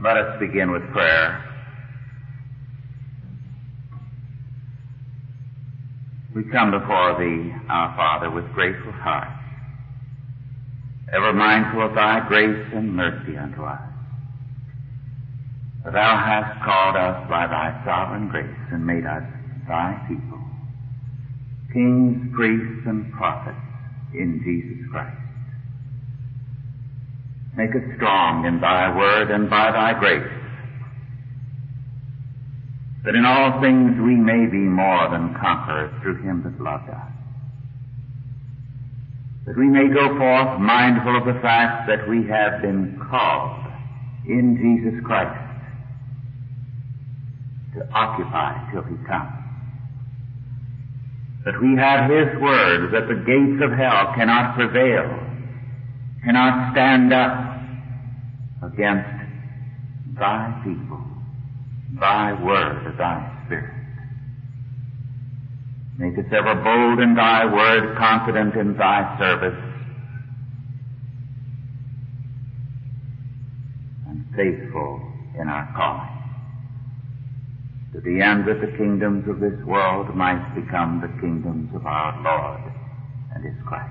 Let 0.00 0.16
us 0.16 0.38
begin 0.38 0.70
with 0.70 0.82
prayer. 0.92 1.44
We 6.36 6.44
come 6.52 6.70
before 6.70 7.18
Thee, 7.18 7.52
our 7.68 7.96
Father, 7.96 8.30
with 8.30 8.44
grateful 8.52 8.92
hearts, 8.92 9.42
ever 11.12 11.32
mindful 11.32 11.86
of 11.86 11.94
Thy 11.96 12.20
grace 12.28 12.66
and 12.74 12.94
mercy 12.94 13.36
unto 13.36 13.64
us. 13.64 13.80
For 15.82 15.90
Thou 15.90 16.16
hast 16.16 16.64
called 16.64 16.94
us 16.94 17.28
by 17.28 17.48
Thy 17.48 17.82
sovereign 17.84 18.28
grace 18.28 18.46
and 18.70 18.86
made 18.86 19.04
us 19.04 19.24
Thy 19.66 19.98
people, 20.06 20.38
kings, 21.72 22.32
priests, 22.36 22.86
and 22.86 23.12
prophets 23.14 23.58
in 24.14 24.40
Jesus 24.44 24.88
Christ. 24.92 25.27
Make 27.58 27.74
us 27.74 27.82
strong 27.96 28.46
in 28.46 28.60
Thy 28.60 28.94
word 28.96 29.32
and 29.32 29.50
by 29.50 29.72
Thy 29.74 29.98
grace, 29.98 30.30
that 33.02 33.16
in 33.18 33.26
all 33.26 33.60
things 33.60 33.98
we 33.98 34.14
may 34.14 34.46
be 34.46 34.62
more 34.62 35.10
than 35.10 35.34
conquerors 35.34 35.90
through 36.00 36.22
Him 36.22 36.46
that 36.46 36.54
loved 36.62 36.88
us. 36.88 37.10
That 39.46 39.58
we 39.58 39.66
may 39.66 39.90
go 39.90 40.06
forth 40.06 40.60
mindful 40.62 41.18
of 41.18 41.26
the 41.26 41.40
fact 41.42 41.88
that 41.90 42.06
we 42.08 42.22
have 42.30 42.62
been 42.62 42.94
called 43.10 43.66
in 44.30 44.54
Jesus 44.62 45.02
Christ 45.02 45.34
to 47.74 47.82
occupy 47.90 48.70
till 48.70 48.86
He 48.86 48.94
comes. 49.02 49.34
That 51.44 51.58
we 51.60 51.74
have 51.74 52.06
His 52.06 52.38
word 52.40 52.94
that 52.94 53.10
the 53.10 53.18
gates 53.26 53.58
of 53.66 53.74
hell 53.76 54.14
cannot 54.14 54.54
prevail, 54.54 55.10
cannot 56.22 56.70
stand 56.70 57.12
up 57.12 57.47
against 58.62 59.08
Thy 60.18 60.60
people, 60.64 61.02
Thy 62.00 62.32
word, 62.42 62.94
Thy 62.98 63.42
Spirit. 63.46 63.74
Make 65.98 66.18
us 66.18 66.32
ever 66.32 66.54
bold 66.62 67.00
in 67.00 67.14
Thy 67.14 67.44
word, 67.46 67.96
confident 67.96 68.54
in 68.54 68.76
Thy 68.76 69.18
service, 69.18 69.58
and 74.08 74.24
faithful 74.36 75.00
in 75.40 75.48
our 75.48 75.72
calling 75.76 76.18
to 77.92 78.00
the 78.00 78.20
end 78.22 78.46
that 78.46 78.60
the 78.60 78.76
kingdoms 78.76 79.26
of 79.28 79.40
this 79.40 79.58
world 79.66 80.14
might 80.14 80.54
become 80.54 81.00
the 81.00 81.08
kingdoms 81.20 81.68
of 81.74 81.84
our 81.86 82.14
Lord 82.22 82.72
and 83.34 83.44
His 83.44 83.56
Christ. 83.66 83.90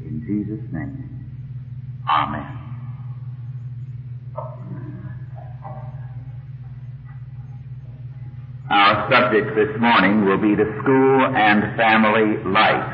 In 0.00 0.22
Jesus' 0.24 0.72
name, 0.72 1.08
Amen. 2.08 2.61
Our 9.02 9.10
subject 9.10 9.56
this 9.56 9.80
morning 9.80 10.24
will 10.26 10.38
be 10.38 10.54
the 10.54 10.68
school 10.80 11.26
and 11.34 11.74
family 11.76 12.38
life. 12.46 12.86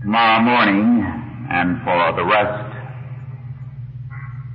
Tomorrow 0.00 0.40
morning 0.44 1.04
and 1.50 1.76
for 1.84 2.16
the 2.16 2.24
rest 2.24 2.72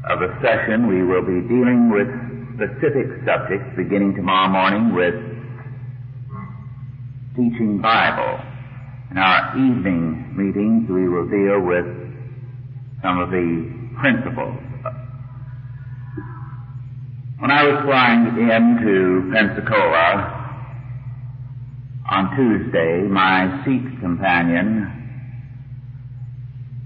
of 0.09 0.20
the 0.25 0.34
session 0.42 0.88
we 0.88 1.03
will 1.03 1.22
be 1.22 1.45
dealing 1.47 1.92
with 1.94 2.09
specific 2.58 3.22
subjects 3.30 3.78
beginning 3.78 4.16
tomorrow 4.16 4.50
morning 4.50 4.95
with 4.95 5.14
teaching 7.38 7.80
Bible. 7.81 8.40
In 9.12 9.17
our 9.19 9.53
evening 9.53 10.34
meetings 10.34 10.90
we 10.90 11.08
will 11.08 11.30
deal 11.30 11.62
with 11.62 11.86
some 13.03 13.19
of 13.19 13.30
the 13.30 13.69
principles. 14.02 14.64
When 17.38 17.52
I 17.52 17.67
was 17.67 17.83
flying 17.83 18.28
into 18.31 19.30
Pensacola 19.33 20.31
on 22.09 22.31
Tuesday, 22.34 23.03
my 23.12 23.62
seat 23.66 24.00
companion 24.00 24.88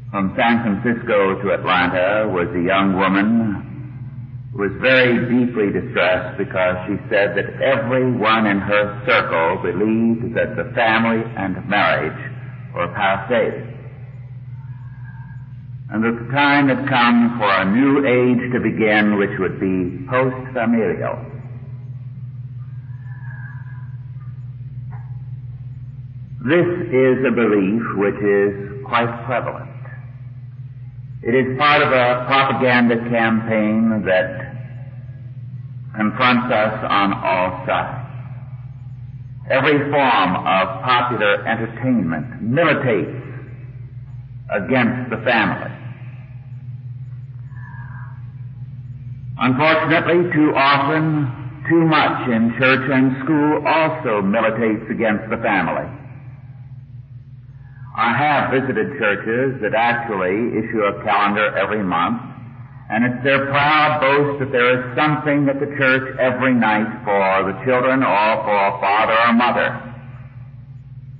from 0.10 0.34
San 0.36 0.64
Francisco 0.66 1.40
to 1.44 1.54
Atlanta 1.54 2.34
was 2.34 2.50
a 2.58 2.66
young 2.66 2.98
woman 2.98 4.50
who 4.52 4.64
was 4.66 4.72
very 4.82 5.22
deeply 5.30 5.70
distressed 5.70 6.40
because 6.40 6.78
she 6.90 6.98
said 7.14 7.38
that 7.38 7.54
everyone 7.62 8.48
in 8.48 8.58
her 8.58 9.06
circle 9.06 9.62
believed 9.62 10.34
that 10.34 10.58
the 10.58 10.74
family 10.74 11.22
and 11.38 11.62
marriage 11.70 12.18
were 12.74 12.88
passe. 12.98 13.69
And 15.92 16.04
that 16.04 16.12
the 16.24 16.32
time 16.32 16.70
had 16.70 16.88
come 16.88 17.38
for 17.40 17.50
a 17.50 17.66
new 17.66 18.06
age 18.06 18.52
to 18.54 18.60
begin 18.60 19.18
which 19.18 19.34
would 19.40 19.60
be 19.60 20.06
post-familial. 20.08 21.18
This 26.46 26.70
is 26.94 27.26
a 27.26 27.32
belief 27.32 27.82
which 27.98 28.22
is 28.22 28.86
quite 28.86 29.10
prevalent. 29.26 29.70
It 31.22 31.36
is 31.36 31.58
part 31.58 31.82
of 31.82 31.92
a 31.92 32.24
propaganda 32.28 32.96
campaign 33.10 34.04
that 34.06 34.50
confronts 35.96 36.54
us 36.54 36.86
on 36.90 37.14
all 37.14 37.66
sides. 37.68 38.08
Every 39.52 39.80
form 39.92 40.36
of 40.46 40.82
popular 40.86 41.46
entertainment 41.46 42.42
militates 42.42 43.20
against 44.50 45.10
the 45.10 45.18
family. 45.26 45.69
Unfortunately, 49.40 50.28
too 50.36 50.52
often, 50.52 51.64
too 51.72 51.88
much 51.88 52.28
in 52.28 52.52
church 52.60 52.84
and 52.92 53.24
school 53.24 53.64
also 53.64 54.22
militates 54.22 54.84
against 54.92 55.32
the 55.32 55.40
family. 55.40 55.88
I 57.96 58.12
have 58.16 58.52
visited 58.52 59.00
churches 59.00 59.62
that 59.64 59.72
actually 59.76 60.60
issue 60.60 60.84
a 60.84 61.04
calendar 61.08 61.56
every 61.56 61.84
month, 61.84 62.20
and 62.92 63.06
it's 63.08 63.24
their 63.24 63.48
proud 63.48 64.02
boast 64.04 64.40
that 64.44 64.52
there 64.52 64.76
is 64.76 64.84
something 65.00 65.48
at 65.48 65.60
the 65.60 65.72
church 65.78 66.20
every 66.20 66.54
night 66.54 66.90
for 67.08 67.48
the 67.48 67.56
children 67.64 68.04
or 68.04 68.44
for 68.44 68.60
a 68.60 68.76
father 68.84 69.16
or 69.24 69.34
mother. 69.40 69.70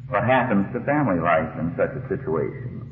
What 0.10 0.24
happens 0.24 0.68
to 0.74 0.84
family 0.84 1.22
life 1.24 1.56
in 1.56 1.72
such 1.78 1.96
a 1.96 2.04
situation? 2.10 2.84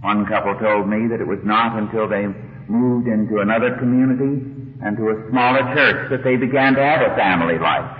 One 0.00 0.24
couple 0.24 0.56
told 0.56 0.88
me 0.88 1.08
that 1.12 1.20
it 1.20 1.26
was 1.26 1.40
not 1.44 1.76
until 1.76 2.08
they 2.08 2.24
moved 2.70 3.08
into 3.08 3.40
another 3.42 3.76
community 3.76 4.46
and 4.82 4.96
to 4.96 5.10
a 5.10 5.16
smaller 5.30 5.60
church 5.74 6.10
that 6.10 6.22
they 6.22 6.36
began 6.36 6.74
to 6.74 6.80
have 6.80 7.02
a 7.02 7.14
family 7.16 7.58
life. 7.58 7.90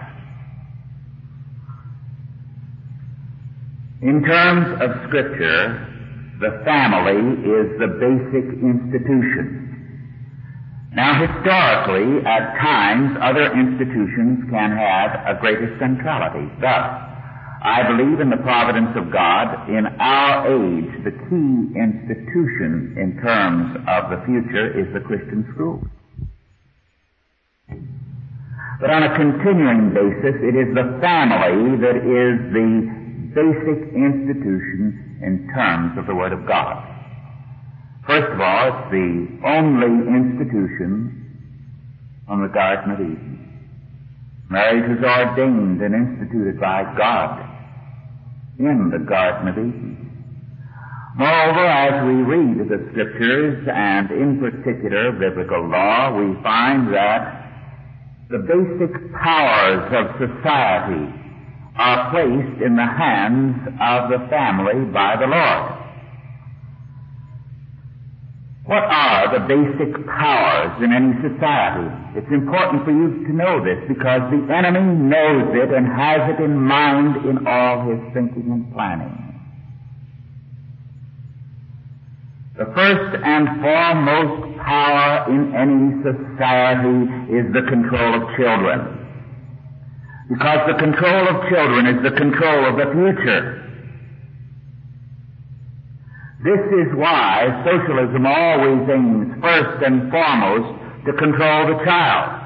In 4.02 4.22
terms 4.24 4.80
of 4.80 4.88
scripture, 5.08 5.90
the 6.40 6.62
family 6.64 7.20
is 7.44 7.66
the 7.76 8.00
basic 8.00 8.46
institution. 8.64 9.60
Now 10.94 11.20
historically, 11.20 12.24
at 12.24 12.56
times, 12.58 13.18
other 13.20 13.52
institutions 13.52 14.48
can 14.50 14.72
have 14.72 15.36
a 15.36 15.38
greater 15.38 15.76
centrality. 15.78 16.48
Thus, 16.60 17.09
I 17.62 17.84
believe 17.84 18.20
in 18.20 18.30
the 18.30 18.40
providence 18.40 18.96
of 18.96 19.12
God. 19.12 19.68
In 19.68 19.84
our 20.00 20.48
age, 20.48 21.04
the 21.04 21.12
key 21.12 21.76
institution 21.76 22.96
in 22.96 23.20
terms 23.20 23.76
of 23.84 24.08
the 24.08 24.24
future 24.24 24.72
is 24.80 24.88
the 24.94 25.00
Christian 25.00 25.44
school. 25.52 25.84
But 28.80 28.88
on 28.88 29.02
a 29.02 29.14
continuing 29.14 29.92
basis, 29.92 30.40
it 30.40 30.56
is 30.56 30.72
the 30.72 31.04
family 31.04 31.76
that 31.84 32.00
is 32.00 32.40
the 32.48 32.70
basic 33.36 33.92
institution 33.92 35.20
in 35.20 35.46
terms 35.52 35.98
of 35.98 36.06
the 36.06 36.14
Word 36.14 36.32
of 36.32 36.48
God. 36.48 36.80
First 38.06 38.32
of 38.32 38.40
all, 38.40 38.72
it's 38.72 38.90
the 38.90 39.36
only 39.44 40.08
institution 40.08 41.12
from 42.26 42.40
the 42.40 42.48
Garden 42.48 42.90
of 42.92 43.00
Eden. 43.00 43.36
Marriage 44.48 44.96
was 44.96 45.04
ordained 45.04 45.82
and 45.82 45.94
instituted 45.94 46.58
by 46.58 46.82
God 46.96 47.49
in 48.60 48.90
the 48.92 48.98
Garden 48.98 49.48
of 49.48 49.56
Eden. 49.56 50.10
Moreover, 51.16 51.66
as 51.66 52.06
we 52.06 52.22
read 52.22 52.68
the 52.68 52.88
Scriptures, 52.92 53.66
and 53.72 54.10
in 54.10 54.38
particular 54.38 55.12
biblical 55.12 55.68
law, 55.68 56.12
we 56.12 56.40
find 56.42 56.92
that 56.94 57.40
the 58.28 58.38
basic 58.38 59.12
powers 59.12 59.90
of 59.90 60.28
society 60.28 61.08
are 61.76 62.10
placed 62.12 62.62
in 62.62 62.76
the 62.76 62.86
hands 62.86 63.56
of 63.80 64.10
the 64.10 64.28
family 64.28 64.84
by 64.92 65.16
the 65.18 65.26
Lord. 65.26 65.79
What 68.70 68.86
are 68.86 69.34
the 69.34 69.42
basic 69.50 70.06
powers 70.06 70.78
in 70.78 70.94
any 70.94 71.10
society? 71.26 71.90
It's 72.14 72.30
important 72.30 72.84
for 72.86 72.94
you 72.94 73.26
to 73.26 73.32
know 73.34 73.58
this 73.66 73.82
because 73.90 74.22
the 74.30 74.46
enemy 74.46 74.94
knows 75.10 75.50
it 75.58 75.74
and 75.74 75.90
has 75.90 76.30
it 76.30 76.38
in 76.38 76.54
mind 76.54 77.26
in 77.26 77.48
all 77.50 77.82
his 77.90 77.98
thinking 78.14 78.46
and 78.46 78.72
planning. 78.72 79.10
The 82.58 82.70
first 82.70 83.18
and 83.26 83.58
foremost 83.58 84.54
power 84.62 85.26
in 85.34 85.50
any 85.50 85.90
society 86.06 87.10
is 87.42 87.50
the 87.50 87.66
control 87.66 88.22
of 88.22 88.36
children. 88.38 88.86
Because 90.30 90.60
the 90.70 90.78
control 90.78 91.26
of 91.26 91.42
children 91.50 91.86
is 91.90 92.04
the 92.06 92.14
control 92.14 92.70
of 92.70 92.76
the 92.78 92.86
future. 92.94 93.69
This 96.42 96.64
is 96.72 96.88
why 96.96 97.44
socialism 97.68 98.24
always 98.24 98.88
aims 98.88 99.28
first 99.44 99.84
and 99.84 100.10
foremost 100.10 100.72
to 101.04 101.12
control 101.12 101.68
the 101.68 101.84
child. 101.84 102.40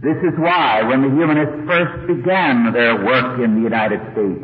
This 0.00 0.16
is 0.24 0.32
why 0.40 0.80
when 0.88 1.02
the 1.02 1.12
humanists 1.12 1.68
first 1.68 2.06
began 2.08 2.72
their 2.72 3.04
work 3.04 3.38
in 3.44 3.56
the 3.56 3.60
United 3.60 4.00
States, 4.16 4.40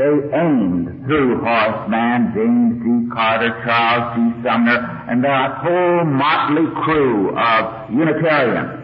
they 0.00 0.12
aimed 0.32 1.04
through 1.04 1.44
Horace 1.44 1.84
Mann, 1.90 2.32
James 2.32 2.80
G. 2.80 3.12
Carter, 3.12 3.52
Charles 3.68 4.16
G. 4.16 4.42
Sumner, 4.42 4.80
and 5.10 5.22
that 5.22 5.60
whole 5.60 6.04
motley 6.08 6.64
crew 6.84 7.36
of 7.36 7.92
Unitarian 7.92 8.80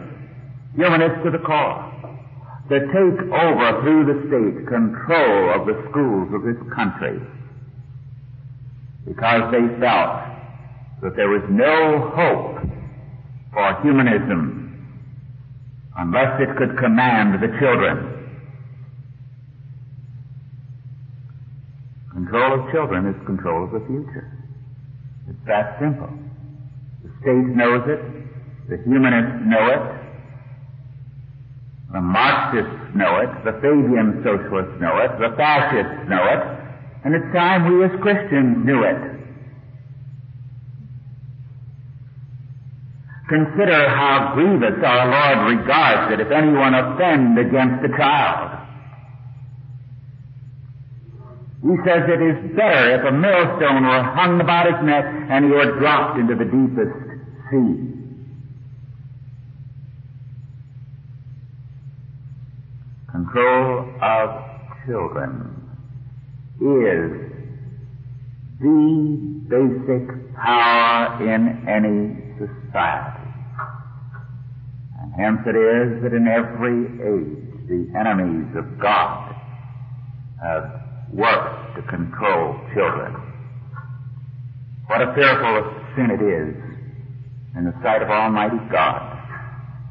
humanists 0.77 1.25
to 1.25 1.31
the 1.31 1.39
core 1.39 1.86
to 2.69 2.81
take 2.81 3.19
over 3.31 3.67
through 3.83 4.05
the 4.11 4.19
state 4.27 4.67
control 4.67 5.55
of 5.55 5.67
the 5.67 5.79
schools 5.91 6.29
of 6.35 6.43
this 6.43 6.59
country 6.75 7.21
because 9.07 9.43
they 9.53 9.63
felt 9.79 10.27
that 11.03 11.15
there 11.15 11.29
was 11.29 11.43
no 11.49 12.11
hope 12.11 12.67
for 13.53 13.83
humanism 13.83 14.67
unless 15.97 16.41
it 16.41 16.57
could 16.59 16.77
command 16.79 17.41
the 17.41 17.49
children. 17.61 18.13
Control 22.13 22.61
of 22.61 22.73
children 22.73 23.07
is 23.07 23.27
control 23.27 23.65
of 23.65 23.71
the 23.71 23.81
future. 23.87 24.27
It's 25.29 25.39
that 25.47 25.79
simple. 25.79 26.11
The 27.05 27.11
state 27.23 27.47
knows 27.55 27.83
it. 27.87 28.03
The 28.69 28.83
humanists 28.83 29.47
know 29.47 29.67
it. 29.71 30.06
The 31.97 32.03
Marxists 32.03 32.93
know 32.95 33.25
it. 33.25 33.33
The 33.49 33.57
Fabian 33.65 34.21
socialists 34.21 34.77
know 34.85 35.01
it. 35.01 35.17
The 35.17 35.33
fascists 35.33 36.05
know 36.13 36.21
it. 36.29 36.43
And 37.09 37.17
it's 37.17 37.33
time 37.33 37.73
we 37.73 37.87
as 37.89 37.91
Christians 38.05 38.61
knew 38.69 38.85
it. 38.85 39.01
Consider 43.33 43.89
how 43.89 44.37
grievous 44.37 44.77
our 44.85 45.09
Lord 45.09 45.57
regards 45.57 46.13
it 46.13 46.21
if 46.21 46.31
anyone 46.31 46.75
offend 46.77 47.39
against 47.39 47.81
a 47.89 47.97
child. 47.97 48.61
He 51.65 51.75
says 51.81 52.05
it 52.13 52.21
is 52.21 52.57
better 52.61 52.93
if 52.93 53.09
a 53.09 53.13
millstone 53.17 53.89
were 53.89 54.05
hung 54.13 54.39
about 54.43 54.69
his 54.69 54.85
neck 54.85 55.07
and 55.33 55.47
he 55.47 55.51
were 55.51 55.81
dropped 55.81 56.21
into 56.21 56.35
the 56.35 56.45
deepest 56.45 56.93
sea. 57.49 58.06
Control 63.17 63.95
of 64.03 64.29
children 64.85 65.57
is 66.61 67.33
the 68.61 69.41
basic 69.49 70.37
power 70.37 71.17
in 71.25 71.65
any 71.67 72.37
society. 72.37 73.33
And 75.01 75.15
hence 75.17 75.41
it 75.47 75.57
is 75.57 76.03
that 76.03 76.13
in 76.13 76.29
every 76.29 76.85
age 77.01 77.69
the 77.69 77.99
enemies 77.99 78.55
of 78.55 78.79
God 78.79 79.35
have 80.43 80.83
worked 81.11 81.77
to 81.77 81.83
control 81.89 82.61
children. 82.75 83.17
What 84.89 85.01
a 85.01 85.15
fearful 85.15 85.73
sin 85.97 86.11
it 86.11 86.21
is 86.21 86.55
in 87.57 87.65
the 87.65 87.73
sight 87.83 88.03
of 88.03 88.11
Almighty 88.11 88.61
God 88.71 89.17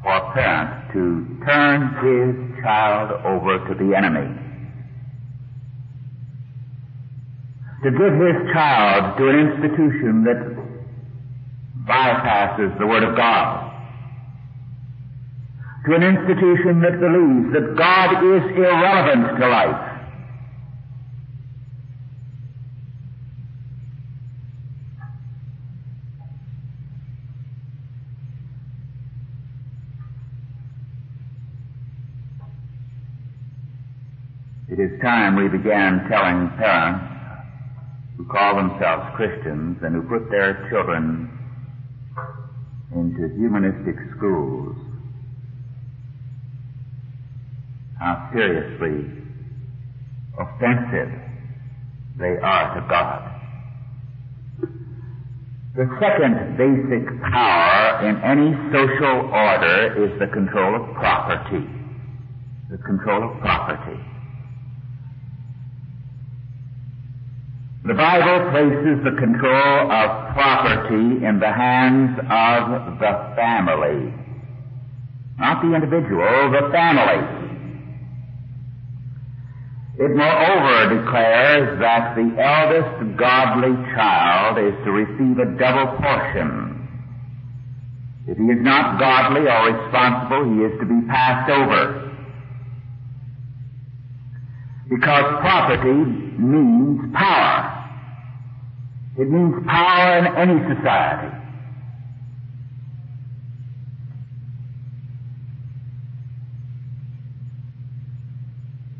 for 0.04 0.14
a 0.14 0.32
parent 0.32 0.92
to 0.92 1.44
turn 1.44 1.90
his 2.06 2.45
child 2.66 3.12
over 3.22 3.62
to 3.68 3.74
the 3.78 3.94
enemy. 3.94 4.26
To 7.84 7.90
give 7.94 8.14
his 8.18 8.38
child 8.52 9.16
to 9.18 9.28
an 9.28 9.38
institution 9.46 10.24
that 10.26 10.40
bypasses 11.86 12.76
the 12.80 12.86
Word 12.86 13.04
of 13.04 13.14
God. 13.16 13.70
To 15.86 15.94
an 15.94 16.02
institution 16.02 16.82
that 16.82 16.98
believes 16.98 17.54
that 17.54 17.76
God 17.78 18.10
is 18.34 18.42
irrelevant 18.58 19.38
to 19.38 19.46
life. 19.46 19.85
It 34.76 34.92
is 34.92 35.00
time 35.00 35.36
we 35.36 35.48
began 35.48 36.04
telling 36.10 36.50
parents 36.58 37.06
who 38.18 38.26
call 38.26 38.56
themselves 38.56 39.16
Christians 39.16 39.78
and 39.80 39.94
who 39.94 40.02
put 40.02 40.28
their 40.30 40.68
children 40.68 41.30
into 42.92 43.34
humanistic 43.40 43.96
schools, 44.14 44.76
how 47.98 48.28
seriously 48.34 49.16
offensive 50.38 51.08
they 52.18 52.36
are 52.42 52.74
to 52.74 52.86
God. 52.86 53.32
The 55.74 55.88
second 56.00 56.58
basic 56.60 57.22
power 57.32 58.04
in 58.04 58.20
any 58.20 58.52
social 58.76 59.32
order 59.32 60.04
is 60.04 60.20
the 60.20 60.26
control 60.26 60.84
of 60.84 60.94
property. 60.96 61.64
The 62.68 62.76
control 62.76 63.30
of 63.30 63.40
property. 63.40 64.15
The 67.86 67.94
Bible 67.94 68.50
places 68.50 68.98
the 69.04 69.14
control 69.14 69.92
of 69.92 70.34
property 70.34 71.22
in 71.22 71.38
the 71.38 71.52
hands 71.52 72.18
of 72.18 72.98
the 72.98 73.12
family. 73.38 74.10
Not 75.38 75.62
the 75.62 75.72
individual, 75.72 76.50
the 76.50 76.66
family. 76.74 77.46
It 80.02 80.10
moreover 80.18 80.98
declares 80.98 81.78
that 81.78 82.16
the 82.16 82.26
eldest 82.42 83.16
godly 83.16 83.78
child 83.94 84.58
is 84.58 84.74
to 84.84 84.90
receive 84.90 85.38
a 85.38 85.56
double 85.56 85.94
portion. 86.02 86.90
If 88.26 88.36
he 88.36 88.44
is 88.50 88.62
not 88.66 88.98
godly 88.98 89.46
or 89.46 89.62
responsible, 89.70 90.42
he 90.52 90.66
is 90.66 90.74
to 90.80 90.86
be 90.86 91.06
passed 91.06 91.50
over. 91.54 92.02
Because 94.90 95.24
property 95.40 96.26
means 96.38 97.14
power. 97.14 97.55
It 99.18 99.30
means 99.30 99.54
power 99.66 100.18
in 100.18 100.26
any 100.36 100.58
society. 100.76 101.32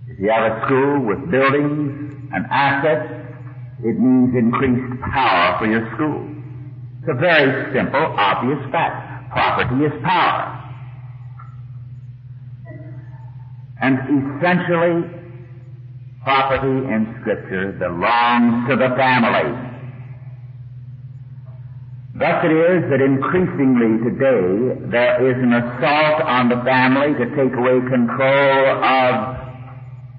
If 0.09 0.21
you 0.21 0.31
have 0.31 0.53
a 0.53 0.65
school 0.65 1.05
with 1.05 1.31
buildings 1.31 2.17
and 2.33 2.47
assets, 2.51 3.13
it 3.85 4.01
means 4.01 4.33
increased 4.35 5.03
power 5.13 5.59
for 5.59 5.67
your 5.67 5.85
school. 5.95 6.25
It's 7.01 7.11
a 7.11 7.21
very 7.21 7.75
simple, 7.77 8.01
obvious 8.17 8.59
fact. 8.73 9.31
Property 9.31 9.85
is 9.85 9.93
power. 10.03 10.63
And 13.83 13.99
essentially, 14.01 15.11
property 16.25 16.89
in 16.89 17.19
Scripture 17.21 17.73
belongs 17.79 18.71
to 18.71 18.77
the 18.77 18.89
family. 18.97 19.66
Thus 22.19 22.45
it 22.45 22.49
is 22.49 22.89
that 22.89 23.03
increasingly 23.03 24.01
today 24.01 24.89
there 24.89 25.21
is 25.21 25.37
an 25.37 25.53
assault 25.53 26.23
on 26.23 26.49
the 26.49 26.57
family 26.65 27.13
to 27.13 27.27
take 27.37 27.53
away 27.53 27.77
control 27.93 28.83
of 28.83 29.37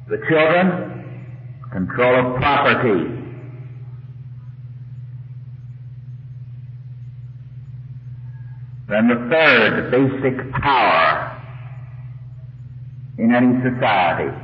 the 0.07 0.17
children, 0.29 1.57
control 1.71 2.35
of 2.35 2.35
property. 2.39 3.17
Then 8.87 9.07
the 9.07 9.27
third 9.33 9.89
basic 9.89 10.51
power 10.53 11.41
in 13.17 13.33
any 13.33 13.57
society 13.65 14.37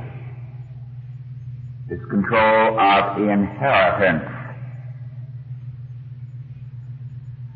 is 1.88 2.00
control 2.10 2.80
of 2.80 3.16
inheritance. 3.18 4.33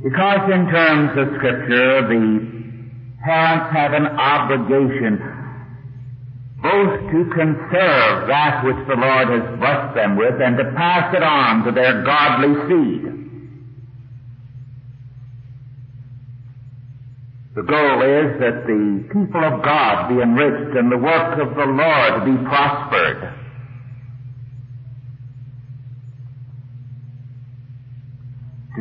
Because 0.02 0.50
in 0.52 0.70
terms 0.70 1.10
of 1.18 1.36
scripture, 1.36 2.06
the 2.06 2.58
parents 3.24 3.74
have 3.74 3.92
an 3.92 4.06
obligation 4.06 5.18
both 6.62 7.00
to 7.10 7.24
conserve 7.34 8.26
that 8.26 8.64
which 8.64 8.78
the 8.88 8.94
Lord 8.94 9.28
has 9.28 9.58
blessed 9.58 9.94
them 9.94 10.16
with 10.16 10.40
and 10.42 10.56
to 10.58 10.64
pass 10.76 11.14
it 11.14 11.22
on 11.22 11.64
to 11.64 11.72
their 11.72 12.02
godly 12.02 12.54
seed. 12.66 13.18
The 17.54 17.62
goal 17.62 18.02
is 18.02 18.38
that 18.38 18.66
the 18.66 19.04
people 19.10 19.42
of 19.42 19.62
God 19.64 20.08
be 20.08 20.22
enriched 20.22 20.76
and 20.76 20.92
the 20.92 20.98
work 20.98 21.38
of 21.38 21.56
the 21.56 21.66
Lord 21.66 22.24
be 22.24 22.36
prospered. 22.46 23.27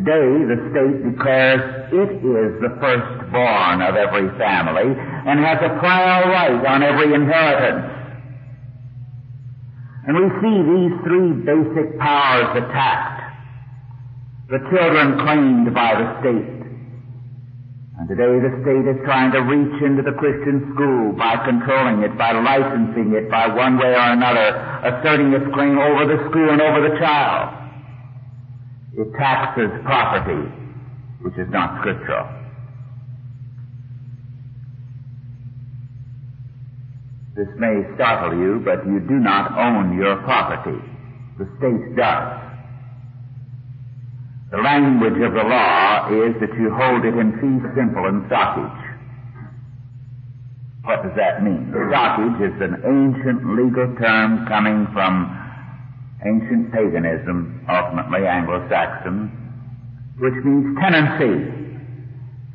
Today, 0.07 0.39
the 0.47 0.59
state 0.71 1.03
declares 1.03 1.91
it 1.91 2.11
is 2.23 2.51
the 2.63 2.71
firstborn 2.79 3.83
of 3.83 3.99
every 3.99 4.31
family 4.39 4.87
and 4.87 5.35
has 5.43 5.59
a 5.59 5.75
prior 5.83 6.31
right 6.31 6.63
on 6.63 6.79
every 6.79 7.11
inheritance. 7.11 7.91
And 10.07 10.15
we 10.15 10.31
see 10.39 10.57
these 10.63 10.95
three 11.03 11.31
basic 11.43 11.99
powers 11.99 12.55
attacked. 12.55 13.19
The 14.47 14.63
children 14.71 15.19
claimed 15.27 15.75
by 15.75 15.99
the 15.99 16.07
state. 16.23 16.55
And 17.99 18.07
today 18.07 18.31
the 18.47 18.63
state 18.63 18.87
is 18.87 19.03
trying 19.03 19.35
to 19.35 19.43
reach 19.43 19.75
into 19.83 20.07
the 20.07 20.15
Christian 20.15 20.71
school 20.71 21.19
by 21.19 21.35
controlling 21.43 22.07
it, 22.07 22.17
by 22.17 22.31
licensing 22.31 23.11
it, 23.11 23.27
by 23.27 23.51
one 23.51 23.75
way 23.75 23.91
or 23.91 24.15
another, 24.15 24.55
asserting 24.87 25.35
its 25.35 25.51
claim 25.51 25.75
over 25.75 26.07
the 26.07 26.31
school 26.31 26.47
and 26.47 26.61
over 26.63 26.87
the 26.87 26.95
child. 26.95 27.56
It 28.97 29.13
taxes 29.13 29.69
property, 29.85 30.49
which 31.21 31.37
is 31.37 31.47
not 31.51 31.81
scriptural. 31.81 32.25
This 37.35 37.47
may 37.59 37.85
startle 37.93 38.33
you, 38.39 38.59
but 38.65 38.87
you 38.87 38.99
do 38.99 39.21
not 39.21 39.53
own 39.53 39.95
your 39.95 40.17
property. 40.25 40.81
The 41.37 41.45
state 41.59 41.95
does. 41.95 42.41
The 44.49 44.57
language 44.57 45.21
of 45.21 45.33
the 45.33 45.45
law 45.45 46.09
is 46.09 46.33
that 46.41 46.57
you 46.57 46.73
hold 46.73 47.05
it 47.05 47.13
in 47.13 47.37
fee 47.37 47.61
simple 47.77 48.07
and 48.09 48.25
socage. 48.25 48.81
What 50.81 51.03
does 51.03 51.13
that 51.17 51.43
mean? 51.43 51.69
Socage 51.69 52.41
is 52.41 52.61
an 52.65 52.81
ancient 52.81 53.45
legal 53.53 53.93
term 54.01 54.47
coming 54.47 54.87
from 54.91 55.36
ancient 56.25 56.71
paganism, 56.73 57.65
ultimately 57.69 58.25
Anglo-Saxon, 58.25 59.29
which 60.17 60.33
means 60.43 60.77
tenancy. 60.81 61.53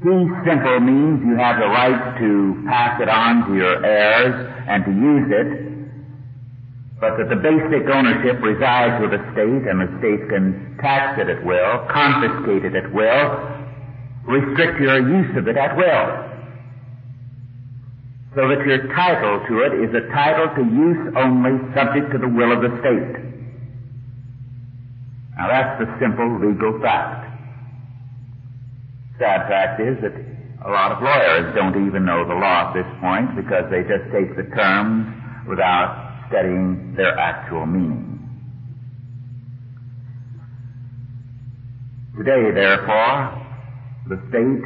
Fee 0.03 0.27
simple 0.43 0.81
means 0.81 1.23
you 1.23 1.39
have 1.39 1.63
the 1.63 1.71
right 1.71 2.19
to 2.19 2.59
pass 2.67 2.99
it 3.01 3.09
on 3.09 3.47
to 3.47 3.55
your 3.55 3.87
heirs 3.87 4.35
and 4.67 4.85
to 4.85 4.91
use 4.91 5.29
it, 5.31 5.51
but 6.99 7.15
that 7.19 7.31
the 7.31 7.39
basic 7.39 7.87
ownership 7.87 8.43
resides 8.43 8.99
with 8.99 9.15
the 9.15 9.23
state 9.31 9.63
and 9.71 9.79
the 9.79 9.91
state 10.03 10.27
can 10.27 10.79
tax 10.83 11.23
it 11.23 11.31
at 11.31 11.45
will, 11.47 11.87
confiscate 11.87 12.67
it 12.67 12.75
at 12.75 12.91
will, 12.91 13.27
restrict 14.27 14.81
your 14.81 14.99
use 14.99 15.31
of 15.39 15.47
it 15.47 15.57
at 15.57 15.77
will. 15.77 16.31
So 18.35 18.49
that 18.49 18.67
your 18.67 18.91
title 18.91 19.45
to 19.47 19.55
it 19.67 19.73
is 19.87 19.91
a 19.95 20.11
title 20.11 20.51
to 20.57 20.63
use 20.67 21.15
only 21.15 21.63
subject 21.75 22.11
to 22.11 22.19
the 22.19 22.29
will 22.29 22.51
of 22.51 22.63
the 22.63 22.75
state. 22.83 23.33
Now 25.43 25.49
that's 25.49 25.83
the 25.83 25.99
simple 25.99 26.39
legal 26.39 26.79
fact. 26.81 27.27
Sad 29.19 29.49
fact 29.51 29.81
is 29.81 29.99
that 30.01 30.15
a 30.65 30.71
lot 30.71 30.93
of 30.93 31.03
lawyers 31.03 31.53
don't 31.57 31.85
even 31.85 32.05
know 32.05 32.23
the 32.25 32.35
law 32.35 32.71
at 32.71 32.75
this 32.75 32.87
point 33.01 33.35
because 33.35 33.67
they 33.69 33.83
just 33.83 34.07
take 34.15 34.37
the 34.37 34.47
terms 34.55 35.03
without 35.49 36.29
studying 36.29 36.95
their 36.97 37.19
actual 37.19 37.67
meaning. 37.67 38.23
Today, 42.17 42.55
therefore, 42.55 43.35
the 44.07 44.23
state 44.31 44.63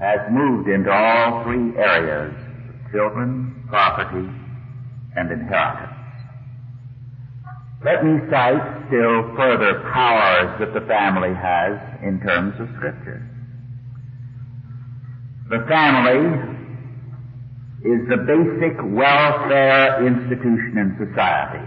has 0.00 0.20
moved 0.32 0.66
into 0.66 0.90
all 0.90 1.44
three 1.44 1.76
areas, 1.76 2.32
children, 2.90 3.66
property, 3.68 4.32
and 5.14 5.30
inheritance. 5.30 5.89
Let 7.82 8.04
me 8.04 8.20
cite 8.28 8.60
still 8.88 9.32
further 9.36 9.80
powers 9.92 10.60
that 10.60 10.74
the 10.74 10.86
family 10.86 11.32
has 11.32 11.80
in 12.02 12.20
terms 12.20 12.52
of 12.60 12.68
scripture. 12.76 13.24
The 15.48 15.64
family 15.66 16.60
is 17.80 18.06
the 18.12 18.20
basic 18.28 18.76
welfare 18.84 20.06
institution 20.06 20.76
in 20.76 21.08
society. 21.08 21.64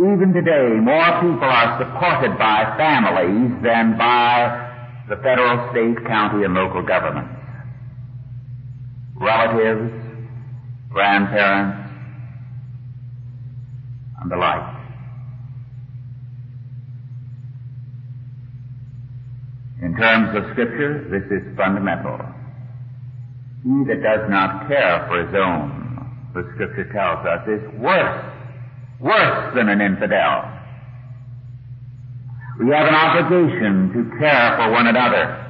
Even 0.00 0.32
today, 0.32 0.80
more 0.80 1.20
people 1.20 1.44
are 1.44 1.76
supported 1.76 2.38
by 2.38 2.74
families 2.78 3.52
than 3.62 3.98
by 3.98 4.48
the 5.10 5.16
federal, 5.16 5.68
state, 5.72 6.06
county, 6.06 6.44
and 6.44 6.54
local 6.54 6.80
governments. 6.80 7.36
Relatives, 9.20 9.92
grandparents, 10.88 11.79
and 14.20 14.30
the 14.30 14.36
like. 14.36 14.76
In 19.82 19.96
terms 19.96 20.36
of 20.36 20.44
Scripture, 20.52 21.08
this 21.08 21.24
is 21.32 21.56
fundamental. 21.56 22.20
He 23.64 23.84
that 23.88 24.02
does 24.02 24.28
not 24.28 24.68
care 24.68 25.06
for 25.08 25.24
his 25.24 25.34
own, 25.34 26.30
the 26.34 26.44
Scripture 26.54 26.92
tells 26.92 27.24
us, 27.24 27.48
is 27.48 27.80
worse, 27.80 28.24
worse 29.00 29.54
than 29.54 29.68
an 29.68 29.80
infidel. 29.80 30.44
We 32.60 32.68
have 32.72 32.88
an 32.88 32.94
obligation 32.94 33.88
to 33.96 34.18
care 34.18 34.56
for 34.58 34.70
one 34.70 34.86
another. 34.86 35.46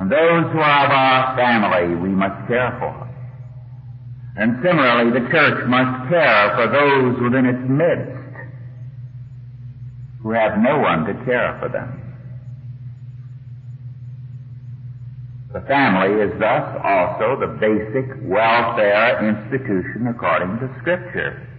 And 0.00 0.10
those 0.10 0.50
who 0.52 0.58
are 0.58 0.86
of 0.86 0.90
our 0.90 1.36
family 1.36 1.94
we 1.94 2.08
must 2.08 2.48
care 2.48 2.74
for. 2.80 3.01
And 4.36 4.56
similarly, 4.64 5.12
the 5.12 5.28
church 5.30 5.68
must 5.68 6.08
care 6.08 6.56
for 6.56 6.66
those 6.72 7.20
within 7.22 7.44
its 7.46 7.68
midst 7.68 8.22
who 10.22 10.30
have 10.30 10.58
no 10.58 10.78
one 10.78 11.04
to 11.04 11.14
care 11.24 11.58
for 11.60 11.68
them. 11.68 11.98
The 15.52 15.60
family 15.68 16.22
is 16.22 16.32
thus 16.40 16.64
also 16.82 17.36
the 17.38 17.58
basic 17.60 18.16
welfare 18.24 19.20
institution 19.28 20.06
according 20.08 20.60
to 20.60 20.74
Scripture. 20.80 21.51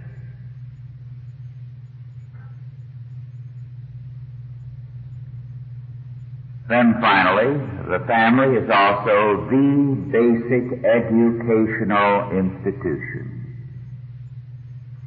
Then 6.74 6.98
finally, 7.00 7.54
the 7.86 8.04
family 8.08 8.58
is 8.58 8.66
also 8.66 9.46
the 9.46 9.94
basic 10.10 10.82
educational 10.82 12.34
institution. 12.34 13.30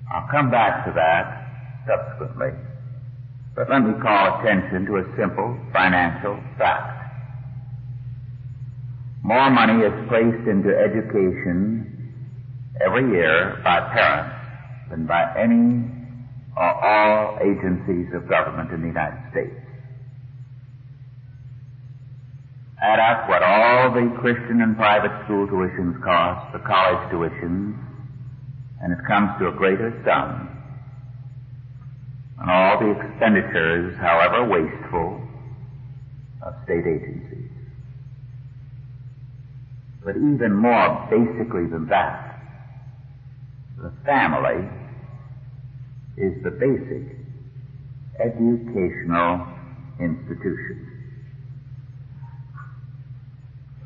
I'll 0.07 0.31
come 0.31 0.49
back 0.49 0.87
to 0.87 0.93
that 0.95 1.27
subsequently. 1.89 2.55
But 3.57 3.69
let 3.69 3.83
me 3.83 3.99
call 4.01 4.39
attention 4.39 4.87
to 4.87 4.99
a 4.99 5.05
simple 5.19 5.59
financial 5.73 6.39
fact. 6.57 7.03
More 9.25 9.51
money 9.51 9.83
is 9.83 10.09
placed 10.09 10.47
into 10.47 10.71
education 10.71 12.15
every 12.81 13.11
year 13.11 13.61
by 13.65 13.81
parents 13.91 14.37
than 14.91 15.05
by 15.05 15.35
any 15.35 15.83
or 16.57 16.85
all 16.87 17.39
agencies 17.43 18.07
of 18.15 18.29
government 18.29 18.71
in 18.71 18.83
the 18.83 18.87
United 18.87 19.19
States. 19.33 19.66
Add 22.83 23.01
up 23.01 23.29
what 23.29 23.43
all 23.43 23.93
the 23.93 24.15
Christian 24.21 24.61
and 24.61 24.77
private 24.77 25.13
school 25.25 25.47
tuitions 25.47 26.03
cost, 26.05 26.53
the 26.53 26.59
college 26.61 27.11
tuitions, 27.11 27.75
and 28.83 28.93
it 28.93 28.99
comes 29.07 29.31
to 29.41 29.49
a 29.49 29.53
greater 29.53 29.91
sum. 30.05 30.49
And 32.39 32.51
all 32.51 32.79
the 32.79 32.91
expenditures, 32.91 33.97
however 33.97 34.45
wasteful, 34.47 35.23
of 36.43 36.55
state 36.65 36.87
agencies. 36.87 37.51
But 40.05 40.17
even 40.17 40.55
more 40.55 41.09
basically 41.11 41.67
than 41.67 41.89
that, 41.89 42.41
the 43.79 43.93
family 44.05 44.69
is 46.17 46.43
the 46.45 46.51
basic 46.51 47.17
educational 48.21 49.47
institution. 49.99 50.96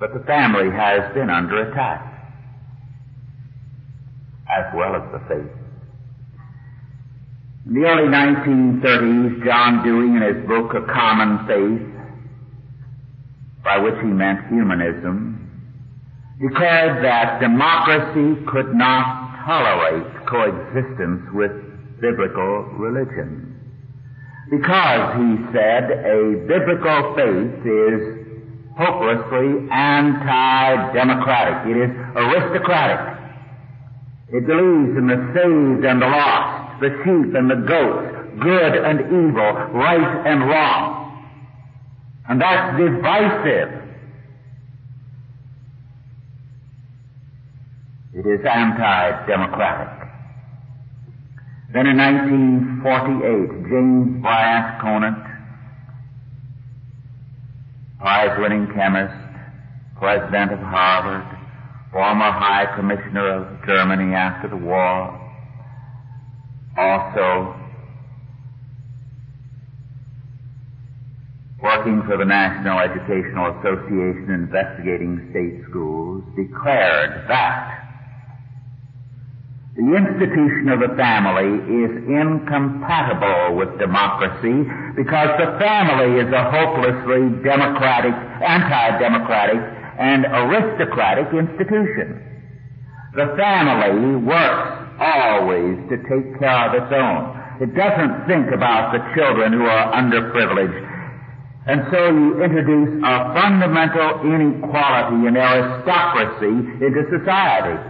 But 0.01 0.15
the 0.15 0.21
family 0.21 0.71
has 0.75 1.13
been 1.13 1.29
under 1.29 1.71
attack, 1.71 2.01
as 4.49 4.65
well 4.75 4.97
as 4.97 5.03
the 5.13 5.21
faith. 5.29 5.53
In 7.67 7.75
the 7.75 7.87
early 7.87 8.09
1930s, 8.09 9.45
John 9.45 9.85
Dewey, 9.85 10.17
in 10.17 10.23
his 10.23 10.49
book 10.49 10.73
A 10.73 10.91
Common 10.91 11.47
Faith, 11.47 11.87
by 13.63 13.77
which 13.77 13.97
he 14.01 14.09
meant 14.09 14.49
humanism, 14.49 15.37
declared 16.41 17.05
that 17.05 17.39
democracy 17.39 18.43
could 18.47 18.75
not 18.75 19.45
tolerate 19.45 20.27
coexistence 20.27 21.29
with 21.35 21.53
biblical 22.01 22.73
religion. 22.81 23.55
Because, 24.51 25.15
he 25.21 25.37
said, 25.53 25.93
a 25.93 26.41
biblical 26.49 27.15
faith 27.15 27.67
is 27.67 28.20
hopelessly 28.81 29.69
anti-democratic. 29.71 31.69
It 31.71 31.77
is 31.85 31.91
aristocratic. 32.17 33.21
It 34.33 34.47
believes 34.47 34.97
in 34.97 35.07
the 35.07 35.21
saved 35.35 35.85
and 35.85 36.01
the 36.01 36.07
lost, 36.07 36.81
the 36.81 36.89
sheep 37.05 37.35
and 37.37 37.51
the 37.51 37.61
goats, 37.69 38.17
good 38.41 38.75
and 38.77 39.01
evil, 39.01 39.53
right 39.77 40.27
and 40.27 40.49
wrong. 40.49 40.97
And 42.29 42.41
that's 42.41 42.79
divisive. 42.79 43.81
It 48.15 48.27
is 48.27 48.41
anti-democratic. 48.47 50.09
Then 51.73 51.87
in 51.87 51.97
1948, 51.99 53.71
James 53.71 54.23
Bryant 54.23 54.81
Conant, 54.81 55.30
prize-winning 58.01 58.67
chemist, 58.75 59.15
president 59.99 60.53
of 60.53 60.59
Harvard, 60.59 61.37
former 61.93 62.33
High 62.33 62.65
Commissioner 62.75 63.45
of 63.45 63.67
Germany 63.67 64.15
after 64.15 64.49
the 64.49 64.57
war, 64.57 65.21
also 66.79 67.55
working 71.63 72.03
for 72.09 72.17
the 72.17 72.25
National 72.25 72.79
Educational 72.79 73.53
Association 73.61 74.33
investigating 74.33 75.29
state 75.31 75.61
schools, 75.69 76.25
declared 76.37 77.29
that 77.29 77.80
the 79.79 79.87
institution 79.87 80.67
of 80.67 80.83
the 80.83 80.91
family 80.99 81.63
is 81.63 81.93
incompatible 82.11 83.55
with 83.55 83.71
democracy 83.79 84.67
because 84.99 85.31
the 85.39 85.55
family 85.63 86.19
is 86.19 86.27
a 86.27 86.45
hopelessly 86.51 87.39
democratic, 87.47 88.11
anti-democratic, 88.43 89.63
and 89.95 90.27
aristocratic 90.27 91.31
institution. 91.31 92.19
The 93.15 93.31
family 93.39 94.19
works 94.27 94.91
always 94.99 95.79
to 95.87 95.97
take 96.03 96.35
care 96.43 96.63
of 96.67 96.75
its 96.75 96.91
own. 96.91 97.39
It 97.63 97.71
doesn't 97.79 98.27
think 98.27 98.51
about 98.51 98.91
the 98.91 99.07
children 99.15 99.53
who 99.55 99.71
are 99.71 99.95
underprivileged. 99.95 100.83
And 101.71 101.87
so 101.95 102.11
you 102.11 102.43
introduce 102.43 103.05
a 103.07 103.15
fundamental 103.39 104.27
inequality 104.27 105.31
and 105.31 105.37
aristocracy 105.39 106.59
into 106.83 107.07
society. 107.07 107.90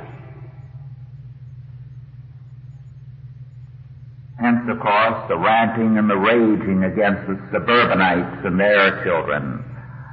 Hence, 4.40 4.64
of 4.68 4.80
course, 4.80 5.28
the 5.28 5.36
ranting 5.36 5.98
and 5.98 6.08
the 6.08 6.16
raging 6.16 6.84
against 6.84 7.28
the 7.28 7.36
suburbanites 7.52 8.40
and 8.44 8.58
their 8.58 9.04
children. 9.04 9.62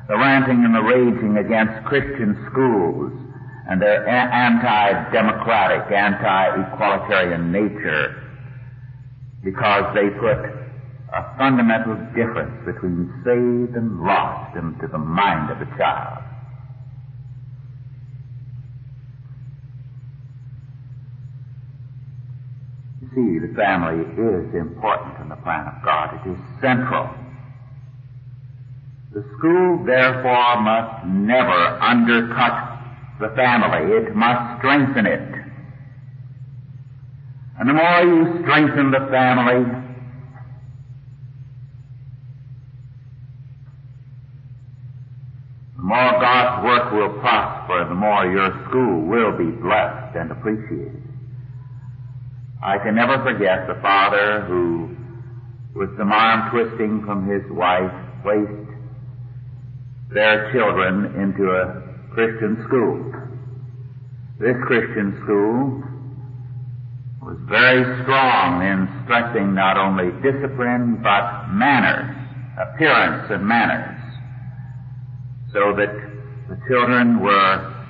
The 0.07 0.17
ranting 0.17 0.65
and 0.65 0.75
the 0.75 0.83
raging 0.83 1.37
against 1.37 1.85
Christian 1.87 2.35
schools 2.51 3.11
and 3.69 3.81
their 3.81 4.07
anti-democratic, 4.07 5.91
anti-equalitarian 5.91 7.51
nature 7.51 8.23
because 9.43 9.95
they 9.95 10.09
put 10.19 10.43
a 11.15 11.37
fundamental 11.37 11.95
difference 12.11 12.51
between 12.65 13.07
saved 13.23 13.77
and 13.77 14.03
lost 14.03 14.57
into 14.57 14.87
the 14.91 14.97
mind 14.97 15.51
of 15.51 15.59
the 15.59 15.71
child. 15.77 16.26
See 23.17 23.39
the 23.39 23.51
family 23.57 24.05
is 24.13 24.53
important 24.53 25.17
in 25.21 25.29
the 25.29 25.35
plan 25.41 25.65
of 25.65 25.81
God. 25.83 26.13
It 26.21 26.29
is 26.29 26.37
central. 26.61 27.09
The 29.11 29.25
school, 29.37 29.83
therefore, 29.83 30.61
must 30.61 31.05
never 31.07 31.81
undercut 31.81 32.77
the 33.19 33.33
family. 33.35 33.89
It 33.97 34.15
must 34.15 34.59
strengthen 34.59 35.07
it. 35.07 35.33
And 37.59 37.67
the 37.67 37.73
more 37.73 38.01
you 38.05 38.43
strengthen 38.43 38.91
the 38.91 39.07
family, 39.09 39.65
the 45.77 45.81
more 45.81 46.11
God's 46.21 46.63
work 46.65 46.91
will 46.93 47.19
prosper, 47.19 47.89
the 47.89 47.95
more 47.95 48.27
your 48.27 48.51
school 48.69 49.01
will 49.07 49.35
be 49.35 49.49
blessed 49.59 50.15
and 50.15 50.31
appreciated. 50.31 51.16
I 52.61 52.77
can 52.79 52.95
never 52.95 53.21
forget 53.23 53.67
the 53.67 53.79
father 53.81 54.41
who, 54.47 54.95
with 55.75 55.95
some 55.97 56.11
arm 56.11 56.49
twisting 56.49 57.03
from 57.05 57.29
his 57.29 57.43
wife, 57.51 57.93
placed 58.23 58.67
their 60.11 60.51
children 60.51 61.13
into 61.21 61.51
a 61.51 61.83
Christian 62.13 62.63
school. 62.67 63.13
This 64.39 64.55
Christian 64.65 65.19
school 65.23 65.83
was 67.21 67.37
very 67.47 67.83
strong 68.03 68.63
in 68.65 68.87
stressing 69.05 69.53
not 69.53 69.77
only 69.77 70.09
discipline, 70.25 70.97
but 71.03 71.49
manners, 71.53 72.15
appearance 72.57 73.29
and 73.29 73.45
manners, 73.45 74.01
so 75.53 75.75
that 75.77 75.93
the 76.49 76.57
children 76.67 77.19
were 77.19 77.85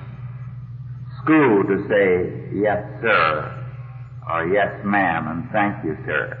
schooled 1.22 1.68
to 1.68 1.86
say, 1.88 2.58
yes 2.60 2.84
sir, 3.00 3.57
or 4.28 4.46
yes, 4.46 4.68
ma'am, 4.84 5.26
and 5.28 5.50
thank 5.52 5.84
you, 5.84 5.96
sir. 6.04 6.36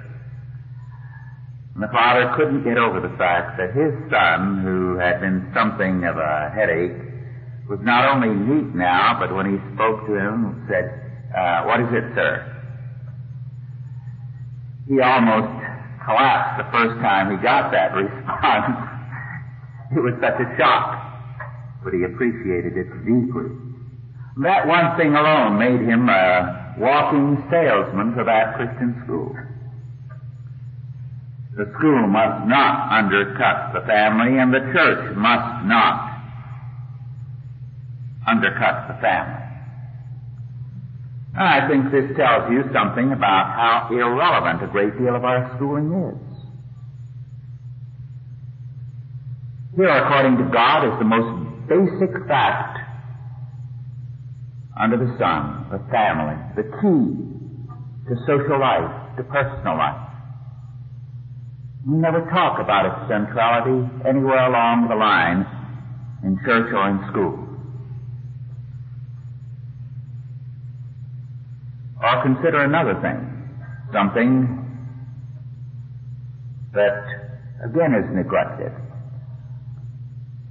And 1.74 1.82
the 1.82 1.88
father 1.92 2.32
couldn't 2.36 2.64
get 2.64 2.76
over 2.76 3.00
the 3.00 3.14
fact 3.16 3.56
that 3.56 3.72
his 3.72 3.94
son, 4.10 4.60
who 4.62 4.98
had 4.98 5.20
been 5.20 5.48
something 5.54 6.04
of 6.04 6.18
a 6.18 6.50
headache, 6.54 6.98
was 7.68 7.78
not 7.82 8.04
only 8.04 8.28
neat 8.34 8.74
now, 8.74 9.16
but 9.18 9.32
when 9.34 9.46
he 9.48 9.56
spoke 9.74 10.04
to 10.06 10.12
him, 10.14 10.52
and 10.52 10.56
said, 10.68 10.86
uh, 11.36 11.64
what 11.64 11.80
is 11.80 11.88
it, 11.92 12.04
sir? 12.14 12.44
He 14.88 15.00
almost 15.00 15.52
collapsed 16.04 16.64
the 16.64 16.68
first 16.72 16.96
time 17.00 17.30
he 17.30 17.36
got 17.42 17.70
that 17.72 17.92
response. 18.00 18.74
it 19.96 20.00
was 20.00 20.14
such 20.20 20.40
a 20.40 20.48
shock, 20.56 21.84
but 21.84 21.92
he 21.92 22.04
appreciated 22.04 22.76
it 22.76 22.88
deeply. 23.04 23.48
That 24.42 24.66
one 24.66 24.96
thing 24.96 25.14
alone 25.14 25.58
made 25.58 25.80
him 25.86 26.08
uh, 26.08 26.67
walking 26.78 27.42
salesman 27.50 28.14
for 28.14 28.24
that 28.24 28.56
Christian 28.56 29.02
school. 29.04 29.34
The 31.56 31.66
school 31.76 32.06
must 32.06 32.46
not 32.46 32.92
undercut 32.92 33.74
the 33.74 33.82
family 33.86 34.38
and 34.38 34.54
the 34.54 34.62
church 34.72 35.16
must 35.16 35.66
not 35.66 36.22
undercut 38.26 38.88
the 38.88 39.00
family. 39.02 39.44
I 41.36 41.68
think 41.68 41.90
this 41.90 42.16
tells 42.16 42.50
you 42.50 42.62
something 42.72 43.12
about 43.12 43.54
how 43.54 43.88
irrelevant 43.90 44.62
a 44.62 44.72
great 44.72 44.98
deal 44.98 45.14
of 45.14 45.24
our 45.24 45.54
schooling 45.56 45.90
is. 45.92 46.28
Here, 49.76 49.88
according 49.88 50.38
to 50.38 50.50
God, 50.52 50.86
is 50.86 50.98
the 50.98 51.04
most 51.04 51.68
basic 51.68 52.26
fact 52.26 52.77
under 54.80 54.96
the 54.96 55.10
sun, 55.18 55.66
the 55.70 55.78
family, 55.90 56.38
the 56.54 56.62
key 56.78 57.28
to 58.08 58.14
social 58.26 58.60
life, 58.60 59.16
to 59.16 59.22
personal 59.24 59.76
life. 59.76 60.08
We 61.86 61.96
never 61.96 62.20
talk 62.30 62.60
about 62.60 62.86
its 62.86 63.10
centrality 63.10 63.90
anywhere 64.06 64.46
along 64.46 64.88
the 64.88 64.94
line 64.94 65.46
in 66.22 66.38
church 66.44 66.72
or 66.72 66.88
in 66.90 66.98
school. 67.10 67.44
Or 72.02 72.22
consider 72.22 72.62
another 72.62 72.94
thing, 73.02 73.18
something 73.92 74.58
that 76.74 77.02
again 77.64 77.94
is 77.94 78.06
neglected. 78.14 78.72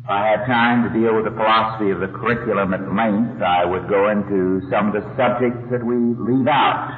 I 0.07 0.23
had 0.23 0.47
time 0.47 0.87
to 0.87 0.89
deal 0.95 1.11
with 1.19 1.25
the 1.27 1.35
philosophy 1.35 1.91
of 1.91 1.99
the 1.99 2.07
curriculum 2.07 2.71
at 2.71 2.79
length, 2.95 3.43
I 3.43 3.65
would 3.67 3.91
go 3.91 4.07
into 4.07 4.63
some 4.71 4.87
of 4.87 4.93
the 4.95 5.03
subjects 5.19 5.67
that 5.67 5.83
we 5.83 5.99
leave 5.99 6.47
out 6.47 6.95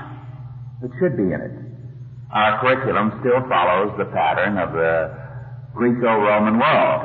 that 0.82 0.91
should 1.02 1.17
be 1.17 1.34
in 1.34 1.41
it. 1.41 1.56
Our 2.30 2.62
curriculum 2.62 3.17
still 3.26 3.41
follows 3.50 3.98
the 3.98 4.06
pattern 4.13 4.62
of 4.62 4.74
the 4.78 5.10
Greco-Roman 5.74 6.62
world. 6.62 7.02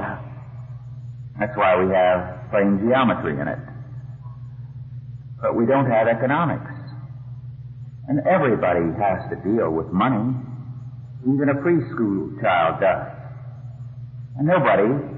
That's 1.41 1.57
why 1.57 1.81
we 1.81 1.89
have 1.97 2.53
plane 2.53 2.85
geometry 2.85 3.41
in 3.41 3.49
it. 3.49 3.65
But 5.41 5.57
we 5.57 5.65
don't 5.65 5.89
have 5.89 6.07
economics. 6.07 6.69
And 8.09 8.21
everybody 8.29 8.93
has 9.01 9.25
to 9.33 9.37
deal 9.41 9.73
with 9.73 9.89
money. 9.89 10.37
Even 11.25 11.49
a 11.49 11.57
preschool 11.65 12.37
child 12.45 12.81
does. 12.85 13.09
And 14.37 14.47
nobody 14.47 15.14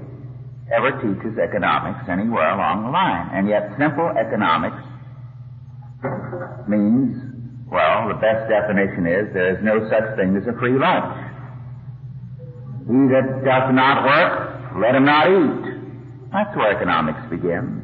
ever 0.71 0.91
teaches 0.99 1.39
economics 1.39 2.03
anywhere 2.09 2.51
along 2.51 2.83
the 2.83 2.91
line. 2.91 3.31
And 3.31 3.47
yet 3.47 3.71
simple 3.79 4.11
economics 4.15 4.83
means, 6.67 7.15
well, 7.71 8.07
the 8.11 8.19
best 8.19 8.51
definition 8.51 9.07
is 9.07 9.31
there 9.33 9.55
is 9.55 9.63
no 9.63 9.79
such 9.87 10.15
thing 10.19 10.35
as 10.35 10.43
a 10.47 10.55
free 10.59 10.75
lunch. 10.75 11.15
He 12.87 12.99
that 13.11 13.43
does 13.43 13.67
not 13.75 14.03
work, 14.03 14.79
let 14.79 14.95
him 14.95 15.05
not 15.05 15.27
eat. 15.27 15.63
That's 16.31 16.55
where 16.55 16.75
economics 16.75 17.23
begins. 17.29 17.83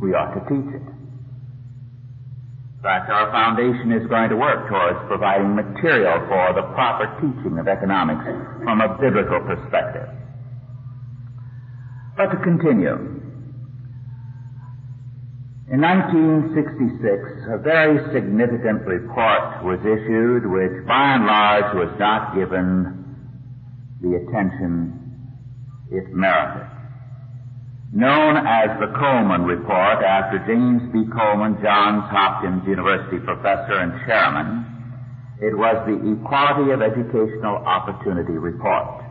We 0.00 0.12
ought 0.12 0.32
to 0.36 0.42
teach 0.48 0.68
it. 0.72 0.84
In 0.84 2.80
fact, 2.82 3.08
our 3.10 3.30
foundation 3.30 3.92
is 3.92 4.08
going 4.08 4.28
to 4.30 4.36
work 4.36 4.68
towards 4.68 4.98
providing 5.06 5.54
material 5.54 6.18
for 6.26 6.52
the 6.52 6.66
proper 6.74 7.06
teaching 7.22 7.56
of 7.58 7.68
economics 7.68 8.24
from 8.64 8.80
a 8.80 8.98
biblical 8.98 9.38
perspective. 9.46 10.08
But 12.16 12.26
to 12.26 12.36
continue, 12.44 13.22
in 15.72 15.80
1966, 15.80 17.48
a 17.48 17.56
very 17.64 17.96
significant 18.12 18.84
report 18.84 19.64
was 19.64 19.80
issued 19.80 20.44
which 20.44 20.84
by 20.86 21.16
and 21.16 21.24
large 21.24 21.72
was 21.72 21.88
not 21.98 22.36
given 22.36 22.92
the 24.02 24.20
attention 24.20 25.00
it 25.90 26.12
merited. 26.12 26.68
Known 27.94 28.36
as 28.36 28.68
the 28.80 28.92
Coleman 29.00 29.44
Report 29.44 30.04
after 30.04 30.44
James 30.44 30.92
B. 30.92 31.08
Coleman, 31.08 31.56
Johns 31.62 32.04
Hopkins 32.12 32.68
University 32.68 33.20
professor 33.24 33.80
and 33.80 33.92
chairman, 34.04 34.68
it 35.40 35.56
was 35.56 35.80
the 35.88 35.96
Equality 35.96 36.72
of 36.72 36.82
Educational 36.82 37.56
Opportunity 37.64 38.36
Report. 38.36 39.04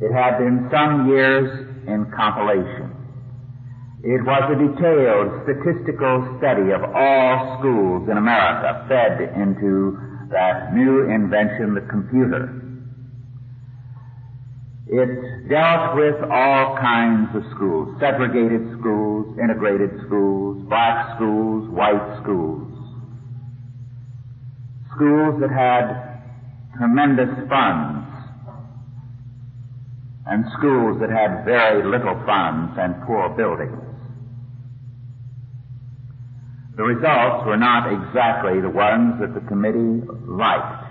It 0.00 0.10
had 0.12 0.38
been 0.38 0.66
some 0.70 1.06
years 1.06 1.73
in 1.86 2.10
compilation. 2.14 3.04
It 4.04 4.20
was 4.20 4.44
a 4.52 4.56
detailed 4.60 5.48
statistical 5.48 6.36
study 6.36 6.76
of 6.76 6.84
all 6.92 7.56
schools 7.58 8.08
in 8.10 8.18
America 8.18 8.84
fed 8.84 9.32
into 9.32 9.96
that 10.28 10.74
new 10.74 11.08
invention, 11.08 11.72
the 11.72 11.80
computer. 11.88 12.60
It 14.86 15.48
dealt 15.48 15.96
with 15.96 16.20
all 16.30 16.76
kinds 16.76 17.34
of 17.34 17.42
schools, 17.56 17.96
segregated 17.98 18.76
schools, 18.78 19.38
integrated 19.40 19.90
schools, 20.06 20.62
black 20.68 21.16
schools, 21.16 21.70
white 21.70 22.20
schools. 22.22 22.68
Schools 24.94 25.40
that 25.40 25.50
had 25.50 26.20
tremendous 26.76 27.32
funds 27.48 28.13
and 30.26 30.44
schools 30.58 31.00
that 31.00 31.10
had 31.10 31.44
very 31.44 31.84
little 31.84 32.16
funds 32.24 32.72
and 32.80 32.96
poor 33.06 33.28
buildings. 33.36 33.80
The 36.76 36.82
results 36.82 37.46
were 37.46 37.56
not 37.56 37.86
exactly 37.86 38.60
the 38.60 38.70
ones 38.70 39.20
that 39.20 39.34
the 39.34 39.46
committee 39.46 40.02
liked. 40.26 40.82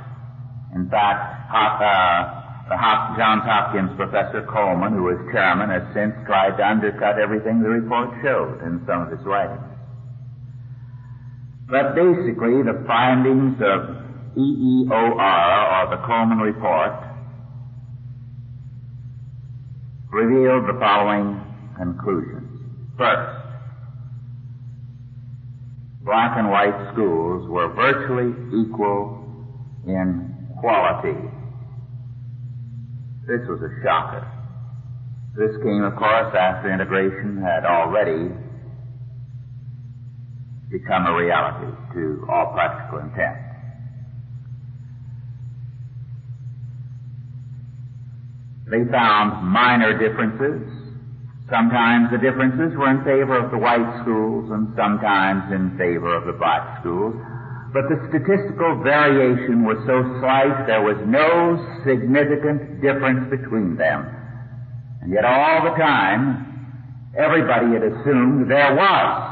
In 0.76 0.88
fact, 0.90 1.52
uh, 1.52 2.44
the 2.70 2.78
Johns 3.20 3.44
Hopkins 3.44 3.92
professor 3.98 4.48
Coleman, 4.48 4.94
who 4.94 5.04
was 5.04 5.20
chairman, 5.34 5.70
has 5.70 5.84
since 5.94 6.16
tried 6.26 6.56
to 6.56 6.64
undercut 6.66 7.20
everything 7.20 7.62
the 7.62 7.68
report 7.70 8.16
showed 8.24 8.64
in 8.64 8.80
some 8.88 9.04
of 9.04 9.12
his 9.12 9.20
writings. 9.28 9.68
But 11.68 11.96
basically, 11.96 12.64
the 12.64 12.84
findings 12.88 13.60
of 13.60 14.00
EEOR, 14.40 15.20
or 15.20 15.84
the 15.92 16.02
Coleman 16.08 16.40
Report, 16.40 16.96
revealed 20.14 20.70
the 20.70 20.80
following 20.80 21.42
conclusions. 21.76 22.46
First, 22.98 23.34
black 26.06 26.38
and 26.38 26.52
white 26.52 26.94
schools 26.94 27.50
were 27.50 27.74
virtually 27.74 28.30
equal 28.62 29.26
in 29.88 30.30
quality. 30.62 31.18
This 33.26 33.42
was 33.50 33.60
a 33.66 33.74
shocker. 33.82 34.30
This 35.36 35.58
came, 35.64 35.82
of 35.82 35.96
course, 35.96 36.36
after 36.38 36.72
integration 36.72 37.42
had 37.42 37.66
already 37.66 38.30
become 40.70 41.08
a 41.08 41.16
reality 41.18 41.74
to 41.94 42.26
all 42.30 42.54
practical 42.54 43.00
intent. 43.00 43.43
They 48.70 48.90
found 48.92 49.48
minor 49.48 49.98
differences 49.98 50.84
Sometimes 51.54 52.10
the 52.10 52.18
differences 52.18 52.76
were 52.78 52.90
in 52.90 53.04
favor 53.04 53.38
of 53.38 53.52
the 53.52 53.58
white 53.58 54.02
schools 54.02 54.50
and 54.50 54.74
sometimes 54.76 55.52
in 55.52 55.78
favor 55.78 56.16
of 56.16 56.26
the 56.26 56.34
black 56.34 56.80
schools. 56.80 57.14
But 57.74 57.90
the 57.90 58.00
statistical 58.08 58.82
variation 58.82 59.62
was 59.62 59.78
so 59.86 60.02
slight 60.18 60.66
there 60.66 60.82
was 60.82 60.96
no 61.06 61.60
significant 61.84 62.82
difference 62.82 63.30
between 63.30 63.76
them. 63.76 64.08
And 65.02 65.12
yet 65.12 65.26
all 65.26 65.68
the 65.68 65.76
time, 65.76 67.12
everybody 67.18 67.74
had 67.74 67.84
assumed 67.84 68.50
there 68.50 68.74
was. 68.74 69.30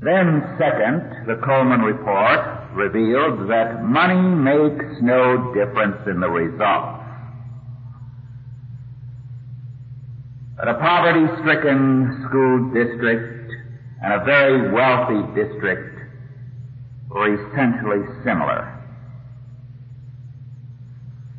Then 0.00 0.56
second, 0.56 1.28
the 1.28 1.38
Coleman 1.44 1.82
report 1.82 2.59
revealed 2.74 3.48
that 3.50 3.82
money 3.82 4.20
makes 4.20 5.00
no 5.02 5.52
difference 5.54 6.06
in 6.06 6.20
the 6.20 6.28
result. 6.28 7.00
But 10.56 10.68
a 10.68 10.74
poverty-stricken 10.74 12.26
school 12.28 12.70
district 12.72 13.50
and 14.02 14.12
a 14.12 14.24
very 14.24 14.70
wealthy 14.70 15.24
district 15.34 15.98
were 17.08 17.32
essentially 17.32 18.04
similar. 18.24 18.76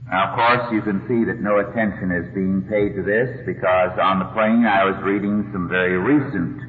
Now, 0.09 0.27
of 0.27 0.35
course, 0.35 0.73
you 0.73 0.81
can 0.81 0.99
see 1.07 1.23
that 1.23 1.39
no 1.39 1.59
attention 1.59 2.11
is 2.11 2.33
being 2.35 2.67
paid 2.67 2.99
to 2.99 3.03
this 3.03 3.29
because 3.45 3.95
on 4.01 4.19
the 4.19 4.27
plane 4.35 4.65
I 4.65 4.83
was 4.83 4.99
reading 5.05 5.47
some 5.53 5.69
very 5.69 5.95
recent 5.95 6.59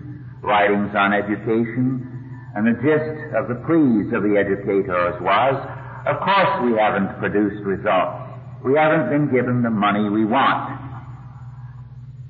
writings 0.43 0.95
on 0.95 1.13
education, 1.13 2.12
and 2.55 2.67
the 2.67 2.77
gist 2.81 3.35
of 3.35 3.49
the 3.49 3.57
pleas 3.65 4.13
of 4.13 4.23
the 4.23 4.37
educators 4.37 5.17
was, 5.21 5.55
of 6.07 6.17
course 6.21 6.53
we 6.65 6.77
haven't 6.77 7.19
produced 7.19 7.65
results. 7.65 8.29
We 8.65 8.75
haven't 8.75 9.11
been 9.11 9.33
given 9.33 9.63
the 9.63 9.71
money 9.71 10.09
we 10.09 10.25
want. 10.25 10.81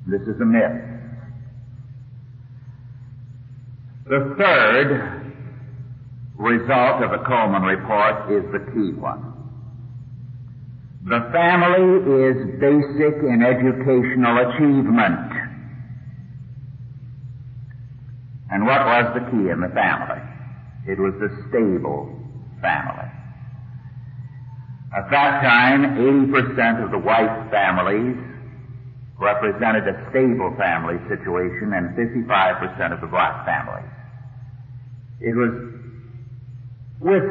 This 0.07 0.21
is 0.21 0.39
a 0.41 0.45
myth. 0.45 0.93
The 4.05 4.35
third 4.37 5.33
result 6.37 7.03
of 7.03 7.11
the 7.11 7.23
Coleman 7.25 7.63
report 7.63 8.31
is 8.31 8.43
the 8.51 8.59
key 8.71 8.91
one. 8.99 9.31
The 11.05 11.19
family 11.31 11.99
is 12.31 12.59
basic 12.59 13.23
in 13.23 13.43
educational 13.43 14.39
achievement. 14.49 15.22
And 18.53 18.67
what 18.67 18.85
was 18.85 19.17
the 19.17 19.25
key 19.31 19.49
in 19.49 19.61
the 19.61 19.73
family? 19.73 20.21
It 20.85 20.99
was 21.01 21.17
the 21.17 21.33
stable 21.49 22.05
family. 22.61 23.09
At 24.95 25.09
that 25.09 25.41
time, 25.41 25.97
80% 26.29 26.85
of 26.85 26.91
the 26.91 26.99
white 26.99 27.49
families 27.49 28.13
represented 29.17 29.87
a 29.89 29.97
stable 30.11 30.53
family 30.55 31.01
situation 31.09 31.73
and 31.73 31.97
55% 31.97 32.93
of 32.93 33.01
the 33.01 33.07
black 33.07 33.43
families. 33.43 33.89
It 35.19 35.33
was 35.33 35.73
with 37.01 37.25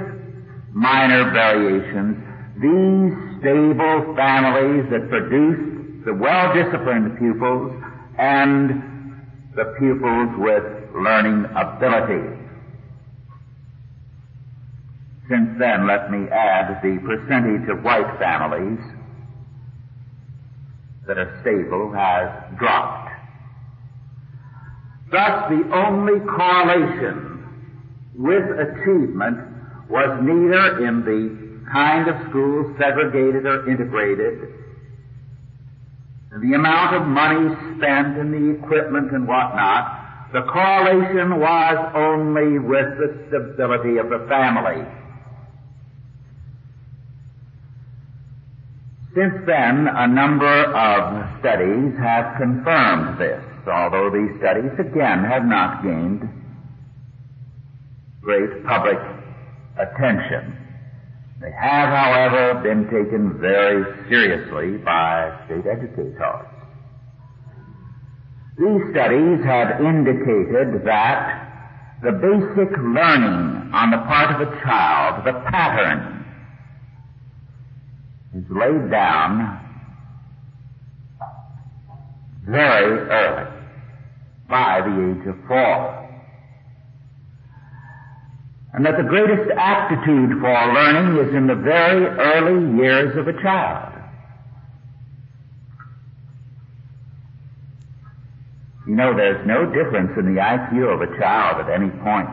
minor 0.73 1.31
variations, 1.31 2.19
these 2.59 3.15
stable 3.39 4.17
families 4.17 4.91
that 4.91 5.09
produced 5.09 6.05
the 6.05 6.15
well-disciplined 6.15 7.17
pupils 7.17 7.71
and 8.19 9.55
the 9.55 9.71
pupils 9.79 10.35
with 10.39 10.82
learning 10.95 11.45
ability. 11.57 12.39
Since 15.29 15.59
then, 15.59 15.87
let 15.87 16.11
me 16.11 16.29
add 16.31 16.83
the 16.83 16.99
percentage 17.05 17.69
of 17.69 17.83
white 17.85 18.19
families 18.19 18.81
that 21.07 21.19
are 21.19 21.39
stable 21.43 21.93
has 21.93 22.59
dropped. 22.59 23.11
Thus, 25.11 25.51
the 25.51 25.63
only 25.75 26.21
correlation 26.21 27.45
with 28.17 28.45
achievement 28.59 29.39
was 29.89 30.09
neither 30.23 30.87
in 30.87 31.05
the 31.05 31.71
kind 31.73 32.09
of 32.09 32.17
school 32.31 32.75
segregated 32.79 33.47
or 33.47 33.69
integrated, 33.69 34.49
the 36.41 36.55
amount 36.55 36.97
of 36.97 37.07
money 37.07 37.55
spent 37.77 38.17
and 38.19 38.33
the 38.33 38.59
equipment 38.59 39.13
and 39.13 39.29
whatnot. 39.29 40.02
The 40.33 40.43
correlation 40.43 41.41
was 41.41 41.93
only 41.95 42.59
with 42.59 42.97
the 42.97 43.25
stability 43.29 43.99
of 43.99 44.09
the 44.09 44.25
family. 44.29 44.83
Since 49.15 49.45
then, 49.45 49.89
a 49.89 50.09
number 50.09 50.65
of 50.73 51.41
studies 51.41 51.93
have 51.99 52.39
confirmed 52.39 53.21
this, 53.21 53.45
although 53.69 54.09
these 54.09 54.39
studies 54.41 54.73
again 54.79 55.23
have 55.23 55.45
not 55.45 55.83
gained 55.83 56.27
great 58.23 58.65
public 58.65 58.97
attention. 59.77 60.57
They 61.43 61.53
have, 61.61 61.91
however, 61.91 62.61
been 62.63 62.85
taken 62.85 63.39
very 63.39 63.85
seriously 64.09 64.79
by 64.79 65.45
state 65.45 65.67
educators. 65.67 66.52
These 68.59 68.83
studies 68.93 69.45
have 69.45 69.81
indicated 69.81 70.85
that 70.85 71.49
the 72.03 72.13
basic 72.13 72.77
learning 72.79 73.73
on 73.73 73.91
the 73.91 73.99
part 73.99 74.35
of 74.35 74.49
a 74.49 74.61
child, 74.63 75.25
the 75.25 75.33
pattern, 75.51 76.25
is 78.35 78.45
laid 78.51 78.91
down 78.91 79.59
very 82.45 82.99
early, 82.99 83.51
by 84.49 84.81
the 84.81 85.21
age 85.21 85.27
of 85.29 85.37
four 85.47 86.03
and 88.73 88.87
that 88.87 88.97
the 88.97 89.03
greatest 89.03 89.51
aptitude 89.57 90.41
for 90.41 90.73
learning 90.73 91.29
is 91.29 91.35
in 91.35 91.47
the 91.47 91.55
very 91.55 92.07
early 92.07 92.79
years 92.79 93.17
of 93.19 93.29
a 93.29 93.43
child. 93.43 93.92
You 98.87 98.97
know, 98.97 99.15
there's 99.17 99.47
no 99.47 99.67
difference 99.67 100.11
in 100.19 100.35
the 100.35 100.41
IQ 100.41 100.95
of 100.95 101.01
a 101.03 101.19
child 101.19 101.61
at 101.61 101.71
any 101.73 101.91
point. 102.03 102.29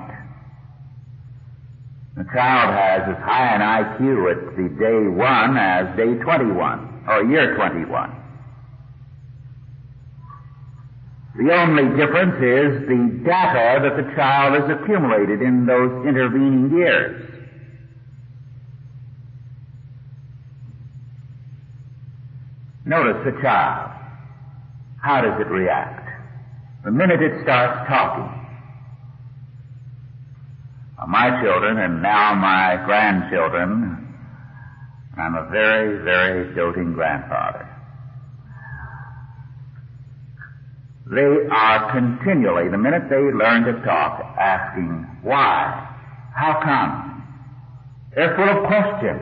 A 2.18 2.26
child 2.34 2.74
has 2.74 3.16
as 3.16 3.24
high 3.24 3.54
an 3.56 3.62
IQ 3.62 4.32
at 4.32 4.58
the 4.58 4.68
day 4.76 5.08
one 5.08 5.56
as 5.58 5.96
day 5.96 6.16
21, 6.16 7.04
or 7.08 7.24
year 7.26 7.56
21. 7.56 8.16
The 11.38 11.54
only 11.54 11.96
difference 11.96 12.36
is 12.36 12.88
the 12.90 13.22
data 13.24 13.80
that 13.84 13.96
the 13.96 14.12
child 14.16 14.60
has 14.60 14.70
accumulated 14.82 15.42
in 15.42 15.66
those 15.66 16.06
intervening 16.06 16.72
years. 16.76 17.26
Notice 22.86 23.24
the 23.24 23.40
child. 23.42 23.92
How 25.02 25.22
does 25.22 25.40
it 25.40 25.48
react? 25.48 25.99
The 26.90 26.96
minute 26.96 27.22
it 27.22 27.44
starts 27.44 27.88
talking. 27.88 28.26
My 31.08 31.40
children 31.40 31.78
and 31.78 32.02
now 32.02 32.34
my 32.34 32.82
grandchildren, 32.84 34.12
I'm 35.16 35.36
a 35.36 35.48
very, 35.52 36.04
very 36.04 36.56
doting 36.56 36.94
grandfather. 36.94 37.70
They 41.12 41.48
are 41.52 41.92
continually, 41.92 42.72
the 42.72 42.80
minute 42.80 43.04
they 43.08 43.18
learn 43.18 43.66
to 43.66 43.74
talk, 43.86 44.22
asking, 44.40 45.06
why? 45.22 45.96
How 46.34 46.60
come? 46.64 47.24
They're 48.16 48.36
full 48.36 48.50
of 48.50 48.66
questions. 48.66 49.22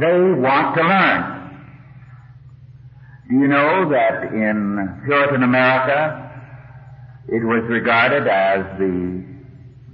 They 0.00 0.40
want 0.40 0.74
to 0.74 0.82
learn. 0.82 1.42
Do 3.30 3.36
you 3.36 3.46
know 3.46 3.88
that 3.88 4.34
in 4.34 5.00
Puritan 5.06 5.44
America, 5.44 6.30
it 7.28 7.44
was 7.44 7.62
regarded 7.68 8.26
as 8.26 8.78
the 8.78 9.22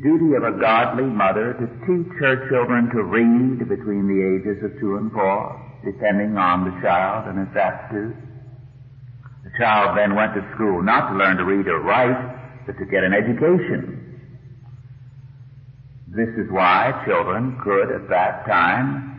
duty 0.03 0.35
of 0.35 0.45
a 0.45 0.59
godly 0.61 1.05
mother 1.05 1.53
to 1.59 1.67
teach 1.85 2.13
her 2.21 2.49
children 2.49 2.89
to 2.95 3.03
read 3.03 3.69
between 3.69 4.07
the 4.07 4.21
ages 4.23 4.63
of 4.65 4.79
two 4.81 4.97
and 4.97 5.13
four, 5.13 5.59
depending 5.85 6.39
on 6.39 6.65
the 6.65 6.75
child 6.81 7.29
and 7.29 7.47
his 7.47 7.57
aptitude? 7.57 8.17
The 9.45 9.51
child 9.59 9.99
then 9.99 10.15
went 10.15 10.35
to 10.35 10.45
school 10.55 10.83
not 10.83 11.11
to 11.11 11.19
learn 11.19 11.37
to 11.37 11.45
read 11.45 11.67
or 11.67 11.81
write, 11.81 12.67
but 12.67 12.79
to 12.79 12.85
get 12.87 13.03
an 13.03 13.13
education. 13.13 14.09
This 16.09 16.29
is 16.39 16.51
why 16.51 17.03
children 17.07 17.61
could 17.63 17.91
at 17.91 18.09
that 18.09 18.47
time, 18.47 19.19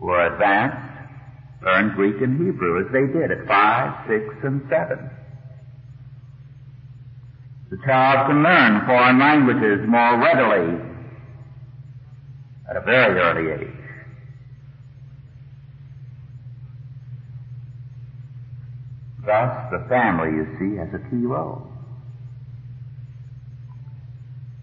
were 0.00 0.32
advanced, 0.32 0.76
learn 1.62 1.92
Greek 1.94 2.16
and 2.22 2.40
Hebrew 2.40 2.80
as 2.80 2.92
they 2.92 3.06
did 3.12 3.30
at 3.30 3.46
five, 3.46 4.08
six, 4.08 4.24
and 4.42 4.62
seven. 4.70 5.10
The 7.70 7.78
child 7.86 8.26
can 8.26 8.42
learn 8.42 8.84
foreign 8.84 9.18
languages 9.20 9.86
more 9.86 10.18
readily 10.18 10.76
at 12.68 12.76
a 12.76 12.80
very 12.80 13.16
early 13.20 13.62
age. 13.62 13.76
Thus, 19.24 19.70
the 19.70 19.86
family, 19.88 20.30
you 20.34 20.46
see, 20.58 20.76
has 20.78 20.88
a 20.94 20.98
key 21.10 21.24
role. 21.24 21.62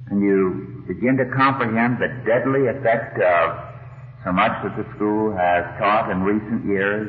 And 0.09 0.21
you 0.21 0.83
begin 0.87 1.15
to 1.15 1.25
comprehend 1.33 1.99
the 1.99 2.09
deadly 2.25 2.67
effect 2.67 3.19
of 3.21 3.57
so 4.25 4.33
much 4.33 4.51
that 4.63 4.75
the 4.75 4.83
school 4.95 5.31
has 5.31 5.63
taught 5.79 6.11
in 6.11 6.23
recent 6.23 6.65
years. 6.65 7.07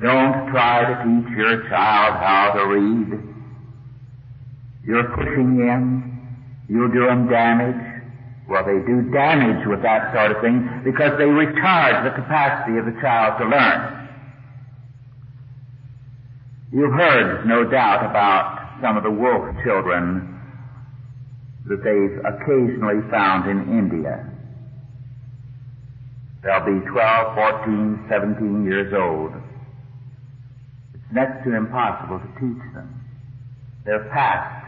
Don't 0.00 0.50
try 0.52 0.86
to 0.86 0.94
teach 1.02 1.36
your 1.36 1.68
child 1.68 2.14
how 2.14 2.52
to 2.54 2.66
read. 2.68 3.31
You're 4.84 5.08
pushing 5.14 5.58
him. 5.58 6.66
You'll 6.68 6.92
do 6.92 7.06
them 7.06 7.28
damage. 7.28 8.02
Well, 8.48 8.64
they 8.64 8.84
do 8.86 9.10
damage 9.12 9.66
with 9.66 9.82
that 9.82 10.12
sort 10.12 10.32
of 10.32 10.42
thing 10.42 10.82
because 10.84 11.16
they 11.18 11.24
retard 11.24 12.04
the 12.04 12.10
capacity 12.10 12.78
of 12.78 12.86
the 12.86 12.98
child 13.00 13.38
to 13.38 13.46
learn. 13.46 14.08
You've 16.72 16.92
heard, 16.92 17.46
no 17.46 17.64
doubt, 17.64 18.04
about 18.08 18.80
some 18.82 18.96
of 18.96 19.04
the 19.04 19.10
wolf 19.10 19.54
children 19.62 20.40
that 21.68 21.84
they've 21.84 22.18
occasionally 22.24 23.08
found 23.10 23.48
in 23.48 23.78
India. 23.78 24.28
They'll 26.42 26.64
be 26.64 26.84
12, 26.90 27.34
14, 27.36 28.06
17 28.10 28.64
years 28.64 28.92
old. 28.92 29.32
It's 30.94 31.12
next 31.12 31.44
to 31.44 31.54
impossible 31.54 32.18
to 32.18 32.26
teach 32.40 32.62
them. 32.74 33.00
They're 33.84 34.10
past 34.12 34.61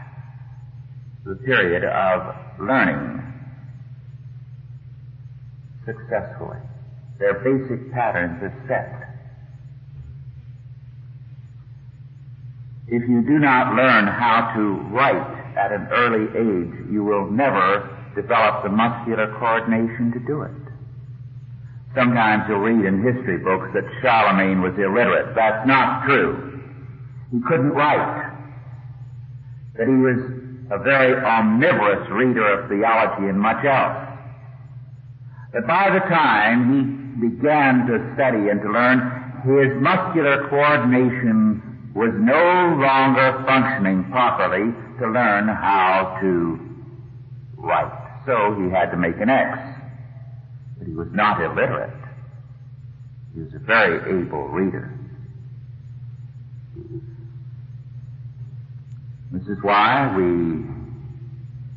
the 1.25 1.35
period 1.37 1.83
of 1.83 2.35
learning 2.61 3.19
successfully. 5.83 6.61
Their 7.17 7.41
basic 7.41 7.91
patterns 7.91 8.43
are 8.43 8.53
set. 8.67 9.01
If 12.87 13.09
you 13.09 13.23
do 13.25 13.39
not 13.39 13.73
learn 13.73 14.05
how 14.05 14.53
to 14.55 14.61
write 14.93 15.57
at 15.57 15.71
an 15.71 15.87
early 15.91 16.29
age, 16.29 16.91
you 16.91 17.03
will 17.03 17.31
never 17.31 17.89
develop 18.15 18.63
the 18.63 18.69
muscular 18.69 19.33
coordination 19.39 20.11
to 20.13 20.19
do 20.19 20.43
it. 20.43 20.51
Sometimes 21.95 22.43
you'll 22.47 22.59
read 22.59 22.85
in 22.85 23.01
history 23.01 23.39
books 23.39 23.69
that 23.73 23.83
Charlemagne 24.03 24.61
was 24.61 24.73
illiterate. 24.77 25.33
That's 25.33 25.65
not 25.65 26.05
true. 26.05 26.61
He 27.31 27.39
couldn't 27.47 27.71
write. 27.71 28.31
That 29.77 29.87
he 29.87 29.95
was 29.95 30.44
a 30.71 30.79
very 30.79 31.13
omnivorous 31.13 32.09
reader 32.09 32.59
of 32.59 32.69
theology 32.69 33.29
and 33.29 33.39
much 33.39 33.63
else. 33.65 33.97
But 35.53 35.67
by 35.67 35.89
the 35.91 35.99
time 36.09 36.73
he 36.73 37.29
began 37.29 37.85
to 37.87 38.13
study 38.15 38.49
and 38.49 38.61
to 38.61 38.71
learn, 38.71 38.99
his 39.45 39.81
muscular 39.81 40.49
coordination 40.49 41.91
was 41.93 42.11
no 42.17 42.75
longer 42.81 43.43
functioning 43.45 44.03
properly 44.11 44.73
to 44.99 45.07
learn 45.07 45.47
how 45.47 46.17
to 46.21 46.59
write. 47.57 48.23
So 48.25 48.55
he 48.59 48.69
had 48.69 48.91
to 48.91 48.97
make 48.97 49.15
an 49.21 49.29
X. 49.29 49.57
But 50.77 50.87
he 50.87 50.93
was 50.93 51.07
not 51.11 51.41
illiterate. 51.41 51.93
He 53.33 53.41
was 53.41 53.53
a 53.53 53.59
very 53.59 54.21
able 54.21 54.47
reader. 54.47 54.94
This 59.35 59.51
is 59.51 59.57
why 59.63 60.15
we 60.15 60.63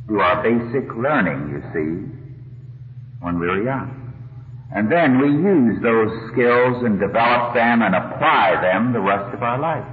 do 0.07 0.21
our 0.21 0.47
basic 0.47 0.95
learning, 0.95 1.51
you 1.51 1.61
see, 1.75 1.91
when 3.19 3.41
we're 3.41 3.65
young. 3.65 4.15
And 4.71 4.87
then 4.87 5.19
we 5.19 5.27
use 5.27 5.83
those 5.83 6.07
skills 6.31 6.87
and 6.87 7.03
develop 7.03 7.59
them 7.59 7.83
and 7.83 7.99
apply 7.99 8.63
them 8.63 8.93
the 8.93 9.01
rest 9.01 9.35
of 9.35 9.43
our 9.43 9.59
life. 9.59 9.91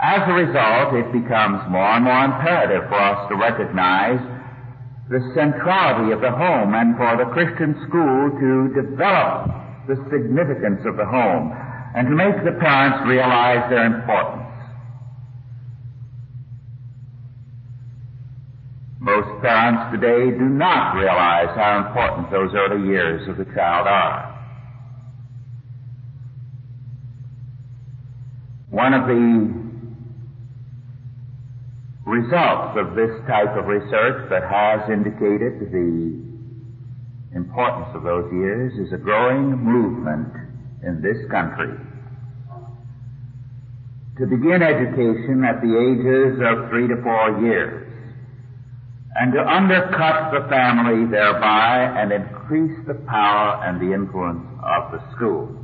As 0.00 0.22
a 0.30 0.32
result, 0.32 0.94
it 0.94 1.10
becomes 1.10 1.66
more 1.66 1.98
and 1.98 2.04
more 2.04 2.22
imperative 2.22 2.86
for 2.86 3.02
us 3.02 3.28
to 3.30 3.34
recognize 3.34 4.22
the 5.10 5.26
centrality 5.34 6.12
of 6.14 6.20
the 6.20 6.30
home 6.30 6.78
and 6.78 6.94
for 6.94 7.18
the 7.18 7.26
Christian 7.34 7.74
school 7.90 8.30
to 8.38 8.70
develop 8.78 9.50
the 9.90 9.98
significance 10.06 10.86
of 10.86 10.96
the 10.96 11.06
home 11.06 11.50
and 11.98 12.06
to 12.06 12.14
make 12.14 12.38
the 12.46 12.54
parents 12.62 13.02
realize 13.10 13.66
their 13.68 13.90
importance. 13.90 14.51
Most 19.02 19.42
parents 19.42 19.90
today 19.90 20.30
do 20.30 20.44
not 20.46 20.94
realize 20.94 21.50
how 21.56 21.84
important 21.84 22.30
those 22.30 22.54
early 22.54 22.86
years 22.86 23.28
of 23.28 23.36
the 23.36 23.44
child 23.52 23.88
are. 23.88 24.30
One 28.70 28.94
of 28.94 29.08
the 29.08 29.50
results 32.06 32.78
of 32.78 32.94
this 32.94 33.10
type 33.26 33.50
of 33.58 33.66
research 33.66 34.30
that 34.30 34.46
has 34.46 34.88
indicated 34.88 35.72
the 35.72 36.22
importance 37.34 37.88
of 37.96 38.04
those 38.04 38.30
years 38.32 38.72
is 38.78 38.92
a 38.92 38.98
growing 38.98 39.50
movement 39.58 40.30
in 40.86 41.02
this 41.02 41.18
country 41.28 41.74
to 44.18 44.26
begin 44.26 44.62
education 44.62 45.42
at 45.42 45.58
the 45.60 45.74
ages 45.74 46.38
of 46.38 46.70
three 46.70 46.86
to 46.86 47.02
four 47.02 47.42
years 47.42 47.81
and 49.14 49.32
to 49.32 49.40
undercut 49.40 50.32
the 50.32 50.48
family 50.48 51.04
thereby 51.10 51.84
and 52.00 52.12
increase 52.12 52.78
the 52.86 52.94
power 53.06 53.62
and 53.64 53.80
the 53.80 53.92
influence 53.92 54.46
of 54.64 54.92
the 54.92 55.00
school. 55.14 55.62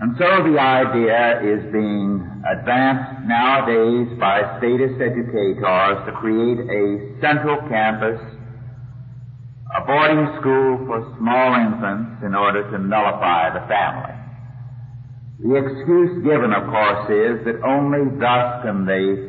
And 0.00 0.14
so 0.18 0.26
the 0.46 0.58
idea 0.58 1.42
is 1.42 1.72
being 1.72 2.22
advanced 2.46 3.26
nowadays 3.26 4.18
by 4.18 4.58
statist 4.58 4.98
educators 4.98 5.98
to 6.06 6.12
create 6.18 6.58
a 6.70 7.18
central 7.20 7.58
campus, 7.68 8.18
a 9.74 9.80
boarding 9.86 10.26
school 10.40 10.86
for 10.86 11.02
small 11.18 11.54
infants 11.54 12.22
in 12.24 12.34
order 12.34 12.62
to 12.70 12.78
nullify 12.78 13.50
the 13.54 13.66
family. 13.66 14.14
The 15.38 15.54
excuse 15.54 16.22
given, 16.22 16.52
of 16.52 16.66
course, 16.70 17.10
is 17.10 17.44
that 17.46 17.62
only 17.62 18.10
thus 18.18 18.62
can 18.62 18.86
they 18.86 19.27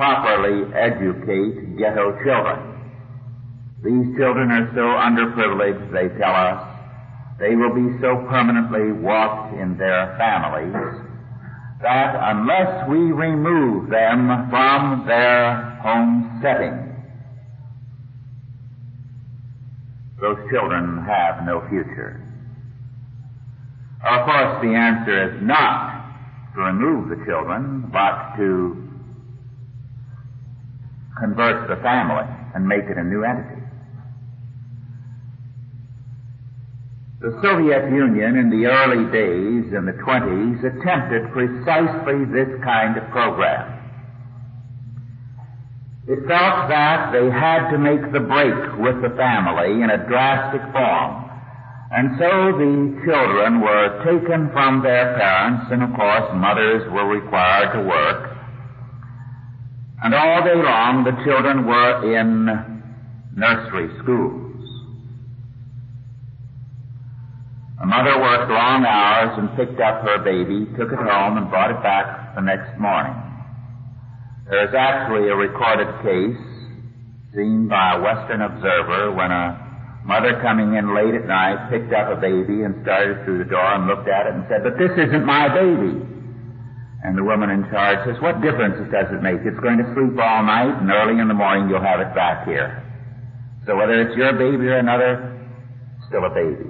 properly 0.00 0.64
educate 0.72 1.76
ghetto 1.76 2.16
children. 2.24 2.56
These 3.84 4.16
children 4.16 4.48
are 4.50 4.72
so 4.72 4.96
underprivileged, 4.96 5.92
they 5.92 6.08
tell 6.18 6.32
us, 6.32 6.56
they 7.38 7.54
will 7.54 7.74
be 7.74 8.00
so 8.00 8.16
permanently 8.32 8.92
warped 8.92 9.60
in 9.60 9.76
their 9.76 10.16
families 10.16 10.72
that 11.82 12.16
unless 12.16 12.88
we 12.88 13.12
remove 13.12 13.90
them 13.90 14.48
from 14.48 15.04
their 15.06 15.76
home 15.84 16.40
setting, 16.40 16.80
those 20.18 20.38
children 20.50 21.04
have 21.04 21.44
no 21.44 21.60
future. 21.68 22.24
Of 24.02 24.24
course, 24.24 24.62
the 24.64 24.72
answer 24.72 25.36
is 25.36 25.42
not 25.42 26.54
to 26.54 26.60
remove 26.62 27.10
the 27.10 27.22
children, 27.26 27.84
but 27.92 28.36
to 28.38 28.89
convert 31.20 31.68
the 31.68 31.76
family 31.82 32.24
and 32.54 32.66
make 32.66 32.84
it 32.88 32.96
a 32.96 33.04
new 33.04 33.22
entity. 33.22 33.62
The 37.20 37.36
Soviet 37.44 37.92
Union 37.92 38.40
in 38.40 38.48
the 38.48 38.64
early 38.64 39.04
days, 39.12 39.76
in 39.76 39.84
the 39.84 39.92
20s, 39.92 40.64
attempted 40.64 41.28
precisely 41.36 42.24
this 42.32 42.48
kind 42.64 42.96
of 42.96 43.04
program. 43.10 43.76
It 46.08 46.26
felt 46.26 46.72
that 46.72 47.12
they 47.12 47.28
had 47.28 47.70
to 47.70 47.78
make 47.78 48.00
the 48.10 48.24
break 48.24 48.80
with 48.80 49.02
the 49.04 49.14
family 49.20 49.84
in 49.84 49.90
a 49.90 50.08
drastic 50.08 50.62
form. 50.72 51.28
And 51.92 52.16
so 52.18 52.56
the 52.56 53.02
children 53.04 53.60
were 53.60 54.00
taken 54.02 54.48
from 54.50 54.82
their 54.82 55.14
parents, 55.18 55.68
and 55.70 55.82
of 55.82 55.92
course 55.92 56.24
mothers 56.34 56.90
were 56.90 57.06
required 57.06 57.74
to 57.74 57.82
work. 57.86 58.29
And 60.02 60.14
all 60.14 60.42
day 60.44 60.56
long 60.56 61.04
the 61.04 61.12
children 61.24 61.66
were 61.66 62.18
in 62.18 62.46
nursery 63.36 63.88
schools. 64.02 64.46
A 67.82 67.86
mother 67.86 68.20
worked 68.20 68.50
long 68.50 68.84
hours 68.84 69.38
and 69.38 69.56
picked 69.56 69.80
up 69.80 70.02
her 70.04 70.18
baby, 70.24 70.66
took 70.76 70.92
it 70.92 71.00
home, 71.00 71.36
and 71.36 71.48
brought 71.48 71.70
it 71.70 71.82
back 71.82 72.34
the 72.34 72.42
next 72.42 72.78
morning. 72.78 73.16
There 74.48 74.68
is 74.68 74.74
actually 74.74 75.28
a 75.28 75.36
recorded 75.36 75.88
case 76.02 76.44
seen 77.34 77.68
by 77.68 77.96
a 77.96 78.02
Western 78.02 78.42
observer 78.42 79.12
when 79.12 79.30
a 79.30 80.02
mother 80.04 80.40
coming 80.42 80.74
in 80.74 80.94
late 80.94 81.14
at 81.14 81.26
night 81.26 81.70
picked 81.70 81.92
up 81.92 82.10
a 82.10 82.20
baby 82.20 82.64
and 82.64 82.82
started 82.82 83.24
through 83.24 83.38
the 83.38 83.48
door 83.48 83.64
and 83.74 83.86
looked 83.86 84.08
at 84.08 84.26
it 84.26 84.34
and 84.34 84.44
said, 84.48 84.64
but 84.64 84.76
this 84.76 84.92
isn't 84.96 85.24
my 85.24 85.48
baby. 85.48 86.19
And 87.02 87.16
the 87.16 87.24
woman 87.24 87.48
in 87.48 87.64
charge 87.70 88.04
says, 88.06 88.20
what 88.20 88.42
difference 88.42 88.76
does 88.92 89.08
it 89.08 89.22
make? 89.22 89.40
It's 89.40 89.58
going 89.60 89.78
to 89.78 89.88
sleep 89.94 90.20
all 90.20 90.42
night 90.44 90.76
and 90.80 90.90
early 90.90 91.20
in 91.20 91.28
the 91.28 91.34
morning 91.34 91.68
you'll 91.68 91.80
have 91.80 92.00
it 92.00 92.14
back 92.14 92.46
here. 92.46 92.84
So 93.66 93.76
whether 93.76 94.00
it's 94.00 94.16
your 94.16 94.32
baby 94.34 94.68
or 94.68 94.78
another, 94.78 95.40
still 96.08 96.24
a 96.24 96.30
baby. 96.30 96.68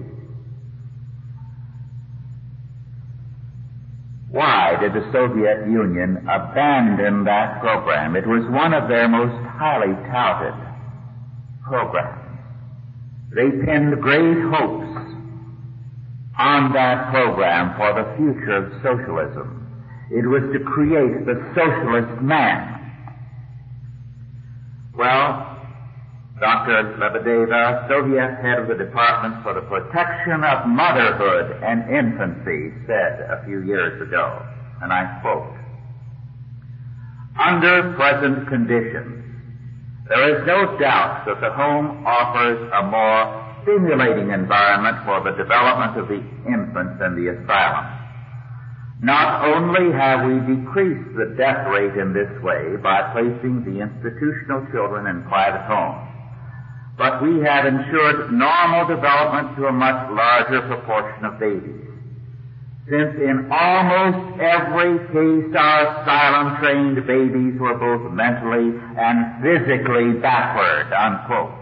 Why 4.30 4.76
did 4.80 4.92
the 4.94 5.10
Soviet 5.10 5.66
Union 5.66 6.18
abandon 6.30 7.24
that 7.24 7.60
program? 7.60 8.14
It 8.14 8.26
was 8.26 8.46
one 8.50 8.72
of 8.72 8.88
their 8.88 9.08
most 9.08 9.34
highly 9.58 9.94
touted 10.06 10.54
programs. 11.66 12.38
They 13.34 13.50
pinned 13.66 14.00
great 14.00 14.38
hopes 14.54 15.16
on 16.38 16.72
that 16.72 17.10
program 17.10 17.74
for 17.76 17.92
the 17.92 18.16
future 18.16 18.54
of 18.54 18.72
socialism. 18.82 19.59
It 20.10 20.26
was 20.26 20.42
to 20.52 20.58
create 20.66 21.24
the 21.24 21.38
socialist 21.54 22.20
man. 22.20 22.76
Well, 24.96 25.50
Dr. 26.40 26.98
Lebedeva, 26.98 27.86
Soviet 27.88 28.42
head 28.42 28.58
of 28.58 28.66
the 28.66 28.74
Department 28.74 29.44
for 29.44 29.54
the 29.54 29.60
Protection 29.62 30.42
of 30.42 30.66
Motherhood 30.66 31.62
and 31.62 31.86
Infancy, 31.86 32.74
said 32.88 33.28
a 33.30 33.44
few 33.44 33.62
years 33.62 34.02
ago, 34.02 34.42
and 34.82 34.92
I 34.92 35.20
quote, 35.22 35.54
Under 37.38 37.94
present 37.94 38.48
conditions, 38.48 39.22
there 40.08 40.40
is 40.40 40.46
no 40.46 40.76
doubt 40.80 41.24
that 41.26 41.40
the 41.40 41.52
home 41.52 42.04
offers 42.04 42.58
a 42.72 42.82
more 42.82 43.46
stimulating 43.62 44.30
environment 44.30 44.96
for 45.04 45.22
the 45.22 45.36
development 45.36 45.96
of 46.00 46.08
the 46.08 46.18
infant 46.50 46.98
than 46.98 47.14
the 47.14 47.30
asylum. 47.30 47.99
Not 49.02 49.48
only 49.48 49.92
have 49.96 50.28
we 50.28 50.36
decreased 50.44 51.16
the 51.16 51.32
death 51.36 51.66
rate 51.72 51.96
in 51.96 52.12
this 52.12 52.28
way 52.44 52.76
by 52.82 53.00
placing 53.16 53.64
the 53.64 53.80
institutional 53.80 54.68
children 54.72 55.06
in 55.08 55.24
private 55.24 55.64
homes, 55.64 56.04
but 56.98 57.22
we 57.22 57.40
have 57.40 57.64
ensured 57.64 58.30
normal 58.30 58.84
development 58.94 59.56
to 59.56 59.66
a 59.66 59.72
much 59.72 60.10
larger 60.12 60.60
proportion 60.68 61.24
of 61.24 61.40
babies. 61.40 61.88
Since 62.92 63.16
in 63.24 63.48
almost 63.48 64.36
every 64.36 64.98
case 65.08 65.48
our 65.56 66.02
asylum 66.02 66.60
trained 66.60 67.06
babies 67.06 67.58
were 67.58 67.80
both 67.80 68.12
mentally 68.12 68.76
and 69.00 69.40
physically 69.40 70.20
backward, 70.20 70.92
unquote. 70.92 71.56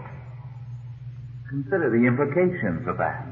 Consider 1.47 1.89
the 1.89 2.03
implications 2.03 2.85
of 2.85 2.97
that. 2.97 3.31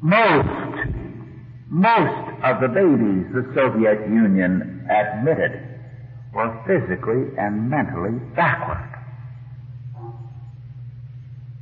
Most, 0.00 1.03
most 1.74 2.30
of 2.44 2.60
the 2.60 2.68
babies 2.68 3.26
the 3.34 3.50
Soviet 3.50 4.06
Union 4.06 4.86
admitted 4.86 5.58
were 6.32 6.54
physically 6.70 7.34
and 7.36 7.68
mentally 7.68 8.14
backward. 8.36 8.94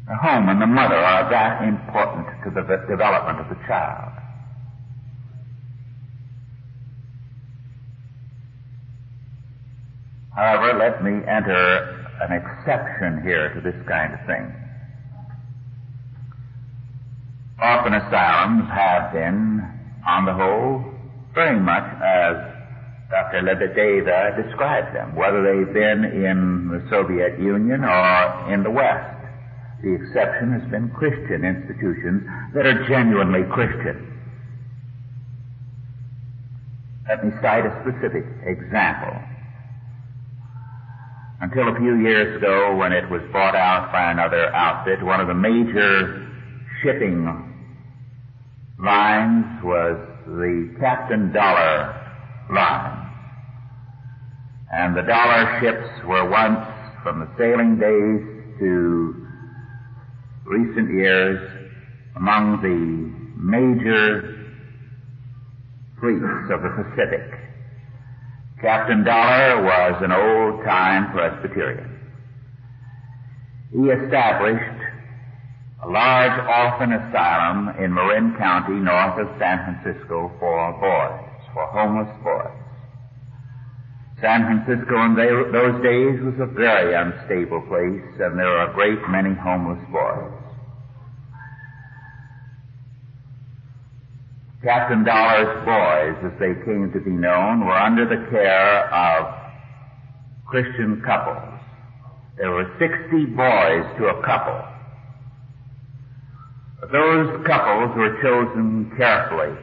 The 0.07 0.17
home 0.17 0.51
and 0.51 0.61
the 0.61 0.67
mother 0.67 0.97
are 0.97 1.31
that 1.31 1.65
important 1.65 2.27
to 2.45 2.51
the 2.51 2.61
development 2.87 3.41
of 3.41 3.49
the 3.49 3.57
child. 3.67 4.13
However, 10.37 10.77
let 10.79 11.03
me 11.03 11.25
enter 11.25 12.05
an 12.21 12.33
exception 12.37 13.23
here 13.25 13.55
to 13.55 13.61
this 13.63 13.81
kind 13.89 14.13
of 14.13 14.21
thing. 14.27 14.53
Orphan 17.63 17.95
asylums 17.95 18.69
have 18.69 19.13
been, 19.15 19.82
on 20.07 20.25
the 20.25 20.35
whole, 20.35 20.85
very 21.35 21.59
much 21.59 21.85
as 22.03 22.37
Dr. 23.11 23.43
Lebedeva 23.43 24.43
described 24.43 24.97
them, 24.97 25.15
whether 25.15 25.43
they've 25.43 25.73
been 25.73 26.05
in 26.05 26.69
the 26.69 26.83
Soviet 26.89 27.39
Union 27.39 27.85
or 27.85 28.53
in 28.53 28.63
the 28.63 28.71
West. 28.71 29.19
The 29.83 29.95
exception 29.95 30.53
has 30.59 30.71
been 30.71 30.89
Christian 30.91 31.45
institutions 31.45 32.23
that 32.55 32.67
are 32.67 32.89
genuinely 32.89 33.43
Christian. 33.53 34.09
Let 37.09 37.25
me 37.25 37.33
cite 37.43 37.67
a 37.67 37.75
specific 37.83 38.25
example. 38.47 39.13
Until 41.41 41.69
a 41.69 41.77
few 41.77 41.97
years 41.97 42.37
ago, 42.37 42.77
when 42.77 42.93
it 42.93 43.11
was 43.11 43.21
bought 43.33 43.57
out 43.57 43.93
by 43.93 44.13
another 44.13 44.55
outfit, 44.55 45.03
one 45.03 45.21
of 45.21 45.27
the 45.27 45.35
major 45.35 46.31
shipping 46.83 47.52
lines 48.79 49.63
was 49.65 49.97
the 50.27 50.75
Captain 50.81 51.33
Dollar 51.33 51.99
line. 52.51 53.09
And 54.73 54.97
the 54.97 55.03
dollar 55.03 55.61
ships 55.61 56.07
were 56.07 56.29
once, 56.29 56.67
from 57.03 57.21
the 57.21 57.29
sailing 57.37 57.79
days 57.79 58.59
to 58.61 59.27
recent 60.47 60.91
years 60.91 61.41
among 62.17 62.63
the 62.63 63.13
major 63.43 64.39
fleets 66.01 66.51
of 66.51 66.63
the 66.63 66.71
Pacific. 66.83 67.43
Captain 68.61 69.03
Dollar 69.05 69.63
was 69.63 70.03
an 70.03 70.13
old-time 70.13 71.11
Presbyterian. 71.13 71.99
He 73.73 73.91
established 73.91 74.72
a 75.83 75.89
large 75.89 76.39
orphan 76.47 76.93
asylum 76.93 77.75
in 77.83 77.93
Marin 77.93 78.37
County 78.39 78.79
north 78.79 79.19
of 79.19 79.27
San 79.39 79.59
Francisco 79.67 80.31
for 80.39 80.73
boys, 80.79 81.43
for 81.53 81.67
homeless 81.67 82.11
boys. 82.23 82.63
San 84.21 84.47
Francisco 84.47 84.95
in 85.03 85.15
those 85.51 85.83
days 85.83 86.23
was 86.23 86.39
a 86.39 86.47
very 86.47 86.95
unstable 86.95 87.61
place 87.67 88.07
and 88.23 88.39
there 88.39 88.47
were 88.47 88.71
a 88.71 88.75
great 88.75 89.03
many 89.11 89.35
homeless 89.35 89.83
boys. 89.91 90.31
Captain 94.63 95.03
Dollar's 95.03 95.67
boys, 95.67 96.33
as 96.33 96.39
they 96.39 96.55
came 96.65 96.93
to 96.95 97.01
be 97.01 97.11
known, 97.11 97.67
were 97.67 97.75
under 97.75 98.07
the 98.07 98.31
care 98.31 98.95
of 98.95 99.35
Christian 100.47 101.03
couples. 101.05 101.59
There 102.37 102.53
were 102.53 102.71
60 102.79 103.27
boys 103.35 103.83
to 103.99 104.07
a 104.07 104.23
couple. 104.25 104.72
Those 106.91 107.47
couples 107.47 107.97
were 107.97 108.21
chosen 108.21 108.93
carefully. 108.97 109.57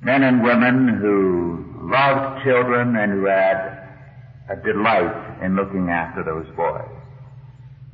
Men 0.00 0.22
and 0.22 0.44
women 0.44 0.88
who 1.00 1.64
loved 1.90 2.44
children 2.44 2.94
and 2.94 3.12
who 3.12 3.24
had 3.24 3.88
a 4.48 4.56
delight 4.56 5.42
in 5.42 5.56
looking 5.56 5.88
after 5.88 6.22
those 6.22 6.46
boys. 6.54 6.88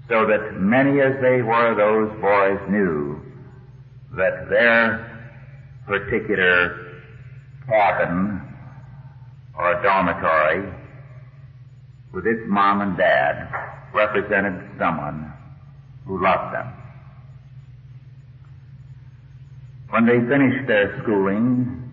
So 0.08 0.26
that 0.26 0.60
many 0.60 1.00
as 1.00 1.14
they 1.22 1.40
were, 1.40 1.74
those 1.74 2.10
boys 2.20 2.58
knew 2.68 3.22
that 4.16 4.50
their 4.50 5.06
particular 5.86 7.02
cabin 7.66 8.42
or 9.56 9.80
dormitory 9.82 10.72
with 12.12 12.26
its 12.26 12.42
mom 12.48 12.80
and 12.82 12.96
dad 12.98 13.48
represented 13.94 14.68
someone 14.78 15.32
who 16.06 16.22
loved 16.22 16.54
them. 16.54 16.79
When 19.90 20.06
they 20.06 20.20
finished 20.20 20.68
their 20.68 21.02
schooling, 21.02 21.92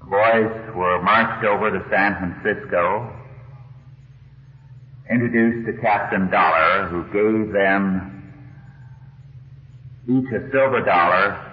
the 0.00 0.06
boys 0.06 0.74
were 0.74 1.00
marched 1.00 1.44
over 1.44 1.70
to 1.70 1.88
San 1.88 2.16
Francisco, 2.18 3.14
introduced 5.08 5.66
to 5.66 5.80
Captain 5.80 6.28
Dollar, 6.28 6.88
who 6.88 7.04
gave 7.12 7.52
them 7.52 8.12
each 10.08 10.26
a 10.32 10.50
silver 10.50 10.82
dollar 10.84 11.46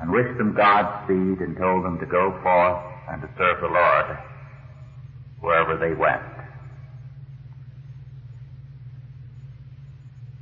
and 0.00 0.10
wished 0.10 0.36
them 0.36 0.54
Godspeed 0.54 1.40
and 1.40 1.56
told 1.56 1.86
them 1.86 1.98
to 1.98 2.06
go 2.06 2.38
forth 2.42 2.84
and 3.10 3.22
to 3.22 3.28
serve 3.38 3.60
the 3.62 3.68
Lord 3.68 4.18
wherever 5.40 5.76
they 5.78 5.94
went. 5.94 6.22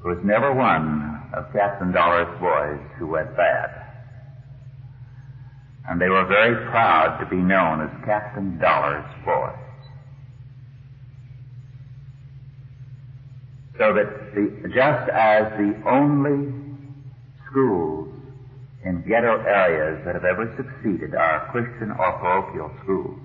There 0.03 0.13
was 0.13 0.25
never 0.25 0.53
one 0.53 1.16
of 1.35 1.53
Captain 1.53 1.93
Dollar's 1.93 2.41
boys 2.41 2.81
who 2.99 3.07
went 3.07 3.37
bad. 3.37 3.71
And 5.89 6.01
they 6.01 6.09
were 6.09 6.27
very 6.27 6.67
proud 6.71 7.19
to 7.21 7.27
be 7.27 7.37
known 7.37 7.81
as 7.81 7.91
Captain 8.05 8.59
Dollar's 8.59 9.05
boys. 9.25 9.63
So 13.79 13.93
that 13.93 14.35
the, 14.35 14.69
just 14.69 15.11
as 15.11 15.53
the 15.59 15.75
only 15.87 16.53
schools 17.51 18.09
in 18.85 19.03
ghetto 19.07 19.43
areas 19.43 20.03
that 20.05 20.15
have 20.15 20.25
ever 20.25 20.53
succeeded 20.57 21.15
are 21.15 21.49
Christian 21.53 21.91
or 21.91 22.13
parochial 22.19 22.71
schools. 22.83 23.21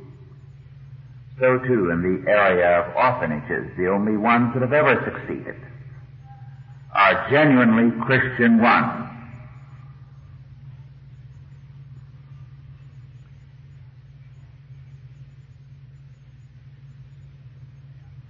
So 1.40 1.58
too 1.60 1.90
in 1.90 2.02
the 2.04 2.30
area 2.30 2.82
of 2.82 2.96
orphanages, 2.96 3.72
the 3.78 3.88
only 3.88 4.18
ones 4.18 4.54
that 4.54 4.62
have 4.62 4.74
ever 4.74 5.00
succeeded 5.06 5.56
are 7.02 7.30
genuinely 7.32 7.90
Christian 8.06 8.62
ones. 8.62 9.10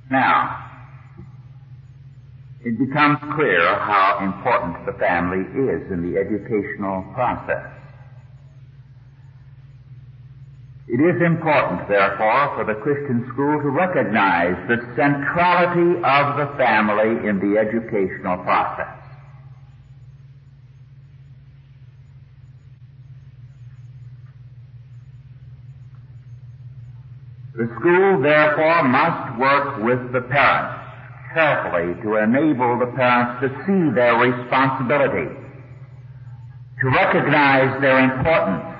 Now, 0.10 0.70
it 2.64 2.78
becomes 2.80 3.20
clear 3.36 3.62
how 3.62 4.20
important 4.24 4.86
the 4.86 4.94
family 4.94 5.40
is 5.40 5.92
in 5.92 6.02
the 6.10 6.18
educational 6.18 7.04
process. 7.14 7.81
It 10.92 11.00
is 11.00 11.22
important, 11.22 11.88
therefore, 11.88 12.52
for 12.54 12.66
the 12.68 12.76
Christian 12.82 13.24
school 13.32 13.62
to 13.62 13.70
recognize 13.70 14.60
the 14.68 14.76
centrality 15.00 15.96
of 16.04 16.36
the 16.36 16.52
family 16.58 17.30
in 17.30 17.40
the 17.40 17.58
educational 17.58 18.36
process. 18.44 18.92
The 27.56 27.72
school, 27.80 28.22
therefore, 28.22 28.84
must 28.84 29.40
work 29.40 29.84
with 29.86 30.12
the 30.12 30.28
parents 30.28 30.76
carefully 31.34 31.96
to 32.04 32.16
enable 32.18 32.80
the 32.80 32.92
parents 32.98 33.40
to 33.40 33.48
see 33.64 33.96
their 33.96 34.16
responsibility, 34.20 35.40
to 36.82 36.90
recognize 36.90 37.80
their 37.80 38.12
importance, 38.12 38.71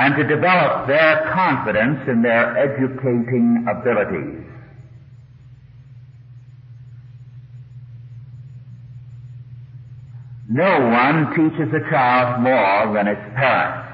and 0.00 0.16
to 0.16 0.24
develop 0.24 0.86
their 0.88 1.30
confidence 1.34 2.00
in 2.08 2.22
their 2.22 2.56
educating 2.56 3.66
abilities. 3.68 4.40
No 10.48 10.88
one 10.88 11.30
teaches 11.36 11.68
a 11.74 11.90
child 11.90 12.40
more 12.40 12.94
than 12.94 13.08
its 13.08 13.20
parents. 13.36 13.88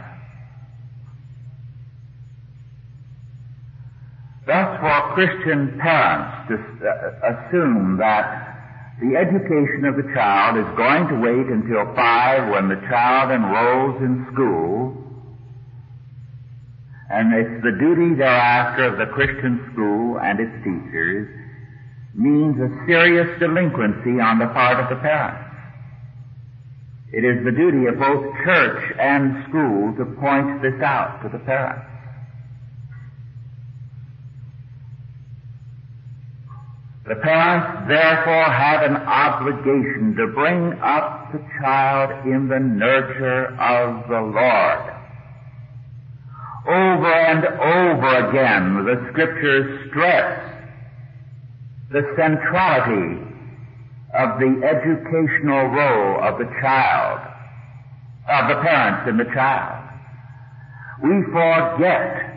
Thus, 4.46 4.78
for 4.80 5.14
Christian 5.14 5.76
parents 5.82 6.48
to 6.48 6.54
uh, 6.86 7.34
assume 7.34 7.98
that 7.98 8.54
the 9.02 9.16
education 9.16 9.84
of 9.84 9.96
the 9.96 10.08
child 10.14 10.56
is 10.56 10.70
going 10.78 11.08
to 11.08 11.18
wait 11.18 11.50
until 11.50 11.92
five 11.96 12.48
when 12.48 12.68
the 12.68 12.80
child 12.88 13.32
enrolls 13.32 14.00
in 14.00 14.24
school, 14.32 15.05
and 17.10 17.32
it's 17.34 17.62
the 17.62 17.78
duty 17.78 18.14
thereafter 18.14 18.84
of 18.84 18.98
the 18.98 19.12
Christian 19.14 19.70
school 19.72 20.18
and 20.18 20.40
its 20.40 20.52
teachers, 20.64 21.28
means 22.14 22.56
a 22.58 22.70
serious 22.86 23.28
delinquency 23.38 24.18
on 24.20 24.38
the 24.38 24.46
part 24.46 24.80
of 24.80 24.88
the 24.88 25.00
parents. 25.02 25.46
It 27.12 27.24
is 27.24 27.44
the 27.44 27.52
duty 27.52 27.86
of 27.86 27.98
both 27.98 28.24
church 28.44 28.92
and 28.98 29.44
school 29.48 29.94
to 29.96 30.04
point 30.18 30.62
this 30.62 30.80
out 30.82 31.20
to 31.22 31.28
the 31.28 31.38
parents. 31.44 31.86
The 37.06 37.14
parents 37.22 37.86
therefore 37.88 38.50
have 38.50 38.82
an 38.82 38.96
obligation 38.96 40.16
to 40.18 40.26
bring 40.34 40.72
up 40.82 41.30
the 41.30 41.38
child 41.62 42.26
in 42.26 42.48
the 42.48 42.58
nurture 42.58 43.54
of 43.60 44.08
the 44.08 44.20
Lord. 44.20 44.95
Over 46.66 47.12
and 47.12 47.46
over 47.46 48.28
again, 48.28 48.84
the 48.84 49.08
scriptures 49.10 49.88
stress 49.90 50.52
the 51.92 52.02
centrality 52.16 53.22
of 54.14 54.40
the 54.40 54.60
educational 54.66 55.66
role 55.68 56.20
of 56.22 56.38
the 56.38 56.50
child, 56.60 57.20
of 58.28 58.48
the 58.48 58.62
parents 58.62 59.08
and 59.08 59.20
the 59.20 59.32
child. 59.32 59.82
We 61.02 61.22
forget 61.30 62.36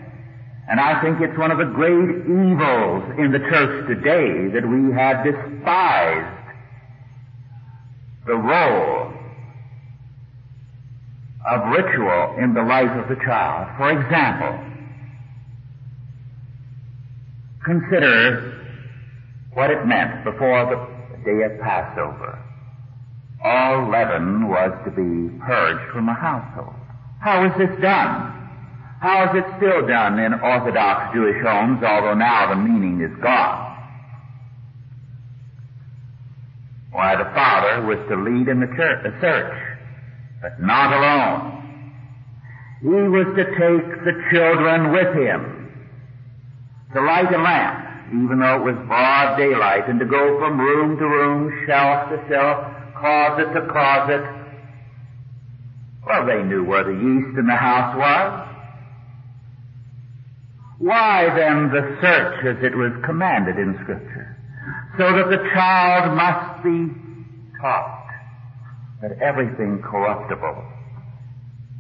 and 0.70 0.80
I 0.80 1.02
think 1.02 1.20
it's 1.20 1.36
one 1.36 1.50
of 1.50 1.58
the 1.58 1.66
great 1.66 2.30
evils 2.30 3.04
in 3.18 3.32
the 3.32 3.40
church 3.40 3.88
today 3.88 4.54
that 4.54 4.70
we 4.70 4.94
have 4.94 5.26
despised 5.26 6.46
the 8.28 8.36
role 8.36 9.12
of 11.50 11.72
ritual 11.72 12.38
in 12.38 12.54
the 12.54 12.62
life 12.62 12.92
of 12.92 13.10
the 13.10 13.16
child. 13.26 13.68
For 13.78 13.92
example, 13.92 14.54
consider 17.66 18.60
what 19.54 19.70
it 19.72 19.86
meant 19.86 20.24
before 20.24 20.66
the 20.70 21.24
day 21.26 21.44
of 21.44 21.60
Passover. 21.60 22.40
All 23.44 23.90
leaven 23.90 24.48
was 24.48 24.72
to 24.86 24.92
be 24.92 25.38
purged 25.40 25.92
from 25.92 26.10
a 26.10 26.14
household. 26.14 26.76
How 27.20 27.44
was 27.44 27.52
this 27.58 27.82
done? 27.82 28.36
How 29.02 29.30
is 29.30 29.44
it 29.44 29.46
still 29.58 29.88
done 29.88 30.20
in 30.20 30.34
Orthodox 30.34 31.14
Jewish 31.16 31.42
homes, 31.42 31.82
although 31.84 32.16
now 32.16 32.50
the 32.50 32.56
meaning 32.56 33.02
is 33.02 33.16
gone? 33.24 33.70
Why, 36.92 37.16
the 37.16 37.30
father 37.34 37.86
was 37.86 37.98
to 38.10 38.16
lead 38.18 38.50
in 38.50 38.60
the, 38.60 38.68
church, 38.76 39.04
the 39.04 39.14
search. 39.22 39.69
But 40.42 40.62
not 40.62 40.94
alone. 40.94 41.60
He 42.82 42.88
was 42.88 43.28
to 43.36 43.44
take 43.44 44.04
the 44.06 44.24
children 44.32 44.94
with 44.94 45.14
him 45.14 45.60
to 46.94 47.02
light 47.02 47.34
a 47.34 47.38
lamp, 47.38 48.14
even 48.14 48.40
though 48.40 48.56
it 48.56 48.64
was 48.64 48.88
broad 48.88 49.38
daylight, 49.38 49.90
and 49.90 50.00
to 50.00 50.06
go 50.06 50.40
from 50.40 50.60
room 50.60 50.98
to 50.98 51.06
room, 51.06 51.66
shelf 51.68 52.10
to 52.10 52.24
shelf, 52.30 52.66
closet 52.98 53.54
to 53.54 53.68
closet. 53.68 54.24
Well, 56.08 56.26
they 56.26 56.42
knew 56.44 56.64
where 56.64 56.86
the 56.86 56.94
yeast 56.94 57.38
in 57.38 57.46
the 57.46 57.56
house 57.56 57.96
was. 57.98 58.48
Why 60.80 61.28
then 61.36 61.70
the 61.70 61.98
search 62.02 62.46
as 62.46 62.64
it 62.64 62.76
was 62.76 62.94
commanded 63.06 63.58
in 63.58 63.78
Scripture? 63.84 64.38
So 64.98 65.04
that 65.04 65.30
the 65.30 65.50
child 65.54 66.16
must 66.16 66.64
be 66.64 66.88
taught 67.60 67.99
that 69.02 69.12
everything 69.22 69.82
corruptible 69.82 70.64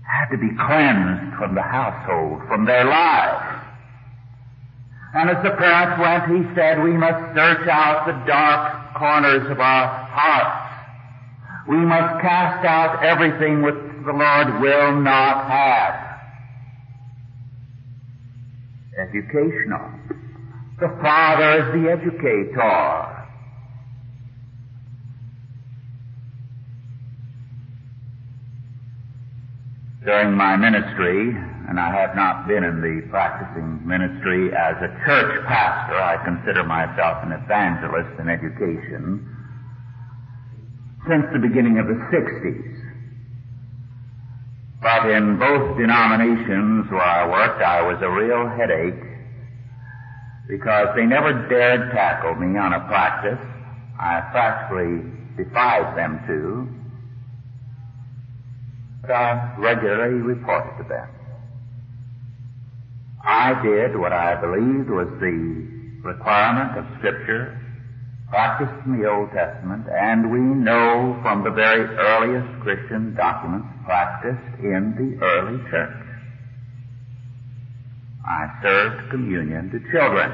had 0.04 0.30
to 0.32 0.38
be 0.38 0.50
cleansed 0.56 1.38
from 1.38 1.54
the 1.54 1.62
household, 1.62 2.42
from 2.48 2.66
their 2.66 2.86
lives. 2.86 3.66
And 5.14 5.30
as 5.30 5.44
the 5.44 5.52
parents 5.52 6.00
went, 6.00 6.24
he 6.32 6.56
said, 6.56 6.84
we 6.84 6.94
must 6.94 7.36
search 7.36 7.68
out 7.68 8.06
the 8.06 8.18
dark 8.26 8.96
corners 8.96 9.50
of 9.50 9.60
our 9.60 9.88
hearts. 10.06 10.70
We 11.68 11.78
must 11.78 12.22
cast 12.22 12.66
out 12.66 13.04
everything 13.04 13.62
which 13.62 13.76
the 14.06 14.14
Lord 14.14 14.62
will 14.62 15.02
not 15.02 15.50
have. 15.50 16.10
Educational. 18.98 19.92
The 20.80 20.90
Father 21.02 21.60
is 21.60 21.84
the 21.84 21.90
educator. 21.92 23.19
During 30.10 30.34
my 30.34 30.58
ministry, 30.58 31.38
and 31.70 31.80
I 31.80 31.94
have 31.94 32.16
not 32.16 32.48
been 32.48 32.64
in 32.64 32.82
the 32.82 33.06
practicing 33.12 33.86
ministry 33.86 34.50
as 34.50 34.74
a 34.82 34.90
church 35.06 35.46
pastor. 35.46 36.02
I 36.02 36.18
consider 36.26 36.64
myself 36.64 37.22
an 37.22 37.32
evangelist 37.32 38.18
in 38.18 38.26
education 38.28 39.22
since 41.08 41.26
the 41.32 41.38
beginning 41.38 41.78
of 41.78 41.86
the 41.86 42.02
60s. 42.10 42.74
But 44.82 45.12
in 45.12 45.38
both 45.38 45.78
denominations 45.78 46.90
where 46.90 47.06
I 47.06 47.30
worked, 47.30 47.62
I 47.62 47.86
was 47.86 48.02
a 48.02 48.10
real 48.10 48.50
headache 48.58 49.06
because 50.50 50.88
they 50.96 51.06
never 51.06 51.48
dared 51.50 51.92
tackle 51.92 52.34
me 52.34 52.58
on 52.58 52.74
a 52.74 52.80
practice. 52.90 53.38
I 54.00 54.22
practically 54.32 55.06
defied 55.38 55.96
them 55.96 56.20
to. 56.26 56.79
Regularly 59.08 60.22
reported 60.22 60.84
to 60.84 60.90
them. 60.90 61.08
I 63.26 63.62
did 63.64 63.98
what 63.98 64.14
I 64.14 64.40
believed 64.40 64.90
was 64.90 65.08
the 65.20 65.68
requirement 66.04 66.78
of 66.78 66.86
Scripture, 66.98 67.60
practiced 68.30 68.86
in 68.86 69.00
the 69.00 69.10
Old 69.10 69.32
Testament, 69.32 69.86
and 69.92 70.32
we 70.32 70.40
know 70.40 71.20
from 71.22 71.44
the 71.44 71.52
very 71.52 71.86
earliest 71.86 72.62
Christian 72.62 73.16
documents 73.16 73.68
practiced 73.86 74.60
in 74.64 74.94
the 74.96 75.26
early 75.26 75.58
church. 75.70 76.06
I 78.26 78.48
served 78.62 79.10
communion 79.10 79.72
to 79.72 79.80
children. 79.92 80.32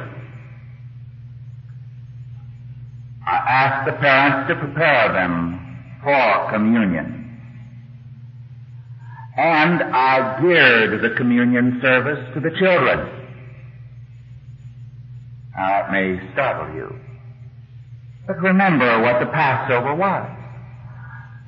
I 3.25 3.35
asked 3.35 3.85
the 3.87 3.93
parents 3.93 4.49
to 4.49 4.55
prepare 4.55 5.13
them 5.13 5.99
for 6.03 6.51
communion. 6.51 7.14
And 9.37 9.83
I 9.83 10.39
geared 10.41 11.01
the 11.01 11.15
communion 11.15 11.79
service 11.81 12.33
to 12.33 12.39
the 12.39 12.51
children. 12.57 13.23
Now 15.55 15.87
it 15.87 15.91
may 15.91 16.33
startle 16.33 16.75
you. 16.75 16.99
But 18.27 18.41
remember 18.41 19.01
what 19.01 19.19
the 19.19 19.27
Passover 19.27 19.93
was. 19.95 20.29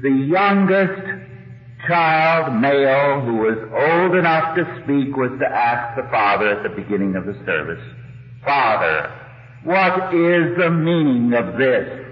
The 0.01 0.09
youngest 0.09 1.01
child, 1.87 2.53
male, 2.61 3.21
who 3.21 3.37
was 3.37 3.57
old 3.71 4.15
enough 4.15 4.55
to 4.55 4.63
speak 4.83 5.15
was 5.15 5.31
to 5.39 5.47
ask 5.47 5.95
the 5.95 6.07
father 6.09 6.49
at 6.49 6.63
the 6.63 6.69
beginning 6.69 7.15
of 7.15 7.25
the 7.25 7.33
service, 7.45 7.83
Father, 8.43 9.11
what 9.63 10.13
is 10.13 10.57
the 10.57 10.69
meaning 10.69 11.33
of 11.33 11.57
this? 11.57 12.06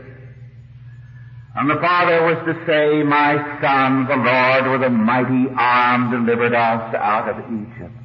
And 1.55 1.69
the 1.69 1.79
father 1.79 2.23
was 2.23 2.35
to 2.45 2.65
say, 2.67 3.01
My 3.03 3.35
son, 3.61 4.07
the 4.07 4.17
Lord 4.17 4.71
with 4.71 4.87
a 4.87 4.89
mighty 4.89 5.47
arm 5.55 6.11
delivered 6.11 6.53
us 6.53 6.93
out 6.95 7.29
of 7.29 7.37
Egypt. 7.47 7.95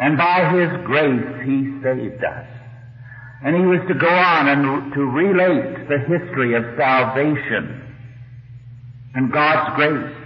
And 0.00 0.18
by 0.18 0.50
his 0.50 0.70
grace 0.84 1.46
he 1.46 1.78
saved 1.82 2.24
us. 2.24 2.46
And 3.44 3.54
he 3.54 3.62
was 3.62 3.80
to 3.86 3.94
go 3.94 4.08
on 4.08 4.48
and 4.48 4.92
to 4.92 5.00
relate 5.04 5.86
the 5.88 5.98
history 6.00 6.54
of 6.54 6.64
salvation 6.76 7.84
and 9.14 9.32
God's 9.32 9.76
grace 9.76 10.16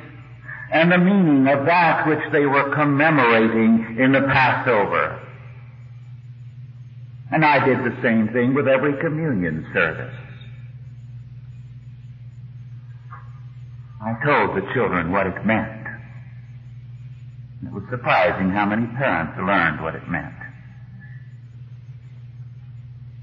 and 0.73 0.91
the 0.91 0.99
meaning 0.99 1.47
of 1.49 1.67
that 1.67 2.09
which 2.09 2.33
they 2.33 2.47
were 2.47 2.75
commemorating 2.75 3.99
in 4.01 4.13
the 4.13 4.23
Passover. 4.23 5.21
And 7.31 7.45
I 7.45 7.65
did 7.65 7.79
the 7.79 7.97
same 8.03 8.29
thing 8.33 8.55
with 8.55 8.69
every 8.69 8.99
communion 9.01 9.67
service. 9.75 10.22
I 14.03 14.19
told 14.25 14.57
the 14.57 14.67
children 14.75 15.13
what 15.13 15.29
it 15.29 15.47
meant. 15.47 15.87
It 17.63 17.73
was 17.73 17.85
surprising 17.89 18.51
how 18.51 18.67
many 18.67 18.87
parents 18.99 19.39
learned 19.39 19.81
what 19.81 19.95
it 19.95 20.09
meant. 20.09 20.35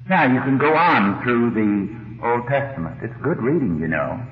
Now 0.07 0.23
you 0.23 0.39
can 0.39 0.57
go 0.57 0.73
on 0.73 1.21
through 1.23 1.51
the 1.51 2.25
Old 2.25 2.47
Testament. 2.47 2.97
It's 3.03 3.13
good 3.21 3.43
reading, 3.43 3.79
you 3.81 3.87
know. 3.87 4.23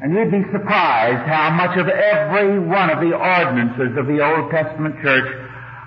And 0.00 0.12
you'd 0.12 0.30
be 0.30 0.44
surprised 0.52 1.26
how 1.26 1.50
much 1.50 1.78
of 1.78 1.88
every 1.88 2.58
one 2.60 2.90
of 2.90 3.00
the 3.00 3.16
ordinances 3.16 3.96
of 3.96 4.06
the 4.06 4.20
Old 4.22 4.50
Testament 4.50 4.96
church 5.02 5.26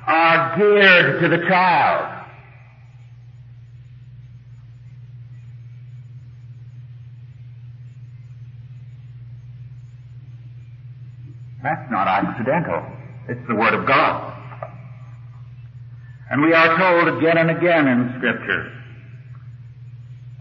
are 0.07 0.57
geared 0.57 1.21
to 1.21 1.29
the 1.29 1.45
child. 1.47 2.20
That's 11.63 11.91
not 11.91 12.07
accidental. 12.07 12.81
It's 13.29 13.47
the 13.47 13.55
Word 13.55 13.73
of 13.73 13.85
God. 13.85 14.33
And 16.31 16.41
we 16.41 16.53
are 16.53 16.77
told 16.77 17.17
again 17.17 17.37
and 17.37 17.51
again 17.51 17.87
in 17.87 18.15
Scripture, 18.17 18.71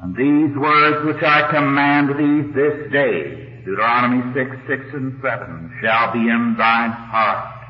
and 0.01 0.17
these 0.17 0.57
words 0.57 1.05
which 1.05 1.23
I 1.23 1.51
command 1.51 2.09
thee 2.11 2.53
this 2.55 2.91
day, 2.91 3.63
Deuteronomy 3.67 4.33
6, 4.33 4.51
6 4.67 4.83
and 4.95 5.21
7, 5.21 5.79
shall 5.83 6.13
be 6.13 6.21
in 6.21 6.55
thine 6.57 6.93
heart, 6.93 7.67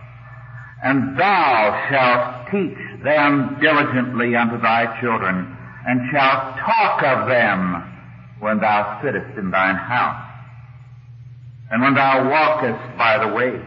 and 0.84 1.18
thou 1.18 1.88
shalt 1.90 2.50
teach 2.52 3.02
them 3.02 3.58
diligently 3.60 4.36
unto 4.36 4.60
thy 4.60 5.00
children, 5.00 5.56
and 5.88 6.10
shalt 6.12 6.56
talk 6.58 7.02
of 7.02 7.26
them 7.26 8.36
when 8.38 8.60
thou 8.60 9.00
sittest 9.02 9.36
in 9.36 9.50
thine 9.50 9.76
house 9.76 10.29
and 11.70 11.82
when 11.82 11.94
thou 11.94 12.28
walkest 12.28 12.98
by 12.98 13.18
the 13.18 13.32
way, 13.32 13.60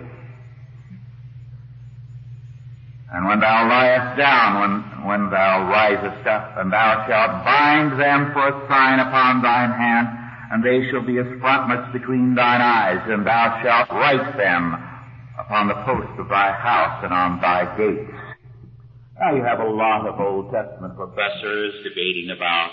and 3.14 3.28
when 3.28 3.40
thou 3.40 3.70
liest 3.70 4.18
down, 4.18 4.50
when, 4.60 5.06
when 5.06 5.30
thou 5.30 5.70
risest 5.70 6.26
up, 6.26 6.58
and 6.58 6.74
thou 6.74 7.06
shalt 7.08 7.46
bind 7.46 8.00
them 8.02 8.34
for 8.34 8.48
a 8.50 8.68
sign 8.68 9.00
upon 9.00 9.44
thine 9.44 9.70
hand, 9.70 10.08
and 10.52 10.66
they 10.66 10.90
shall 10.90 11.06
be 11.06 11.20
as 11.20 11.30
frontlets 11.40 11.94
between 11.94 12.34
thine 12.34 12.62
eyes, 12.62 13.06
and 13.08 13.26
thou 13.26 13.62
shalt 13.62 13.90
write 13.92 14.36
them 14.36 14.74
upon 15.38 15.68
the 15.68 15.78
posts 15.86 16.18
of 16.18 16.28
thy 16.28 16.52
house 16.54 17.04
and 17.04 17.14
on 17.14 17.40
thy 17.40 17.70
gates. 17.78 18.12
Now 19.20 19.36
you 19.36 19.44
have 19.44 19.60
a 19.60 19.70
lot 19.70 20.08
of 20.08 20.20
Old 20.20 20.52
Testament 20.52 20.96
professors 20.98 21.74
debating 21.84 22.34
about 22.36 22.72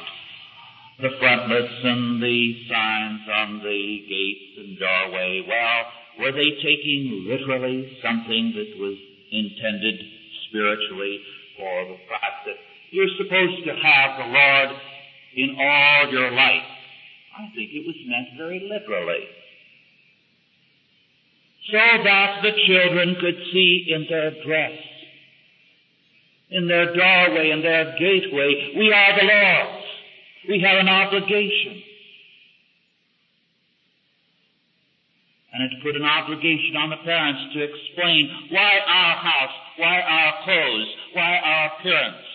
the 1.01 1.17
frontlets 1.19 1.81
and 1.83 2.23
the 2.23 2.67
signs 2.69 3.21
on 3.33 3.59
the 3.65 4.05
gates 4.05 4.53
and 4.59 4.79
doorway. 4.79 5.45
Well, 5.49 5.81
were 6.21 6.33
they 6.33 6.51
taking 6.61 7.25
literally 7.27 7.97
something 8.05 8.53
that 8.57 8.71
was 8.77 8.97
intended 9.33 9.97
spiritually 10.49 11.21
for 11.57 11.85
the 11.89 11.99
fact 12.09 12.45
that 12.47 12.57
you're 12.91 13.17
supposed 13.17 13.65
to 13.65 13.73
have 13.73 14.11
the 14.19 14.29
Lord 14.29 14.71
in 15.37 15.57
all 15.59 16.13
your 16.13 16.31
life? 16.33 16.69
I 17.39 17.49
think 17.55 17.71
it 17.73 17.87
was 17.87 17.97
meant 18.05 18.37
very 18.37 18.61
literally. 18.61 19.25
So 21.71 21.79
that 22.05 22.43
the 22.43 22.53
children 22.67 23.17
could 23.21 23.39
see 23.53 23.89
in 23.89 24.07
their 24.11 24.33
dress, 24.45 24.77
in 26.51 26.69
their 26.69 26.93
doorway, 26.93 27.51
in 27.51 27.63
their 27.63 27.97
gateway, 27.97 28.75
we 28.77 28.93
are 28.93 29.17
the 29.17 29.25
Lord's. 29.25 29.90
We 30.49 30.61
have 30.61 30.79
an 30.79 30.89
obligation. 30.89 31.83
And 35.53 35.65
it's 35.65 35.83
put 35.83 35.97
an 35.97 36.05
obligation 36.05 36.77
on 36.77 36.91
the 36.91 36.97
parents 37.05 37.53
to 37.55 37.63
explain 37.63 38.31
why 38.51 38.79
our 38.87 39.17
house, 39.17 39.55
why 39.77 40.01
our 40.01 40.45
clothes, 40.45 40.89
why 41.13 41.39
our 41.39 41.73
appearance, 41.75 42.27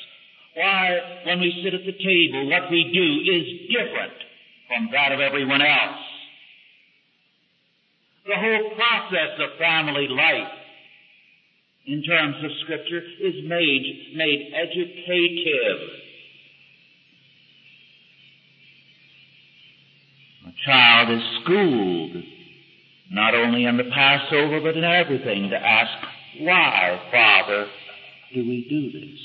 why 0.54 1.22
when 1.26 1.40
we 1.40 1.62
sit 1.64 1.74
at 1.74 1.86
the 1.86 1.94
table 1.94 2.50
what 2.50 2.70
we 2.70 2.92
do 2.92 3.32
is 3.32 3.72
different 3.72 4.14
from 4.68 4.90
that 4.92 5.12
of 5.12 5.20
everyone 5.20 5.62
else. 5.62 6.04
The 8.26 8.36
whole 8.36 8.76
process 8.76 9.40
of 9.40 9.58
family 9.60 10.08
life 10.08 10.52
in 11.86 12.02
terms 12.04 12.36
of 12.44 12.52
scripture 12.64 13.02
is 13.22 13.36
made, 13.46 14.14
made 14.16 14.52
educative. 14.56 16.05
Child 20.66 21.10
is 21.12 21.24
schooled 21.42 22.24
not 23.12 23.36
only 23.36 23.66
in 23.66 23.78
the 23.78 23.84
Passover 23.84 24.60
but 24.62 24.76
in 24.76 24.84
everything 24.84 25.50
to 25.50 25.56
ask, 25.56 25.92
why, 26.40 27.00
Father, 27.12 27.68
do 28.34 28.40
we 28.42 28.66
do 28.70 28.92
this? 29.00 29.20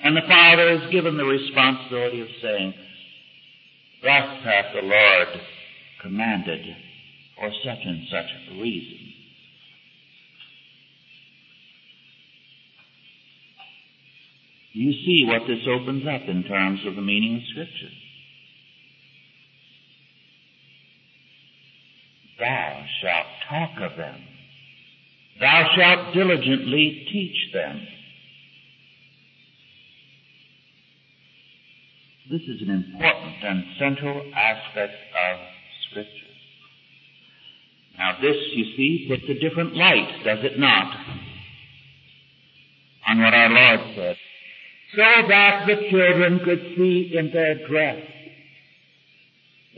And 0.00 0.16
the 0.16 0.26
Father 0.26 0.70
is 0.70 0.92
given 0.92 1.16
the 1.16 1.24
responsibility 1.24 2.20
of 2.20 2.28
saying, 2.40 2.74
Thus 4.02 4.44
hath 4.44 4.74
the 4.74 4.82
Lord 4.82 5.28
commanded 6.02 6.64
for 7.36 7.50
such 7.64 7.78
and 7.84 8.06
such 8.10 8.26
reason. 8.60 8.98
You 14.72 14.92
see 14.92 15.24
what 15.26 15.42
this 15.48 15.66
opens 15.68 16.06
up 16.06 16.28
in 16.28 16.44
terms 16.44 16.80
of 16.86 16.94
the 16.94 17.02
meaning 17.02 17.36
of 17.36 17.42
Scripture. 17.50 17.90
Thou 22.38 22.84
shalt 23.02 23.26
talk 23.48 23.90
of 23.90 23.96
them. 23.96 24.20
Thou 25.40 25.68
shalt 25.76 26.14
diligently 26.14 27.06
teach 27.12 27.52
them. 27.52 27.86
This 32.30 32.42
is 32.42 32.60
an 32.60 32.70
important 32.70 33.36
and 33.42 33.64
central 33.78 34.20
aspect 34.34 34.92
of 34.92 35.38
Scripture. 35.90 36.12
Now 37.96 38.18
this, 38.20 38.36
you 38.52 38.64
see, 38.76 39.06
puts 39.08 39.24
a 39.30 39.40
different 39.40 39.74
light, 39.74 40.22
does 40.24 40.38
it 40.44 40.58
not, 40.58 40.94
on 43.08 43.22
what 43.22 43.34
our 43.34 43.48
Lord 43.48 43.80
said. 43.96 44.16
So 44.94 45.28
that 45.28 45.66
the 45.66 45.88
children 45.90 46.40
could 46.44 46.74
see 46.76 47.12
in 47.16 47.30
their 47.32 47.66
dress, 47.66 47.98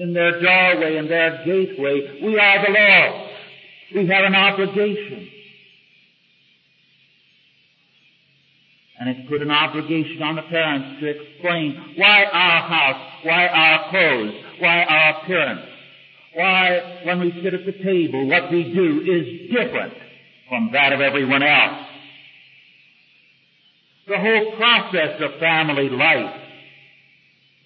in 0.01 0.15
their 0.15 0.41
doorway, 0.41 0.97
in 0.97 1.09
their 1.09 1.45
gateway, 1.45 2.21
we 2.25 2.39
are 2.39 2.67
the 2.67 2.73
Lord's. 2.73 3.31
We 3.95 4.07
have 4.07 4.25
an 4.25 4.35
obligation. 4.35 5.29
And 8.99 9.11
it's 9.11 9.29
put 9.29 9.43
an 9.43 9.51
obligation 9.51 10.23
on 10.23 10.37
the 10.37 10.43
parents 10.43 11.01
to 11.01 11.07
explain 11.07 11.95
why 11.97 12.25
our 12.25 12.63
house, 12.63 13.13
why 13.25 13.47
our 13.47 13.91
clothes, 13.91 14.35
why 14.61 14.85
our 14.85 15.23
appearance, 15.23 15.67
why 16.35 17.03
when 17.05 17.21
we 17.21 17.33
sit 17.43 17.53
at 17.53 17.67
the 17.67 17.85
table 17.85 18.27
what 18.27 18.51
we 18.51 18.73
do 18.73 19.01
is 19.01 19.51
different 19.51 19.93
from 20.49 20.71
that 20.73 20.95
of 20.95 21.01
everyone 21.01 21.43
else. 21.43 21.87
The 24.09 24.19
whole 24.19 24.57
process 24.57 25.21
of 25.21 25.39
family 25.41 25.91
life 25.91 26.40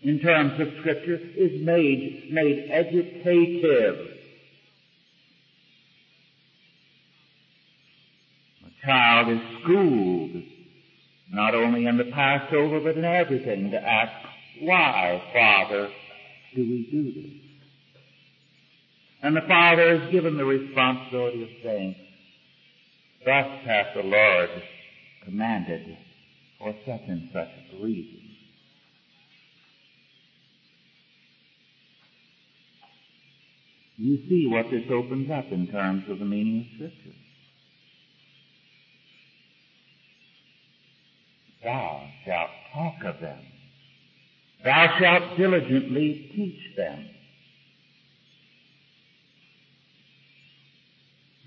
in 0.04 0.20
terms 0.20 0.60
of 0.60 0.68
scripture 0.80 1.18
is 1.36 1.64
made, 1.64 2.28
made 2.30 2.68
educative. 2.70 4.10
A 8.66 8.86
child 8.86 9.30
is 9.30 9.40
schooled 9.62 10.42
not 11.32 11.54
only 11.54 11.86
in 11.86 11.96
the 11.96 12.04
Passover, 12.04 12.80
but 12.80 12.98
in 12.98 13.04
everything, 13.04 13.70
to 13.70 13.80
ask, 13.80 14.12
why, 14.60 15.22
Father, 15.32 15.90
do 16.54 16.60
we 16.60 16.86
do 16.90 17.12
this? 17.12 17.40
And 19.22 19.34
the 19.34 19.40
Father 19.48 19.94
is 19.94 20.12
given 20.12 20.36
the 20.36 20.44
responsibility 20.44 21.44
of 21.44 21.48
saying, 21.62 21.96
Thus 23.24 23.46
hath 23.64 23.94
the 23.96 24.02
Lord 24.02 24.50
commanded 25.24 25.96
for 26.58 26.74
such 26.84 27.00
and 27.08 27.30
such 27.32 27.48
a 27.72 27.82
reason. 27.82 28.23
You 33.96 34.18
see 34.28 34.48
what 34.48 34.70
this 34.70 34.84
opens 34.90 35.30
up 35.30 35.52
in 35.52 35.68
terms 35.68 36.04
of 36.08 36.18
the 36.18 36.24
meaning 36.24 36.60
of 36.60 36.74
Scripture. 36.74 37.18
Thou 41.62 42.08
shalt 42.24 42.50
talk 42.74 43.14
of 43.14 43.20
them. 43.20 43.38
Thou 44.64 44.98
shalt 44.98 45.36
diligently 45.36 46.30
teach 46.34 46.76
them. 46.76 47.08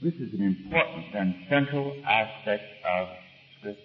This 0.02 0.14
is 0.14 0.34
an 0.34 0.44
important 0.44 1.06
and 1.14 1.36
central 1.50 1.96
aspect 2.08 2.64
of 2.88 3.08
Scripture. 3.60 3.82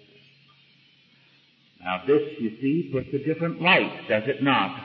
Now 1.83 2.03
this, 2.07 2.21
you 2.39 2.51
see, 2.61 2.89
puts 2.93 3.09
a 3.13 3.25
different 3.25 3.61
light, 3.61 4.07
does 4.07 4.23
it 4.27 4.41
not, 4.41 4.79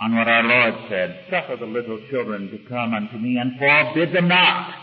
on 0.00 0.16
what 0.16 0.28
our 0.28 0.42
Lord 0.42 0.74
said, 0.88 1.24
Suffer 1.30 1.56
the 1.56 1.66
little 1.66 2.00
children 2.10 2.50
to 2.50 2.58
come 2.68 2.94
unto 2.94 3.16
me 3.16 3.38
and 3.38 3.58
forbid 3.58 4.14
them 4.14 4.28
not. 4.28 4.74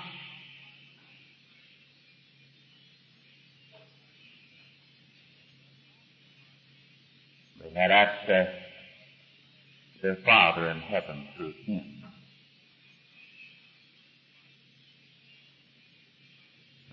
They 7.61 7.79
had 7.79 7.91
access 7.91 8.47
to 9.95 10.01
their 10.01 10.17
Father 10.25 10.69
in 10.69 10.79
heaven 10.79 11.27
through 11.35 11.53
Him. 11.65 11.97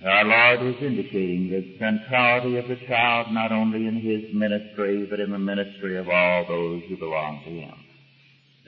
Our 0.04 0.24
Lord 0.24 0.74
is 0.74 0.80
indicating 0.80 1.50
the 1.50 1.76
centrality 1.78 2.56
of 2.56 2.68
the 2.68 2.78
child 2.86 3.32
not 3.32 3.50
only 3.50 3.88
in 3.88 3.96
His 3.96 4.32
ministry, 4.32 5.06
but 5.10 5.18
in 5.18 5.32
the 5.32 5.38
ministry 5.38 5.98
of 5.98 6.08
all 6.08 6.46
those 6.46 6.82
who 6.88 6.96
belong 6.96 7.42
to 7.44 7.50
Him. 7.50 7.74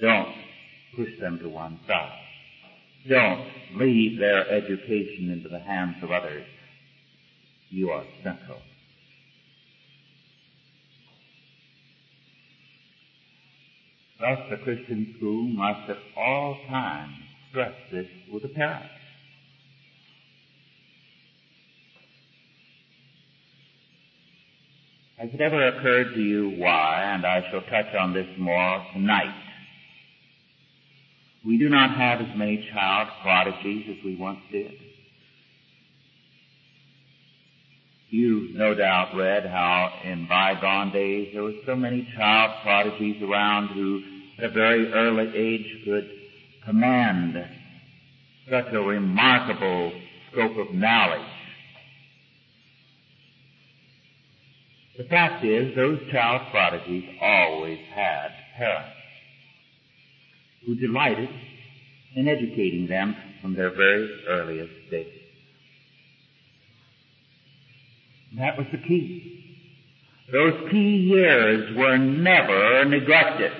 Don't 0.00 0.34
push 0.96 1.10
them 1.20 1.38
to 1.40 1.48
one 1.48 1.78
side. 1.86 2.18
Don't 3.08 3.46
leave 3.76 4.18
their 4.18 4.48
education 4.50 5.30
into 5.30 5.48
the 5.48 5.58
hands 5.58 5.96
of 6.02 6.10
others. 6.10 6.46
You 7.70 7.90
are 7.90 8.04
central. 8.22 8.58
Thus 14.18 14.38
the 14.50 14.56
Christian 14.58 15.14
school 15.16 15.44
must 15.44 15.88
at 15.88 15.96
all 16.16 16.58
times 16.68 17.14
stress 17.50 17.72
this 17.90 18.06
with 18.30 18.42
the 18.42 18.48
parents. 18.48 18.88
Has 25.16 25.30
it 25.34 25.40
ever 25.40 25.68
occurred 25.68 26.14
to 26.14 26.20
you 26.20 26.50
why, 26.56 27.02
and 27.14 27.26
I 27.26 27.50
shall 27.50 27.62
touch 27.62 27.94
on 27.94 28.14
this 28.14 28.28
more 28.38 28.84
tonight, 28.94 29.34
we 31.44 31.58
do 31.58 31.68
not 31.68 31.96
have 31.96 32.20
as 32.20 32.36
many 32.36 32.68
child 32.72 33.08
prodigies 33.22 33.86
as 33.88 34.04
we 34.04 34.16
once 34.16 34.40
did? 34.52 34.72
You've 38.10 38.56
no 38.56 38.74
doubt 38.74 39.16
read 39.16 39.46
how 39.46 39.92
in 40.04 40.26
bygone 40.26 40.92
days 40.92 41.30
there 41.32 41.44
were 41.44 41.54
so 41.64 41.76
many 41.76 42.06
child 42.16 42.62
prodigies 42.62 43.22
around 43.22 43.68
who 43.68 44.02
at 44.38 44.44
a 44.44 44.50
very 44.50 44.92
early 44.92 45.32
age 45.36 45.84
could 45.84 46.10
command 46.64 47.36
such 48.50 48.72
a 48.72 48.80
remarkable 48.80 49.92
scope 50.32 50.56
of 50.58 50.74
knowledge. 50.74 51.20
The 54.98 55.04
fact 55.04 55.44
is, 55.44 55.74
those 55.76 56.00
child 56.10 56.42
prodigies 56.50 57.04
always 57.22 57.78
had 57.94 58.28
parents 58.58 58.99
who 60.66 60.74
delighted 60.74 61.28
in 62.14 62.28
educating 62.28 62.86
them 62.88 63.16
from 63.40 63.54
their 63.54 63.70
very 63.70 64.24
earliest 64.28 64.90
days. 64.90 65.12
That 68.36 68.56
was 68.56 68.66
the 68.70 68.78
key. 68.78 69.30
Those 70.30 70.70
key 70.70 70.96
years 70.96 71.76
were 71.76 71.98
never 71.98 72.84
neglected. 72.84 73.50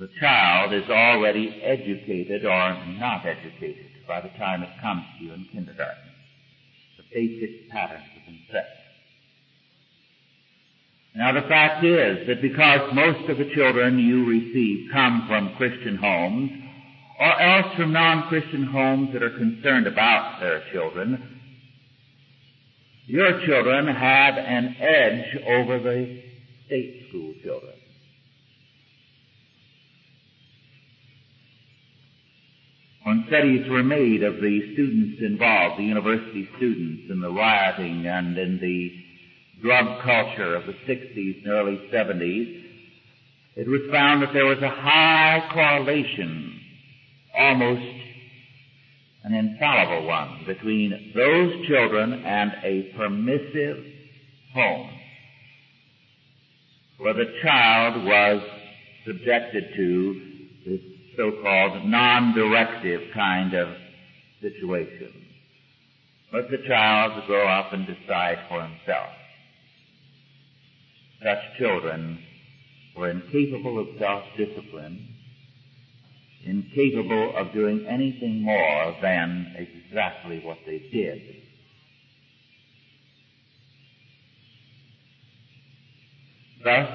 The 0.00 0.08
child 0.18 0.72
is 0.72 0.90
already 0.90 1.62
educated 1.62 2.44
or 2.44 2.84
not 2.98 3.24
educated 3.24 3.86
by 4.08 4.20
the 4.20 4.30
time 4.30 4.64
it 4.64 4.70
comes 4.80 5.04
to 5.16 5.24
you 5.24 5.32
in 5.32 5.46
kindergarten. 5.52 6.10
The 6.96 7.04
basic 7.14 7.70
patterns 7.70 8.02
have 8.14 8.26
been 8.26 8.40
set. 8.50 8.81
Now 11.14 11.32
the 11.32 11.46
fact 11.46 11.84
is 11.84 12.26
that 12.26 12.40
because 12.40 12.94
most 12.94 13.28
of 13.28 13.36
the 13.36 13.50
children 13.54 13.98
you 13.98 14.24
receive 14.24 14.90
come 14.92 15.26
from 15.28 15.54
Christian 15.56 15.96
homes, 15.96 16.50
or 17.20 17.40
else 17.40 17.74
from 17.76 17.92
non-Christian 17.92 18.64
homes 18.64 19.12
that 19.12 19.22
are 19.22 19.36
concerned 19.36 19.86
about 19.86 20.40
their 20.40 20.62
children, 20.72 21.40
your 23.06 23.44
children 23.44 23.88
have 23.88 24.38
an 24.38 24.76
edge 24.80 25.36
over 25.46 25.78
the 25.80 26.22
state 26.66 27.06
school 27.08 27.34
children. 27.42 27.74
When 33.04 33.24
studies 33.28 33.68
were 33.68 33.82
made 33.82 34.22
of 34.22 34.36
the 34.36 34.72
students 34.72 35.20
involved, 35.20 35.78
the 35.78 35.84
university 35.84 36.48
students 36.56 37.10
in 37.10 37.20
the 37.20 37.30
rioting 37.30 38.06
and 38.06 38.38
in 38.38 38.60
the 38.60 39.01
drug 39.62 40.02
culture 40.02 40.56
of 40.56 40.66
the 40.66 40.72
60s 40.72 41.44
and 41.44 41.52
early 41.52 41.80
70s, 41.92 42.64
it 43.54 43.68
was 43.68 43.82
found 43.90 44.22
that 44.22 44.32
there 44.32 44.46
was 44.46 44.58
a 44.58 44.68
high 44.68 45.48
correlation, 45.52 46.60
almost 47.38 47.82
an 49.24 49.34
infallible 49.34 50.06
one, 50.06 50.44
between 50.46 51.12
those 51.14 51.66
children 51.68 52.24
and 52.24 52.52
a 52.64 52.92
permissive 52.96 53.84
home, 54.52 54.90
where 56.98 57.14
the 57.14 57.32
child 57.42 58.04
was 58.04 58.42
subjected 59.06 59.64
to 59.76 60.22
this 60.66 60.80
so-called 61.16 61.84
non-directive 61.84 63.12
kind 63.14 63.54
of 63.54 63.68
situation. 64.40 65.12
Let 66.32 66.50
the 66.50 66.58
child 66.66 67.26
grow 67.26 67.46
up 67.46 67.72
and 67.72 67.86
decide 67.86 68.38
for 68.48 68.62
himself. 68.62 69.10
Such 71.22 71.38
children 71.58 72.18
were 72.96 73.10
incapable 73.10 73.78
of 73.78 73.86
self-discipline, 73.98 75.08
incapable 76.44 77.36
of 77.36 77.52
doing 77.52 77.86
anything 77.86 78.42
more 78.42 78.96
than 79.00 79.54
exactly 79.56 80.40
what 80.44 80.58
they 80.66 80.78
did. 80.90 81.22
Thus, 86.64 86.88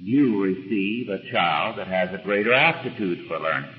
you 0.00 0.42
receive 0.42 1.08
a 1.08 1.30
child 1.32 1.78
that 1.78 1.88
has 1.88 2.10
a 2.12 2.22
greater 2.22 2.52
aptitude 2.52 3.26
for 3.26 3.38
learning, 3.38 3.74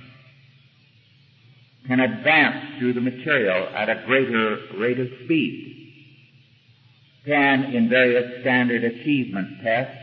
can 1.88 2.00
advance 2.00 2.78
through 2.78 2.94
the 2.94 3.02
material 3.02 3.68
at 3.74 3.90
a 3.90 4.04
greater 4.06 4.60
rate 4.78 5.00
of 5.00 5.08
speed, 5.24 5.69
can, 7.30 7.76
in 7.76 7.90
various 7.90 8.42
standard 8.42 8.84
achievement 8.84 9.62
tests, 9.64 9.96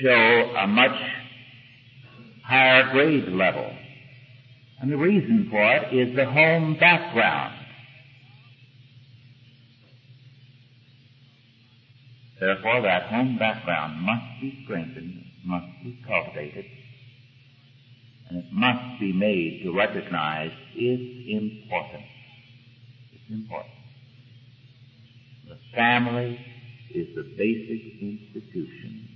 show 0.00 0.54
a 0.56 0.66
much 0.66 0.98
higher 2.44 2.90
grade 2.92 3.28
level. 3.28 3.70
And 4.80 4.90
the 4.90 4.96
reason 4.96 5.48
for 5.50 5.76
it 5.76 5.94
is 5.94 6.16
the 6.16 6.24
home 6.24 6.76
background. 6.80 7.54
Therefore, 12.40 12.82
that 12.82 13.04
home 13.04 13.38
background 13.38 14.00
must 14.00 14.40
be 14.40 14.62
strengthened, 14.64 15.24
must 15.44 15.66
be 15.82 15.98
cultivated, 16.06 16.64
and 18.28 18.38
it 18.38 18.52
must 18.52 19.00
be 19.00 19.12
made 19.12 19.60
to 19.64 19.72
recognize 19.72 20.50
it's 20.74 21.28
important. 21.28 22.04
It's 23.12 23.30
important. 23.30 23.83
The 25.54 25.76
family 25.76 26.40
is 26.92 27.14
the 27.14 27.22
basic 27.22 28.02
institution 28.02 29.08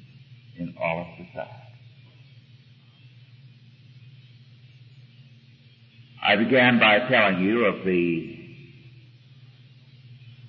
in 0.57 0.75
all 0.81 1.01
of 1.01 1.27
society. 1.27 1.53
I 6.23 6.37
began 6.37 6.79
by 6.79 7.09
telling 7.09 7.43
you 7.43 7.65
of 7.65 7.85
the 7.85 8.39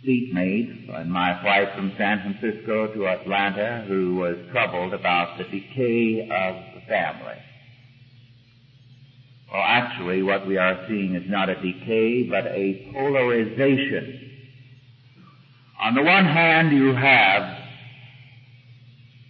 seatmate 0.05 0.91
on 0.91 1.09
my 1.09 1.41
flight 1.41 1.69
from 1.75 1.93
San 1.97 2.21
Francisco 2.21 2.93
to 2.93 3.07
Atlanta 3.07 3.85
who 3.87 4.15
was 4.15 4.37
troubled 4.51 4.93
about 4.93 5.39
the 5.39 5.45
decay 5.45 6.21
of 6.21 6.55
the 6.75 6.81
family. 6.87 7.37
Well, 9.51 9.63
actually, 9.65 10.21
what 10.21 10.45
we 10.45 10.57
are 10.57 10.85
seeing 10.87 11.15
is 11.15 11.27
not 11.27 11.49
a 11.49 11.55
decay, 11.55 12.23
but 12.29 12.45
a 12.45 12.91
polarization. 12.93 14.28
On 15.81 15.95
the 15.95 16.03
one 16.03 16.25
hand, 16.25 16.75
you 16.75 16.93
have 16.93 17.41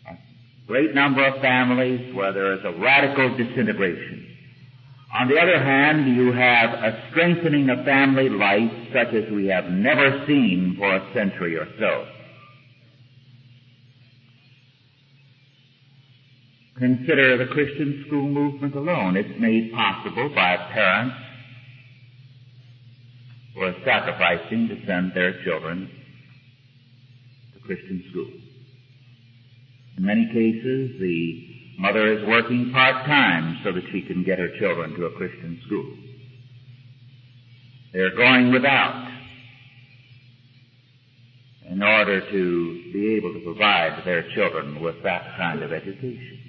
a 0.07 0.17
great 0.65 0.95
number 0.95 1.23
of 1.23 1.39
families 1.41 2.13
where 2.15 2.33
there 2.33 2.53
is 2.53 2.65
a 2.65 2.71
radical 2.79 3.37
disintegration. 3.37 4.25
On 5.13 5.27
the 5.27 5.37
other 5.37 5.63
hand, 5.63 6.15
you 6.15 6.31
have 6.31 6.71
a 6.71 7.03
strengthening 7.11 7.69
of 7.69 7.85
family 7.85 8.29
life 8.29 8.71
such 8.93 9.13
as 9.13 9.31
we 9.31 9.45
have 9.47 9.65
never 9.65 10.23
seen 10.25 10.75
for 10.77 10.95
a 10.95 11.13
century 11.13 11.55
or 11.55 11.67
so. 11.79 12.05
Consider 16.79 17.37
the 17.37 17.51
Christian 17.53 18.05
school 18.07 18.27
movement 18.27 18.73
alone. 18.73 19.17
It's 19.17 19.39
made 19.39 19.71
possible 19.73 20.29
by 20.33 20.55
parents 20.73 21.15
who 23.53 23.61
are 23.61 23.75
sacrificing 23.85 24.67
to 24.69 24.85
send 24.87 25.11
their 25.13 25.43
children 25.43 25.91
Christian 27.69 28.03
schools. 28.09 28.33
In 29.95 30.03
many 30.03 30.25
cases, 30.33 30.99
the 30.99 31.77
Mother 31.77 32.11
is 32.17 32.27
working 32.27 32.71
part-time 32.73 33.59
so 33.63 33.71
that 33.71 33.83
she 33.91 34.01
can 34.01 34.23
get 34.23 34.39
her 34.39 34.49
children 34.57 34.95
to 34.95 35.05
a 35.05 35.11
Christian 35.11 35.61
school. 35.67 35.85
They're 37.93 38.15
going 38.15 38.51
without 38.51 39.11
in 41.69 41.83
order 41.83 42.31
to 42.31 42.91
be 42.91 43.15
able 43.17 43.33
to 43.33 43.39
provide 43.41 44.01
their 44.03 44.25
children 44.33 44.81
with 44.81 45.03
that 45.03 45.37
kind 45.37 45.61
of 45.61 45.71
education. 45.71 46.39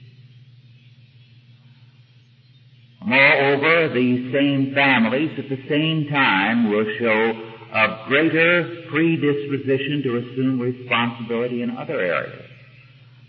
Moreover, 3.05 3.93
these 3.93 4.33
same 4.33 4.73
families 4.75 5.33
at 5.37 5.51
the 5.51 5.69
same 5.69 6.09
time 6.11 6.71
will 6.71 6.87
show 6.99 7.50
a 7.73 8.05
greater 8.09 8.85
predisposition 8.91 10.03
to 10.05 10.17
assume 10.19 10.61
responsibility 10.61 11.63
in 11.63 11.71
other 11.77 12.01
areas. 12.01 12.47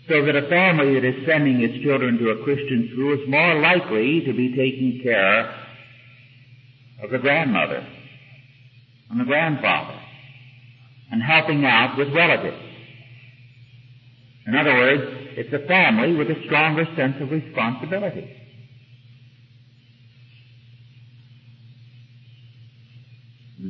So 0.08 0.24
that 0.24 0.34
a 0.34 0.48
family 0.48 0.94
that 0.94 1.04
is 1.04 1.26
sending 1.26 1.60
its 1.62 1.82
children 1.84 2.18
to 2.18 2.30
a 2.30 2.42
Christian 2.42 2.90
school 2.92 3.14
is 3.14 3.28
more 3.28 3.60
likely 3.60 4.22
to 4.26 4.32
be 4.32 4.50
taking 4.50 5.00
care 5.02 5.54
of 7.02 7.10
the 7.10 7.18
grandmother 7.18 7.86
and 9.10 9.20
the 9.20 9.24
grandfather 9.24 10.00
and 11.12 11.22
helping 11.22 11.64
out 11.64 11.96
with 11.96 12.08
relatives. 12.12 12.56
In 14.46 14.56
other 14.56 14.74
words, 14.74 15.02
it's 15.36 15.52
a 15.52 15.66
family 15.68 16.16
with 16.16 16.28
a 16.30 16.44
stronger 16.46 16.84
sense 16.96 17.14
of 17.20 17.30
responsibility. 17.30 18.41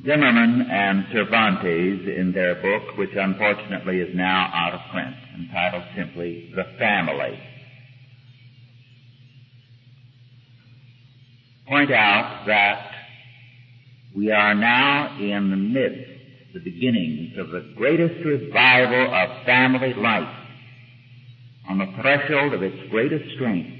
Zimmerman 0.05 0.68
and 0.68 1.07
Cervantes 1.12 2.09
in 2.09 2.32
their 2.32 2.57
book, 2.57 2.96
which 2.98 3.14
unfortunately 3.14 4.00
is 4.00 4.14
now 4.16 4.50
out 4.53 4.74
of 4.74 4.80
print, 4.90 5.14
entitled 5.38 5.84
simply 5.96 6.53
The 6.57 6.64
Family, 6.76 7.38
point 11.68 11.92
out 11.92 12.44
that 12.48 12.90
we 14.16 14.32
are 14.32 14.55
now 14.55 15.16
in 15.20 15.50
the 15.50 15.57
midst, 15.57 16.11
the 16.53 16.61
beginnings 16.61 17.38
of 17.38 17.50
the 17.50 17.72
greatest 17.76 18.24
revival 18.24 19.14
of 19.14 19.46
family 19.46 19.94
life 19.94 20.36
on 21.68 21.78
the 21.78 21.94
threshold 22.03 22.55
of 22.55 22.62
its 22.62 22.90
greatest 22.90 23.34
strength 23.36 23.70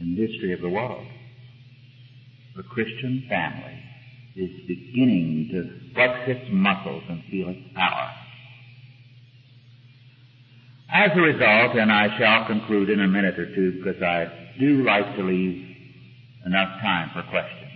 in 0.00 0.14
the 0.14 0.26
history 0.26 0.52
of 0.52 0.60
the 0.60 0.68
world. 0.68 1.04
The 2.56 2.62
Christian 2.62 3.26
family 3.28 3.85
is 4.36 4.50
beginning 4.66 5.48
to 5.50 5.94
flex 5.94 6.28
its 6.28 6.46
muscles 6.52 7.02
and 7.08 7.24
feel 7.30 7.48
its 7.48 7.74
power. 7.74 8.10
As 10.92 11.10
a 11.16 11.20
result, 11.20 11.76
and 11.76 11.90
I 11.90 12.16
shall 12.18 12.46
conclude 12.46 12.90
in 12.90 13.00
a 13.00 13.08
minute 13.08 13.38
or 13.38 13.54
two 13.54 13.82
because 13.82 14.02
I 14.02 14.26
do 14.58 14.84
like 14.84 15.16
to 15.16 15.22
leave 15.22 15.76
enough 16.44 16.80
time 16.80 17.10
for 17.12 17.22
questions. 17.30 17.72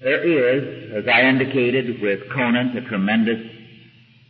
There 0.00 0.22
is, 0.22 0.92
as 1.04 1.08
I 1.12 1.22
indicated 1.22 2.00
with 2.00 2.20
Conant, 2.32 2.76
a 2.76 2.88
tremendous 2.88 3.40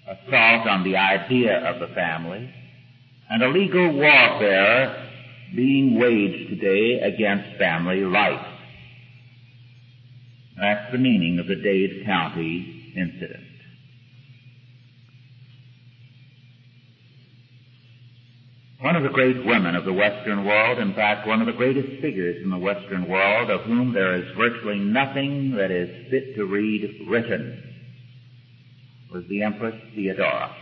assault 0.06 0.66
on 0.66 0.84
the 0.84 0.96
idea 0.96 1.58
of 1.58 1.80
the 1.80 1.94
family 1.94 2.52
and 3.28 3.42
a 3.42 3.48
legal 3.48 3.92
warfare 3.92 5.10
being 5.54 5.98
waged 5.98 6.50
today 6.50 7.00
against 7.00 7.58
family 7.58 8.04
life. 8.04 8.55
That's 10.58 10.90
the 10.90 10.98
meaning 10.98 11.38
of 11.38 11.46
the 11.46 11.56
Dade 11.56 12.04
County 12.06 12.92
incident. 12.96 13.44
One 18.80 18.96
of 18.96 19.02
the 19.02 19.08
great 19.10 19.44
women 19.44 19.74
of 19.74 19.84
the 19.84 19.92
Western 19.92 20.44
world, 20.44 20.78
in 20.78 20.94
fact, 20.94 21.26
one 21.26 21.40
of 21.40 21.46
the 21.46 21.52
greatest 21.52 22.00
figures 22.00 22.42
in 22.42 22.50
the 22.50 22.58
Western 22.58 23.08
world, 23.08 23.50
of 23.50 23.62
whom 23.62 23.92
there 23.92 24.14
is 24.14 24.24
virtually 24.36 24.78
nothing 24.78 25.52
that 25.56 25.70
is 25.70 26.10
fit 26.10 26.34
to 26.36 26.44
read 26.44 27.06
written, 27.08 27.62
was 29.12 29.24
the 29.28 29.42
Empress 29.42 29.74
Theodora. 29.94 30.54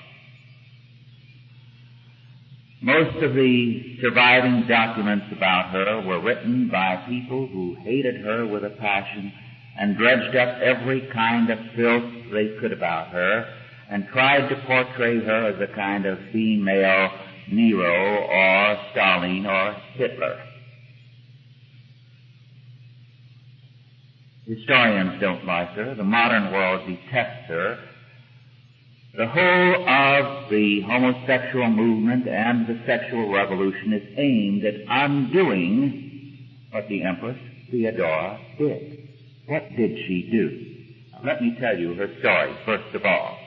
Most 2.82 3.16
of 3.22 3.34
the 3.34 3.98
surviving 4.00 4.66
documents 4.68 5.26
about 5.32 5.70
her 5.70 6.00
were 6.06 6.20
written 6.20 6.68
by 6.68 7.04
people 7.08 7.46
who 7.46 7.76
hated 7.82 8.20
her 8.22 8.46
with 8.46 8.64
a 8.64 8.70
passion 8.70 9.32
and 9.78 9.96
dredged 9.96 10.36
up 10.36 10.60
every 10.60 11.08
kind 11.12 11.50
of 11.50 11.58
filth 11.74 12.32
they 12.32 12.56
could 12.60 12.72
about 12.72 13.08
her 13.08 13.46
and 13.90 14.06
tried 14.08 14.48
to 14.48 14.56
portray 14.66 15.20
her 15.20 15.48
as 15.48 15.60
a 15.60 15.74
kind 15.74 16.06
of 16.06 16.18
female 16.32 17.10
Nero 17.50 18.24
or 18.24 18.78
Stalin 18.92 19.46
or 19.46 19.72
Hitler. 19.94 20.40
Historians 24.46 25.20
don't 25.20 25.44
like 25.44 25.70
her. 25.70 25.94
The 25.94 26.04
modern 26.04 26.52
world 26.52 26.86
detests 26.86 27.48
her. 27.48 27.78
The 29.16 29.26
whole 29.26 29.88
of 29.88 30.50
the 30.50 30.80
homosexual 30.82 31.70
movement 31.70 32.26
and 32.26 32.66
the 32.66 32.80
sexual 32.84 33.32
revolution 33.32 33.92
is 33.92 34.02
aimed 34.18 34.64
at 34.64 34.74
undoing 34.88 36.38
what 36.72 36.88
the 36.88 37.04
Empress 37.04 37.38
Theodora 37.70 38.40
did. 38.58 39.03
What 39.46 39.76
did 39.76 39.98
she 40.06 40.28
do? 40.30 41.24
Let 41.24 41.42
me 41.42 41.56
tell 41.60 41.78
you 41.78 41.94
her 41.94 42.08
story, 42.20 42.54
first 42.64 42.94
of 42.94 43.04
all. 43.04 43.38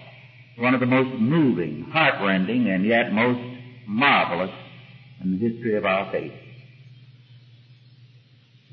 One 0.58 0.74
of 0.74 0.80
the 0.80 0.86
most 0.86 1.20
moving, 1.20 1.84
heartrending, 1.92 2.70
and 2.70 2.86
yet 2.86 3.14
most 3.14 3.40
marvelous 3.88 4.52
in 5.24 5.32
the 5.32 5.38
history 5.38 5.76
of 5.76 5.86
our 5.86 6.12
faith. 6.12 6.34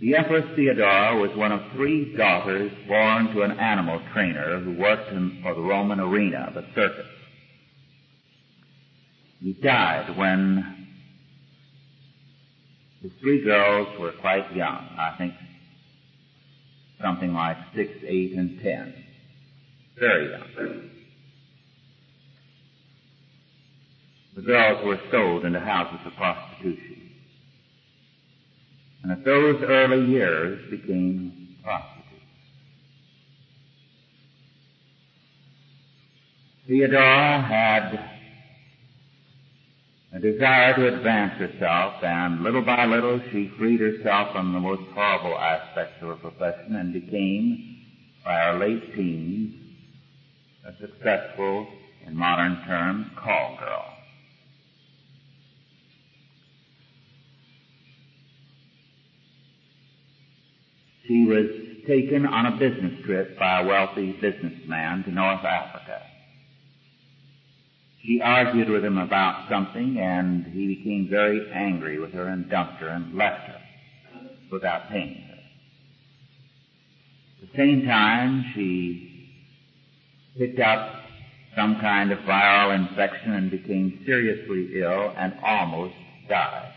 The 0.00 0.16
Empress 0.16 0.44
Theodora 0.56 1.16
was 1.16 1.36
one 1.36 1.52
of 1.52 1.72
three 1.72 2.14
daughters 2.16 2.72
born 2.88 3.32
to 3.34 3.42
an 3.42 3.52
animal 3.52 4.02
trainer 4.12 4.60
who 4.60 4.72
worked 4.72 5.10
in, 5.12 5.40
for 5.42 5.54
the 5.54 5.60
Roman 5.60 6.00
arena, 6.00 6.50
the 6.54 6.64
circus. 6.74 7.06
He 9.40 9.52
died 9.52 10.16
when 10.16 10.88
the 13.02 13.10
three 13.20 13.44
girls 13.44 13.88
were 14.00 14.12
quite 14.20 14.54
young, 14.54 14.88
I 14.98 15.14
think 15.18 15.34
something 17.04 17.34
like 17.34 17.58
six, 17.76 17.90
eight, 18.06 18.32
and 18.32 18.60
ten. 18.62 18.94
Very 20.00 20.30
young. 20.30 20.90
The 24.34 24.42
girls 24.42 24.84
were 24.84 24.98
sold 25.12 25.44
into 25.44 25.60
houses 25.60 26.00
of 26.06 26.12
prostitution 26.14 26.94
and 29.04 29.12
at 29.12 29.22
those 29.22 29.62
early 29.62 30.10
years 30.10 30.70
became 30.70 31.56
prostitutes. 31.62 32.00
Theodora 36.66 37.42
had 37.42 38.13
a 40.14 40.20
desire 40.20 40.74
to 40.76 40.96
advance 40.96 41.32
herself, 41.38 41.94
and 42.04 42.40
little 42.44 42.62
by 42.62 42.86
little 42.86 43.20
she 43.32 43.50
freed 43.58 43.80
herself 43.80 44.32
from 44.32 44.52
the 44.52 44.60
most 44.60 44.82
horrible 44.92 45.36
aspects 45.36 46.00
of 46.02 46.08
her 46.08 46.30
profession 46.30 46.76
and 46.76 46.92
became, 46.92 47.82
by 48.24 48.34
her 48.34 48.58
late 48.60 48.94
teens, 48.94 49.54
a 50.64 50.72
successful, 50.80 51.66
in 52.06 52.16
modern 52.16 52.62
terms, 52.64 53.08
call 53.16 53.56
girl. 53.58 53.84
She 61.08 61.24
was 61.24 61.46
taken 61.88 62.24
on 62.24 62.46
a 62.46 62.56
business 62.56 63.04
trip 63.04 63.36
by 63.36 63.62
a 63.62 63.66
wealthy 63.66 64.12
businessman 64.12 65.02
to 65.04 65.10
North 65.10 65.44
Africa. 65.44 66.00
She 68.04 68.20
argued 68.20 68.68
with 68.68 68.84
him 68.84 68.98
about 68.98 69.48
something 69.48 69.98
and 69.98 70.44
he 70.46 70.66
became 70.76 71.08
very 71.08 71.50
angry 71.52 71.98
with 71.98 72.12
her 72.12 72.28
and 72.28 72.48
dumped 72.50 72.80
her 72.80 72.88
and 72.88 73.14
left 73.16 73.48
her 73.48 73.60
without 74.50 74.90
paying 74.90 75.14
her. 75.14 75.38
At 77.42 77.52
the 77.52 77.56
same 77.56 77.86
time, 77.86 78.44
she 78.54 79.30
picked 80.36 80.60
up 80.60 81.00
some 81.56 81.80
kind 81.80 82.12
of 82.12 82.18
viral 82.20 82.74
infection 82.74 83.32
and 83.32 83.50
became 83.50 84.02
seriously 84.04 84.80
ill 84.80 85.14
and 85.16 85.32
almost 85.42 85.94
died. 86.28 86.74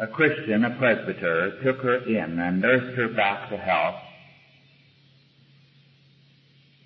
a 0.00 0.06
Christian, 0.06 0.64
a 0.64 0.70
presbyter, 0.78 1.60
took 1.62 1.78
her 1.82 1.96
in 1.96 2.38
and 2.38 2.60
nursed 2.60 2.96
her 2.96 3.08
back 3.08 3.50
to 3.50 3.56
health 3.56 3.96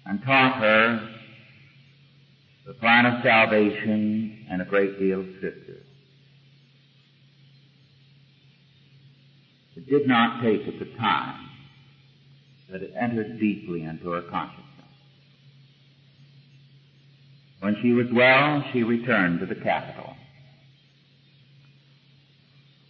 and 0.06 0.22
taught 0.24 0.60
her 0.60 1.08
the 2.66 2.74
plan 2.74 3.06
of 3.06 3.22
salvation 3.22 4.46
and 4.50 4.62
a 4.62 4.64
great 4.64 4.98
deal 4.98 5.20
of 5.20 5.26
scripture. 5.36 5.82
It 9.76 9.88
did 9.88 10.06
not 10.06 10.42
take 10.42 10.66
at 10.68 10.78
the 10.78 10.92
time, 10.96 11.48
but 12.70 12.82
it 12.82 12.92
entered 12.98 13.40
deeply 13.40 13.82
into 13.82 14.10
her 14.10 14.22
consciousness. 14.22 14.66
When 17.60 17.76
she 17.80 17.92
was 17.92 18.06
well, 18.12 18.64
she 18.72 18.82
returned 18.82 19.40
to 19.40 19.46
the 19.46 19.54
capital. 19.54 20.14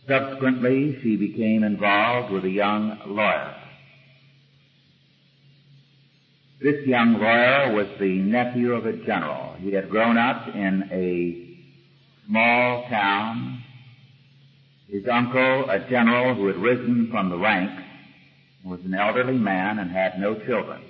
Subsequently, 0.09 0.99
she 1.03 1.17
became 1.17 1.63
involved 1.63 2.33
with 2.33 2.45
a 2.45 2.51
young 2.51 2.99
lawyer. 3.07 3.62
This 6.63 6.87
young 6.87 7.15
lawyer 7.15 7.75
was 7.75 7.89
the 7.99 8.19
nephew 8.21 8.73
of 8.75 8.87
a 8.87 8.93
general. 9.05 9.57
He 9.59 9.73
had 9.73 9.91
grown 9.91 10.17
up 10.17 10.47
in 10.55 10.89
a 10.93 11.59
small 12.29 12.85
town. 12.89 13.65
His 14.87 15.03
uncle, 15.13 15.69
a 15.69 15.81
general 15.91 16.37
who 16.37 16.47
had 16.47 16.59
risen 16.59 17.09
from 17.11 17.31
the 17.31 17.37
ranks, 17.37 17.83
was 18.65 18.79
an 18.85 18.95
elderly 18.95 19.39
man 19.39 19.81
and 19.81 19.91
had 19.91 20.21
no 20.21 20.37
children. 20.47 20.83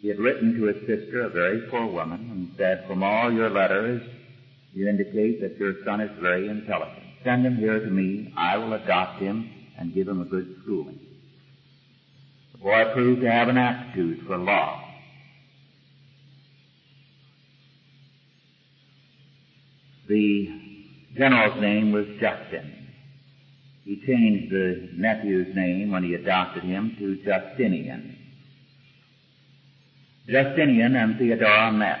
He 0.00 0.08
had 0.08 0.18
written 0.18 0.56
to 0.56 0.64
his 0.64 0.80
sister, 0.80 1.20
a 1.20 1.28
very 1.28 1.60
poor 1.70 1.86
woman, 1.86 2.28
and 2.32 2.50
said, 2.58 2.84
from 2.88 3.04
all 3.04 3.32
your 3.32 3.50
letters, 3.50 4.02
you 4.72 4.88
indicate 4.88 5.40
that 5.42 5.58
your 5.58 5.74
son 5.84 6.00
is 6.00 6.10
very 6.20 6.48
intelligent. 6.48 7.04
Send 7.22 7.46
him 7.46 7.56
here 7.56 7.78
to 7.78 7.90
me. 7.90 8.34
I 8.36 8.56
will 8.58 8.72
adopt 8.72 9.20
him 9.22 9.48
and 9.78 9.94
give 9.94 10.08
him 10.08 10.20
a 10.20 10.24
good 10.24 10.56
schooling. 10.62 10.98
Boy 12.62 12.84
proved 12.94 13.22
to 13.22 13.30
have 13.30 13.48
an 13.48 13.58
aptitude 13.58 14.24
for 14.26 14.38
law. 14.38 14.80
The 20.08 20.48
general's 21.16 21.60
name 21.60 21.90
was 21.90 22.06
Justin. 22.20 22.88
He 23.84 24.00
changed 24.06 24.52
the 24.52 24.90
nephew's 24.96 25.54
name 25.56 25.90
when 25.90 26.04
he 26.04 26.14
adopted 26.14 26.62
him 26.62 26.94
to 26.98 27.16
Justinian. 27.24 28.16
Justinian 30.28 30.94
and 30.94 31.18
Theodora 31.18 31.72
met. 31.72 31.98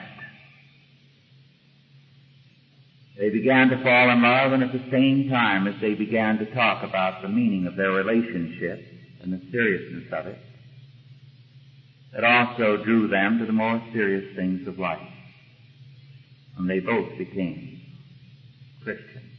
They 3.18 3.30
began 3.30 3.68
to 3.70 3.82
fall 3.82 4.10
in 4.10 4.22
love 4.22 4.52
and 4.52 4.62
at 4.62 4.72
the 4.72 4.90
same 4.90 5.28
time 5.28 5.66
as 5.66 5.74
they 5.80 5.94
began 5.94 6.38
to 6.38 6.54
talk 6.54 6.84
about 6.84 7.22
the 7.22 7.28
meaning 7.28 7.66
of 7.66 7.76
their 7.76 7.90
relationship 7.90 8.80
and 9.22 9.32
the 9.32 9.40
seriousness 9.50 10.12
of 10.12 10.26
it, 10.26 10.38
it 12.14 12.24
also 12.24 12.82
drew 12.84 13.08
them 13.08 13.38
to 13.38 13.46
the 13.46 13.52
more 13.52 13.82
serious 13.92 14.36
things 14.36 14.66
of 14.68 14.78
life. 14.78 15.00
And 16.58 16.68
they 16.68 16.80
both 16.80 17.16
became 17.16 17.80
Christians. 18.84 19.32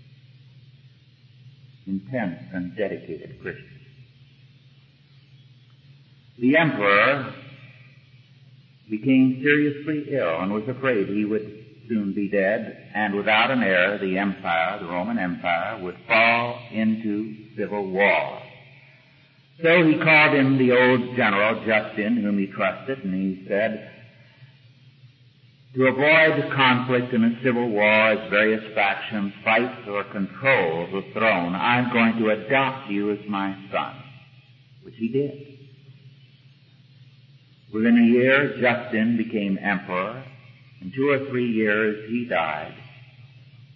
Intense 1.85 2.39
and 2.53 2.75
dedicated 2.75 3.39
Christians. 3.41 3.69
The 6.39 6.57
emperor 6.57 7.33
became 8.89 9.41
seriously 9.43 10.07
ill 10.11 10.41
and 10.41 10.51
was 10.51 10.67
afraid 10.67 11.07
he 11.07 11.25
would 11.25 11.63
soon 11.87 12.13
be 12.13 12.29
dead, 12.29 12.89
and 12.95 13.13
without 13.13 13.51
an 13.51 13.61
heir, 13.61 13.97
the 13.99 14.17
empire, 14.17 14.79
the 14.79 14.85
Roman 14.85 15.19
Empire, 15.19 15.83
would 15.83 15.97
fall 16.07 16.59
into 16.71 17.35
civil 17.57 17.89
war. 17.89 18.39
So 19.63 19.81
he 19.87 19.97
called 19.97 20.35
in 20.35 20.57
the 20.57 20.73
old 20.73 21.15
general, 21.15 21.65
Justin, 21.65 22.17
whom 22.17 22.37
he 22.37 22.47
trusted, 22.47 22.99
and 23.05 23.13
he 23.13 23.47
said, 23.47 23.91
to 25.73 25.87
avoid 25.87 26.37
the 26.37 26.53
conflict 26.53 27.13
in 27.13 27.23
a 27.23 27.41
civil 27.41 27.69
war 27.69 28.11
as 28.11 28.29
various 28.29 28.61
factions 28.75 29.33
fight 29.43 29.85
for 29.85 30.03
control 30.11 30.83
of 30.83 30.91
the 30.91 31.11
throne, 31.13 31.55
I'm 31.55 31.91
going 31.93 32.17
to 32.19 32.29
adopt 32.29 32.91
you 32.91 33.11
as 33.11 33.19
my 33.27 33.57
son. 33.71 33.95
Which 34.83 34.95
he 34.97 35.07
did. 35.07 35.31
Within 37.73 37.97
a 37.97 38.13
year, 38.13 38.57
Justin 38.59 39.17
became 39.17 39.57
emperor, 39.57 40.23
In 40.81 40.91
two 40.91 41.09
or 41.09 41.25
three 41.29 41.49
years 41.49 42.09
he 42.09 42.25
died, 42.25 42.75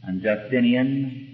and 0.03 0.21
Justinian, 0.21 1.26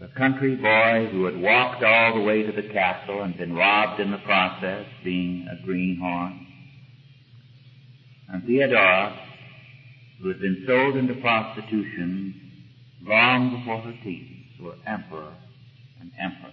the 0.00 0.08
country 0.16 0.54
boy 0.54 1.08
who 1.10 1.24
had 1.24 1.40
walked 1.40 1.82
all 1.82 2.14
the 2.14 2.20
way 2.20 2.42
to 2.42 2.52
the 2.52 2.68
castle 2.72 3.22
and 3.22 3.36
been 3.36 3.54
robbed 3.54 4.00
in 4.00 4.10
the 4.12 4.18
process, 4.18 4.86
being 5.02 5.46
a 5.50 5.64
greenhorn, 5.64 6.46
and 8.28 8.44
Theodora, 8.44 9.18
who 10.20 10.28
had 10.28 10.40
been 10.40 10.64
sold 10.66 10.96
into 10.96 11.14
prostitution 11.14 12.34
long 13.02 13.58
before 13.58 13.80
her 13.80 13.98
teens, 14.04 14.46
were 14.60 14.74
emperor 14.86 15.34
and 16.00 16.12
empress. 16.18 16.52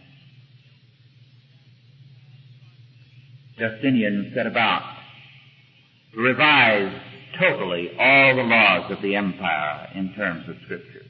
Justinian 3.58 4.32
set 4.36 4.48
about 4.48 4.84
to 6.14 6.20
revise 6.20 7.02
totally 7.40 7.92
all 8.00 8.36
the 8.36 8.44
laws 8.44 8.92
of 8.92 9.02
the 9.02 9.16
empire 9.16 9.90
in 9.96 10.14
terms 10.14 10.48
of 10.50 10.56
scripture. 10.66 11.05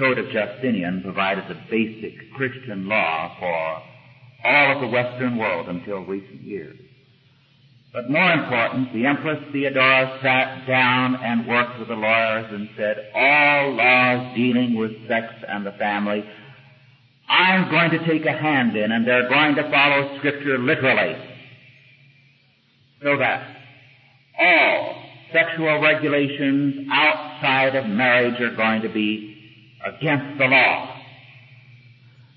Code 0.00 0.18
of 0.18 0.30
Justinian 0.30 1.02
provided 1.02 1.44
the 1.46 1.60
basic 1.70 2.32
Christian 2.32 2.88
law 2.88 3.36
for 3.38 3.82
all 4.48 4.74
of 4.74 4.80
the 4.80 4.88
Western 4.88 5.36
world 5.36 5.68
until 5.68 5.98
recent 6.06 6.40
years. 6.40 6.78
But 7.92 8.08
more 8.08 8.32
important, 8.32 8.94
the 8.94 9.04
Empress 9.04 9.38
Theodora 9.52 10.18
sat 10.22 10.66
down 10.66 11.16
and 11.16 11.46
worked 11.46 11.78
with 11.78 11.88
the 11.88 11.94
lawyers 11.96 12.46
and 12.50 12.70
said, 12.78 13.10
all 13.14 13.74
laws 13.74 14.34
dealing 14.34 14.74
with 14.74 15.06
sex 15.06 15.26
and 15.46 15.66
the 15.66 15.72
family, 15.72 16.24
I'm 17.28 17.70
going 17.70 17.90
to 17.90 18.06
take 18.06 18.24
a 18.24 18.32
hand 18.32 18.74
in 18.74 18.92
and 18.92 19.06
they're 19.06 19.28
going 19.28 19.54
to 19.56 19.70
follow 19.70 20.16
scripture 20.16 20.56
literally. 20.56 21.14
So 23.02 23.18
that 23.18 23.54
all 24.40 25.02
sexual 25.30 25.78
regulations 25.82 26.88
outside 26.90 27.76
of 27.76 27.84
marriage 27.86 28.40
are 28.40 28.56
going 28.56 28.80
to 28.80 28.88
be 28.88 29.29
against 29.84 30.38
the 30.38 30.46
law. 30.46 30.96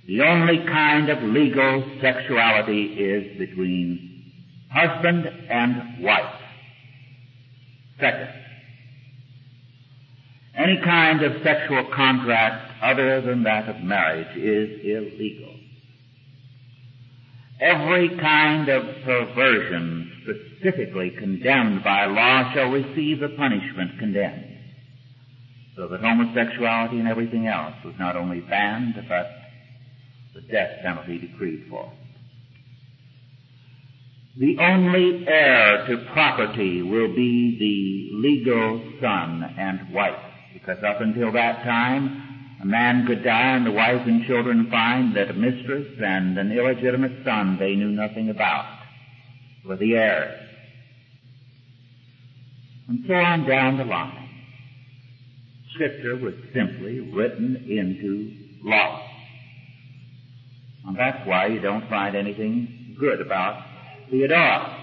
The 0.07 0.21
only 0.21 0.65
kind 0.65 1.09
of 1.09 1.23
legal 1.23 1.97
sexuality 2.01 2.83
is 2.93 3.37
between 3.37 4.33
husband 4.69 5.25
and 5.49 6.03
wife. 6.03 6.35
Second, 7.99 8.29
any 10.55 10.79
kind 10.83 11.23
of 11.23 11.41
sexual 11.43 11.85
contract 11.95 12.71
other 12.83 13.21
than 13.21 13.43
that 13.43 13.69
of 13.69 13.81
marriage 13.81 14.35
is 14.35 14.81
illegal. 14.83 15.55
Every 17.61 18.09
kind 18.19 18.67
of 18.67 18.83
perversion 19.05 20.11
specifically 20.23 21.11
condemned 21.11 21.83
by 21.83 22.05
law 22.07 22.53
shall 22.53 22.69
receive 22.71 23.19
the 23.19 23.29
punishment 23.37 23.99
condemned. 23.99 24.52
So 25.76 25.88
that 25.88 26.01
homosexuality 26.01 26.99
and 26.99 27.07
everything 27.07 27.47
else 27.47 27.74
was 27.84 27.95
not 27.97 28.15
only 28.15 28.41
banned, 28.41 28.95
but 29.09 29.28
the 30.36 30.41
death 30.41 30.82
penalty 30.84 31.17
decreed 31.17 31.65
for 31.69 31.86
it. 31.86 31.99
The 34.39 34.57
only 34.59 35.28
heir 35.28 35.86
to 35.88 36.11
property 36.11 36.82
will 36.82 37.13
be 37.15 37.57
the 37.59 38.17
legal 38.17 38.82
son 38.99 39.43
and 39.57 39.93
wife, 39.93 40.19
because 40.53 40.84
up 40.84 41.01
until 41.01 41.32
that 41.34 41.63
time, 41.63 42.57
a 42.61 42.65
man 42.65 43.05
could 43.05 43.24
die 43.24 43.55
and 43.57 43.65
the 43.65 43.71
wife 43.71 44.01
and 44.07 44.26
children 44.26 44.69
find 44.71 45.15
that 45.15 45.30
a 45.30 45.34
mistress 45.34 45.88
and 46.03 46.38
an 46.38 46.51
illegitimate 46.51 47.24
son 47.26 47.57
they 47.59 47.76
knew 47.76 47.89
nothing 47.89 48.30
about 48.30 48.80
were 49.65 49.76
the 49.76 49.95
heirs. 49.95 50.39
And 52.88 53.03
so 53.07 53.13
on 53.13 53.47
down 53.47 53.78
the 53.78 53.86
line. 53.86 54.22
Scripture 55.74 56.15
was 56.17 56.34
simply 56.53 56.99
written 56.99 57.55
into 57.67 58.32
law. 58.63 59.09
And 60.86 60.97
that's 60.97 61.28
why 61.28 61.47
you 61.47 61.59
don't 61.59 61.89
find 61.89 62.15
anything 62.15 62.95
good 62.99 63.21
about 63.21 63.63
Theodora. 64.09 64.80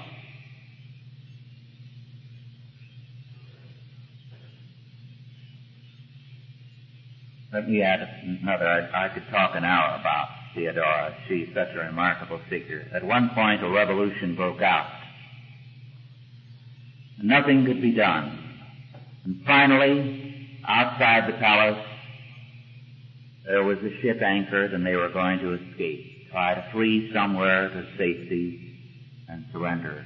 Let 7.52 7.68
me 7.68 7.82
add 7.82 8.00
another. 8.42 8.66
I, 8.66 9.06
I 9.06 9.08
could 9.08 9.28
talk 9.30 9.56
an 9.56 9.64
hour 9.64 9.98
about 9.98 10.28
Theodora. 10.54 11.16
She's 11.28 11.48
such 11.54 11.68
a 11.74 11.78
remarkable 11.78 12.40
figure. 12.48 12.86
At 12.94 13.04
one 13.04 13.30
point, 13.34 13.62
a 13.64 13.68
revolution 13.68 14.36
broke 14.36 14.62
out. 14.62 14.88
Nothing 17.22 17.66
could 17.66 17.82
be 17.82 17.92
done. 17.92 18.38
And 19.24 19.42
finally, 19.44 20.29
outside 20.66 21.32
the 21.32 21.38
palace, 21.38 21.86
there 23.46 23.64
was 23.64 23.78
a 23.78 24.00
ship 24.00 24.22
anchored 24.22 24.72
and 24.74 24.84
they 24.84 24.96
were 24.96 25.10
going 25.10 25.38
to 25.40 25.54
escape, 25.54 26.30
try 26.30 26.54
to 26.54 26.70
flee 26.72 27.10
somewhere 27.12 27.68
to 27.68 27.82
safety 27.96 28.76
and 29.28 29.44
surrender 29.52 30.04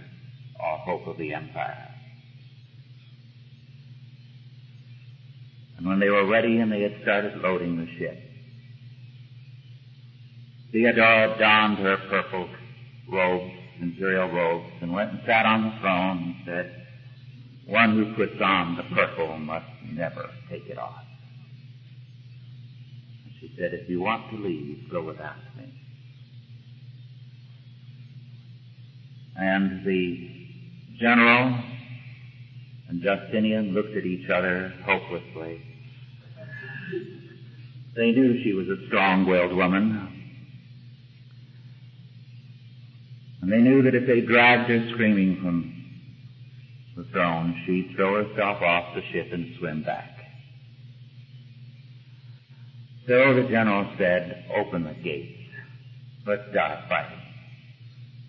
all 0.61 0.79
hope 0.79 1.07
of 1.07 1.19
the 1.19 1.35
empire. 1.35 1.91
And 5.77 5.87
when 5.87 5.99
they 5.99 6.09
were 6.09 6.27
ready 6.27 6.59
and 6.61 6.73
they 6.73 6.83
had 6.83 6.95
started 7.03 7.37
loading 7.43 7.77
the 7.77 7.87
ship, 7.99 8.19
Theodora 10.73 11.37
donned 11.39 11.79
her 11.79 11.97
purple 12.09 12.49
robes, 13.13 13.53
imperial 13.81 14.29
robes, 14.29 14.73
and 14.81 14.93
went 14.93 15.11
and 15.11 15.21
sat 15.27 15.47
on 15.47 15.65
the 15.65 15.81
throne 15.81 16.19
and 16.19 16.35
said, 16.47 16.84
one 17.67 17.97
who 17.97 18.15
puts 18.15 18.41
on 18.43 18.77
the 18.77 18.83
purple 18.95 19.39
must 19.39 19.67
never 19.93 20.29
take 20.51 20.67
it 20.67 20.79
off. 20.79 21.05
She 23.41 23.55
said, 23.59 23.75
if 23.75 23.89
you 23.89 24.01
want 24.01 24.31
to 24.31 24.37
leave, 24.37 24.91
go 24.91 25.03
without 25.03 25.37
me. 25.57 25.73
And 29.37 29.85
the 29.85 30.31
general 30.99 31.59
and 32.89 33.03
Justinian 33.03 33.73
looked 33.73 33.97
at 33.97 34.05
each 34.05 34.29
other 34.31 34.73
hopelessly. 34.85 35.63
They 37.97 38.11
knew 38.11 38.43
she 38.43 38.53
was 38.53 38.69
a 38.69 38.87
strong-willed 38.87 39.55
woman. 39.55 40.11
And 43.41 43.53
they 43.53 43.59
knew 43.59 43.83
that 43.83 43.95
if 43.95 44.07
they 44.07 44.21
dragged 44.21 44.71
her 44.71 44.89
screaming 44.93 45.41
from 45.43 45.74
the 46.97 47.05
throne, 47.13 47.63
she'd 47.67 47.95
throw 47.97 48.25
herself 48.25 48.63
off 48.63 48.95
the 48.95 49.03
ship 49.13 49.33
and 49.33 49.57
swim 49.59 49.83
back. 49.83 50.11
So 53.07 53.35
the 53.35 53.49
general 53.49 53.93
said, 53.99 54.47
open 54.57 54.85
the 54.85 54.95
gates. 55.03 55.39
Let's 56.27 56.43
die 56.55 56.85
fighting. 56.89 57.19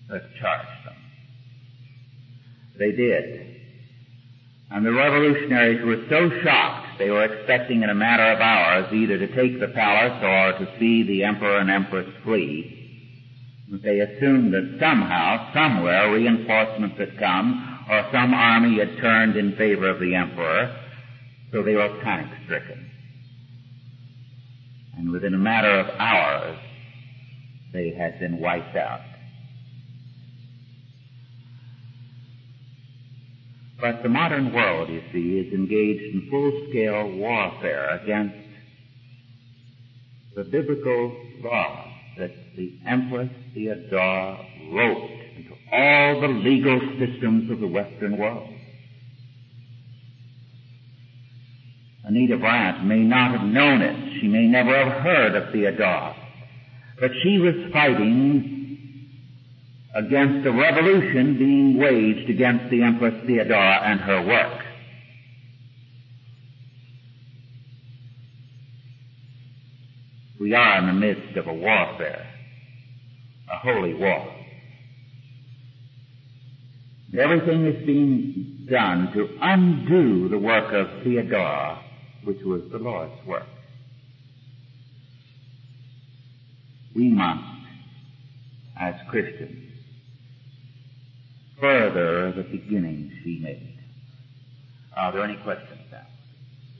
Let's 0.09 0.25
charge 0.41 0.67
them. 0.83 0.95
They 2.77 2.91
did. 2.91 3.55
And 4.71 4.85
the 4.85 4.91
revolutionaries 4.91 5.85
were 5.85 6.03
so 6.09 6.29
shocked, 6.43 6.97
they 6.97 7.09
were 7.09 7.23
expecting 7.23 7.83
in 7.83 7.89
a 7.89 7.95
matter 7.95 8.23
of 8.31 8.39
hours 8.39 8.91
either 8.91 9.17
to 9.17 9.35
take 9.35 9.59
the 9.59 9.67
palace 9.69 10.21
or 10.21 10.65
to 10.65 10.79
see 10.79 11.03
the 11.03 11.23
emperor 11.23 11.59
and 11.59 11.69
empress 11.69 12.07
flee. 12.23 12.81
They 13.83 13.99
assumed 13.99 14.53
that 14.53 14.77
somehow, 14.79 15.53
somewhere, 15.53 16.11
reinforcements 16.11 16.97
had 16.97 17.17
come, 17.17 17.74
or 17.89 18.09
some 18.11 18.33
army 18.33 18.79
had 18.79 18.97
turned 18.97 19.35
in 19.35 19.55
favor 19.55 19.89
of 19.89 19.99
the 19.99 20.15
emperor, 20.15 20.75
so 21.51 21.61
they 21.61 21.75
were 21.75 21.99
panic 22.03 22.31
stricken. 22.45 22.89
And 24.97 25.11
within 25.11 25.33
a 25.33 25.37
matter 25.37 25.79
of 25.79 25.87
hours, 25.99 26.57
they 27.73 27.91
had 27.91 28.19
been 28.19 28.39
wiped 28.39 28.75
out. 28.75 29.01
But 33.79 34.01
the 34.01 34.09
modern 34.09 34.53
world, 34.53 34.89
you 34.89 35.01
see, 35.11 35.37
is 35.37 35.53
engaged 35.53 36.15
in 36.15 36.27
full-scale 36.29 37.17
warfare 37.17 37.99
against 38.01 38.35
the 40.35 40.43
biblical 40.45 41.15
law 41.43 41.85
that 42.17 42.31
the 42.55 42.79
Empress 42.85 43.29
Theodora 43.53 44.37
wrote 44.71 45.24
all 45.75 46.21
the 46.21 46.27
legal 46.27 46.79
systems 46.99 47.51
of 47.51 47.59
the 47.59 47.67
Western 47.67 48.17
world. 48.17 48.49
Anita 52.05 52.37
Bryant 52.37 52.85
may 52.85 52.99
not 52.99 53.31
have 53.31 53.47
known 53.47 53.81
it. 53.81 54.21
She 54.21 54.27
may 54.27 54.45
never 54.45 54.75
have 54.75 55.01
heard 55.01 55.35
of 55.35 55.51
Theodora. 55.51 56.15
But 56.99 57.11
she 57.23 57.39
was 57.39 57.55
fighting 57.73 58.55
against 59.95 60.45
a 60.45 60.51
revolution 60.51 61.37
being 61.37 61.77
waged 61.77 62.29
against 62.29 62.69
the 62.69 62.83
Empress 62.83 63.15
Theodora 63.25 63.81
and 63.85 63.99
her 64.01 64.25
work. 64.25 64.61
We 70.39 70.53
are 70.53 70.79
in 70.79 70.87
the 70.87 70.93
midst 70.93 71.37
of 71.37 71.47
a 71.47 71.53
warfare, 71.53 72.27
a 73.51 73.57
holy 73.57 73.93
war. 73.93 74.44
Everything 77.13 77.65
is 77.65 77.85
being 77.85 78.67
done 78.69 79.11
to 79.13 79.37
undo 79.41 80.27
the 80.27 80.37
work 80.37 80.73
of 80.73 81.03
Theodora, 81.03 81.81
which 82.23 82.39
was 82.43 82.61
the 82.71 82.77
Lord's 82.77 83.25
work. 83.25 83.47
We 86.95 87.09
must, 87.09 87.43
as 88.79 88.95
Christians, 89.09 89.71
further 91.59 92.31
the 92.31 92.43
beginnings 92.43 93.13
she 93.23 93.39
made. 93.39 93.79
Are 94.95 95.11
there 95.11 95.23
any 95.23 95.37
questions 95.37 95.81
now? 95.91 96.07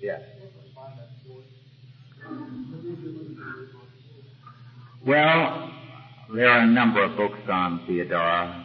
Yes. 0.02 0.22
Well, 5.06 5.72
there 6.34 6.50
are 6.50 6.62
a 6.62 6.68
number 6.68 7.04
of 7.04 7.16
books 7.16 7.40
on 7.50 7.86
Theodora. 7.86 8.65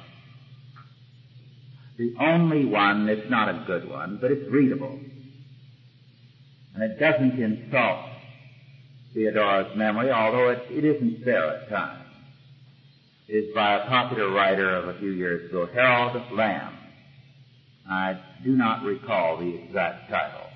The 2.00 2.14
only 2.18 2.64
one 2.64 3.04
that's 3.04 3.28
not 3.28 3.50
a 3.50 3.62
good 3.66 3.86
one, 3.86 4.16
but 4.22 4.30
it's 4.30 4.50
readable. 4.50 4.98
And 6.74 6.82
it 6.82 6.98
doesn't 6.98 7.38
insult 7.38 8.06
Theodora's 9.12 9.76
memory, 9.76 10.10
although 10.10 10.48
it, 10.48 10.62
it 10.70 10.86
isn't 10.86 11.26
there 11.26 11.56
at 11.56 11.68
times. 11.68 12.06
It 13.28 13.34
is 13.34 13.54
by 13.54 13.74
a 13.74 13.86
popular 13.86 14.30
writer 14.30 14.74
of 14.76 14.88
a 14.88 14.98
few 14.98 15.10
years 15.10 15.50
ago, 15.50 15.68
Harold 15.74 16.16
Lamb. 16.32 16.72
I 17.86 18.18
do 18.44 18.56
not 18.56 18.82
recall 18.82 19.36
the 19.36 19.56
exact 19.56 20.08
title. 20.08 20.46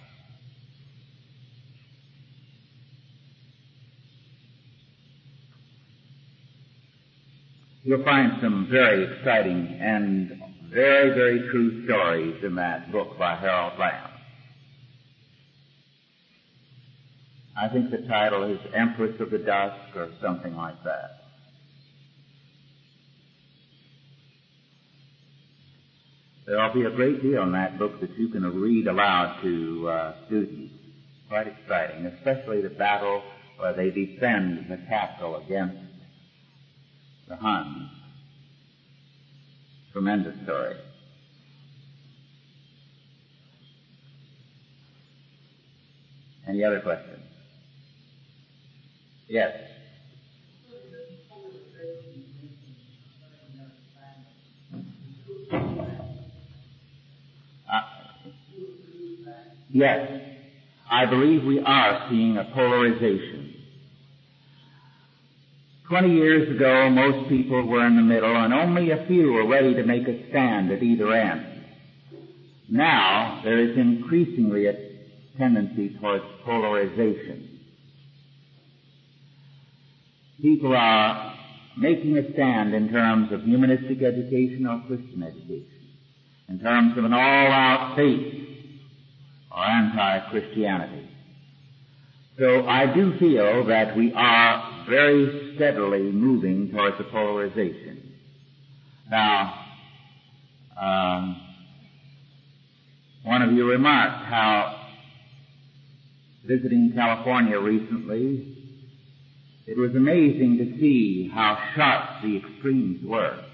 You'll 7.83 8.03
find 8.03 8.33
some 8.41 8.67
very 8.71 9.05
exciting 9.13 9.79
and 9.79 10.41
very, 10.75 11.14
very 11.14 11.49
true 11.51 11.85
stories 11.85 12.43
in 12.43 12.57
that 12.57 12.91
book 12.91 13.16
by 13.16 13.37
Harold 13.37 13.79
Lamb. 13.79 14.11
I 17.57 17.68
think 17.68 17.93
the 17.93 18.07
title 18.09 18.43
is 18.51 18.59
Empress 18.75 19.20
of 19.20 19.31
the 19.31 19.39
Dusk 19.39 19.97
or 19.97 20.11
something 20.20 20.57
like 20.57 20.83
that. 20.83 21.20
There'll 26.47 26.75
be 26.75 26.83
a 26.83 26.91
great 26.91 27.22
deal 27.22 27.45
in 27.45 27.53
that 27.53 27.79
book 27.79 28.01
that 28.01 28.18
you 28.18 28.29
can 28.29 28.43
read 28.61 28.89
aloud 28.89 29.41
to 29.43 29.89
uh, 29.89 30.14
students. 30.27 30.75
Quite 31.29 31.47
exciting, 31.47 32.05
especially 32.07 32.61
the 32.61 32.68
battle 32.68 33.22
where 33.59 33.72
they 33.72 33.91
defend 33.91 34.66
the 34.68 34.79
capital 34.89 35.37
against 35.37 35.79
the 37.29 37.37
Huns. 37.37 37.89
Tremendous 39.95 40.35
story. 40.43 40.75
Any 46.49 46.65
other 46.65 46.81
questions? 46.81 47.23
Yes. 49.29 49.53
Uh, 57.73 57.81
yes. 59.71 60.23
I 60.91 61.07
believe 61.07 61.45
we 61.45 61.61
are 61.61 62.09
seeing 62.11 62.37
a 62.37 62.51
polarization 62.53 63.64
Twenty 65.89 66.14
years 66.14 66.57
ago, 66.57 66.89
most 66.89 67.28
people 67.28 67.66
were 67.66 67.87
in 67.87 67.97
the 67.97 68.03
middle, 68.03 68.35
and 68.35 68.55
only 68.55 68.91
a 68.91 69.05
few 69.07 69.32
were 69.32 69.47
ready 69.47 69.74
to 69.74 69.82
make 69.82 70.09
a 70.09 70.28
stand 70.30 70.72
at 70.72 70.82
either 70.82 71.12
end. 71.12 71.47
Now, 72.70 73.43
there 73.45 73.59
is 73.59 73.76
increasingly 73.76 74.66
a 74.66 74.74
tendency 75.37 75.91
towards 75.99 76.24
polarization. 76.43 77.61
People 80.41 80.74
are 80.74 81.35
making 81.76 82.16
a 82.16 82.32
stand 82.32 82.72
in 82.74 82.91
terms 82.91 83.30
of 83.30 83.43
humanistic 83.43 84.03
education 84.03 84.66
or 84.66 84.82
Christian 84.87 85.22
education, 85.22 85.89
in 86.49 86.61
terms 86.61 86.97
of 86.97 87.05
an 87.05 87.12
all-out 87.12 87.95
faith 87.95 88.35
or 89.55 89.62
anti-Christianity. 89.62 91.11
So 92.39 92.66
I 92.66 92.87
do 92.95 93.18
feel 93.18 93.66
that 93.66 93.95
we 93.95 94.14
are 94.14 94.87
very 94.89 95.44
steadily 95.57 96.13
moving 96.13 96.71
towards 96.71 96.99
the 96.99 97.05
polarization. 97.05 98.15
Now, 99.11 99.55
um, 100.81 101.41
one 103.25 103.43
of 103.43 103.53
you 103.53 103.69
remarked 103.69 104.25
how 104.27 104.89
visiting 106.47 106.93
California 106.95 107.59
recently, 107.59 108.57
it 109.67 109.79
was 109.79 109.95
amazing 109.95 110.59
to 110.59 110.79
see 110.79 111.31
how 111.33 111.59
sharp 111.75 112.23
the 112.23 112.37
extremes 112.37 113.05
were. 113.05 113.45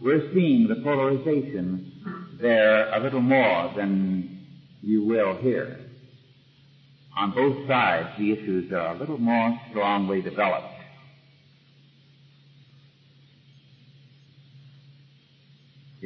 We're 0.00 0.30
seeing 0.34 0.68
the 0.68 0.76
polarization 0.82 2.38
there 2.40 2.92
a 2.92 3.00
little 3.00 3.22
more 3.22 3.72
than 3.74 4.46
you 4.82 5.04
will 5.04 5.36
here. 5.36 5.80
On 7.16 7.30
both 7.30 7.66
sides, 7.66 8.10
the 8.18 8.32
issues 8.32 8.70
are 8.72 8.94
a 8.94 8.98
little 8.98 9.16
more 9.16 9.58
strongly 9.70 10.20
developed. 10.20 10.75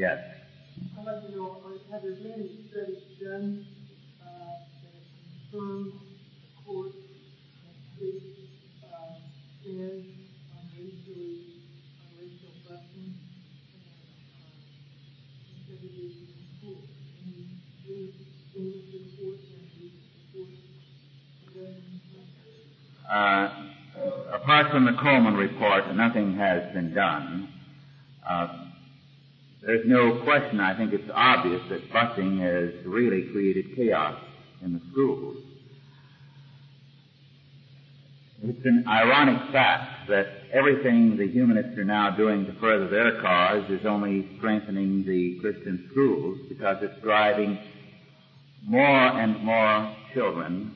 Yes. 0.00 0.16
I'd 0.96 1.04
like 1.04 1.28
to 1.28 1.36
know, 1.36 1.60
have 1.92 2.00
there 2.00 2.12
been 2.12 2.32
any 2.32 2.64
studies 2.72 3.04
done 3.20 3.66
uh, 4.24 4.64
that 4.80 4.96
confirm 5.52 5.92
the 5.92 6.64
court 6.64 6.92
state 8.00 8.48
uh, 8.80 8.96
on 8.96 10.64
racially, 10.72 11.60
on 12.00 12.16
racial 12.16 12.48
busing 12.64 13.12
and 13.12 13.20
uh, 14.40 14.48
segregation 15.68 16.32
in 16.32 16.48
schools? 16.56 16.88
Any, 17.20 17.60
any, 17.84 18.16
any 18.56 19.04
reports 19.04 19.52
and? 19.52 19.68
Uh, 23.04 23.52
apart 24.32 24.72
from 24.72 24.86
the 24.86 24.96
Coleman 25.02 25.34
report, 25.34 25.94
nothing 25.94 26.38
has 26.38 26.72
been 26.72 26.94
done. 26.94 27.52
Uh, 28.26 28.70
there's 29.62 29.86
no 29.86 30.22
question, 30.24 30.58
I 30.58 30.76
think 30.76 30.92
it's 30.92 31.10
obvious 31.12 31.60
that 31.68 31.90
busing 31.90 32.40
has 32.40 32.86
really 32.86 33.30
created 33.30 33.76
chaos 33.76 34.18
in 34.62 34.72
the 34.72 34.80
schools. 34.90 35.36
It's 38.42 38.64
an 38.64 38.84
ironic 38.88 39.52
fact 39.52 40.08
that 40.08 40.26
everything 40.50 41.18
the 41.18 41.28
humanists 41.28 41.76
are 41.76 41.84
now 41.84 42.16
doing 42.16 42.46
to 42.46 42.52
further 42.54 42.88
their 42.88 43.20
cause 43.20 43.70
is 43.70 43.84
only 43.84 44.26
strengthening 44.38 45.04
the 45.04 45.38
Christian 45.40 45.88
schools 45.90 46.38
because 46.48 46.78
it's 46.80 46.98
driving 47.02 47.58
more 48.64 48.80
and 48.88 49.44
more 49.44 49.94
children 50.14 50.74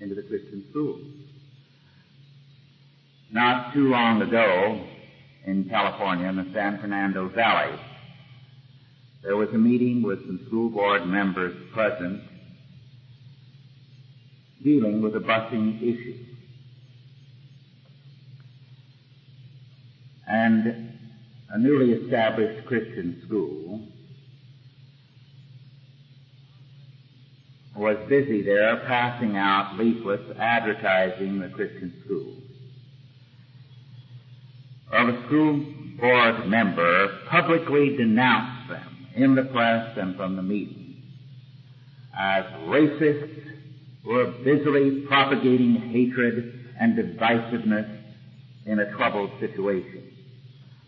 into 0.00 0.14
the 0.14 0.22
Christian 0.22 0.64
schools. 0.70 1.00
Not 3.32 3.72
too 3.72 3.88
long 3.88 4.20
ago 4.20 4.86
in 5.46 5.66
California 5.68 6.28
in 6.28 6.36
the 6.36 6.50
San 6.52 6.78
Fernando 6.78 7.28
Valley, 7.30 7.78
there 9.22 9.36
was 9.36 9.48
a 9.50 9.58
meeting 9.58 10.02
with 10.02 10.20
some 10.26 10.40
school 10.46 10.70
board 10.70 11.06
members 11.06 11.54
present 11.72 12.22
dealing 14.62 15.02
with 15.02 15.14
a 15.16 15.20
busing 15.20 15.82
issue. 15.82 16.24
And 20.26 20.92
a 21.50 21.58
newly 21.58 21.92
established 21.92 22.66
Christian 22.66 23.22
school 23.26 23.80
was 27.76 27.96
busy 28.08 28.42
there 28.42 28.76
passing 28.86 29.36
out 29.36 29.76
leaflets 29.78 30.24
advertising 30.38 31.38
the 31.38 31.48
Christian 31.48 31.94
school. 32.04 32.34
The 34.90 35.22
school 35.26 35.64
board 35.98 36.48
member 36.48 37.20
publicly 37.30 37.96
denounced 37.96 38.57
in 39.14 39.34
the 39.34 39.44
press 39.44 39.96
and 39.96 40.16
from 40.16 40.36
the 40.36 40.42
media 40.42 40.88
as 42.18 42.44
racists 42.66 43.42
who 44.02 44.12
are 44.12 44.32
busily 44.42 45.02
propagating 45.06 45.74
hatred 45.92 46.66
and 46.80 46.96
divisiveness 46.96 47.88
in 48.66 48.80
a 48.80 48.90
troubled 48.96 49.30
situation. 49.38 50.12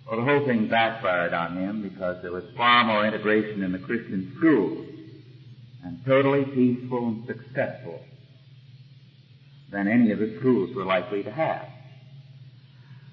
Well, 0.06 0.18
the 0.18 0.26
whole 0.26 0.44
thing 0.44 0.68
backfired 0.68 1.32
on 1.32 1.56
him 1.56 1.82
because 1.82 2.20
there 2.22 2.32
was 2.32 2.44
far 2.56 2.84
more 2.84 3.06
integration 3.06 3.62
in 3.62 3.70
the 3.70 3.78
Christian 3.78 4.34
schools 4.38 4.86
and 5.84 6.05
totally 6.05 6.44
peaceful 6.44 7.09
and 7.09 7.26
successful 7.26 8.01
than 9.70 9.86
any 9.86 10.10
of 10.10 10.18
the 10.18 10.36
schools 10.40 10.74
were 10.74 10.84
likely 10.84 11.22
to 11.22 11.30
have. 11.30 11.66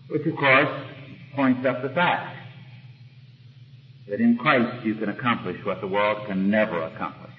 Which 0.09 0.25
of 0.25 0.35
course 0.37 0.87
points 1.35 1.65
up 1.67 1.83
the 1.83 1.89
fact 1.89 2.36
that 4.09 4.21
in 4.21 4.37
Christ 4.37 4.85
you 4.85 4.95
can 4.95 5.09
accomplish 5.09 5.57
what 5.65 5.81
the 5.81 5.87
world 5.87 6.27
can 6.27 6.49
never 6.49 6.81
accomplish. 6.81 7.31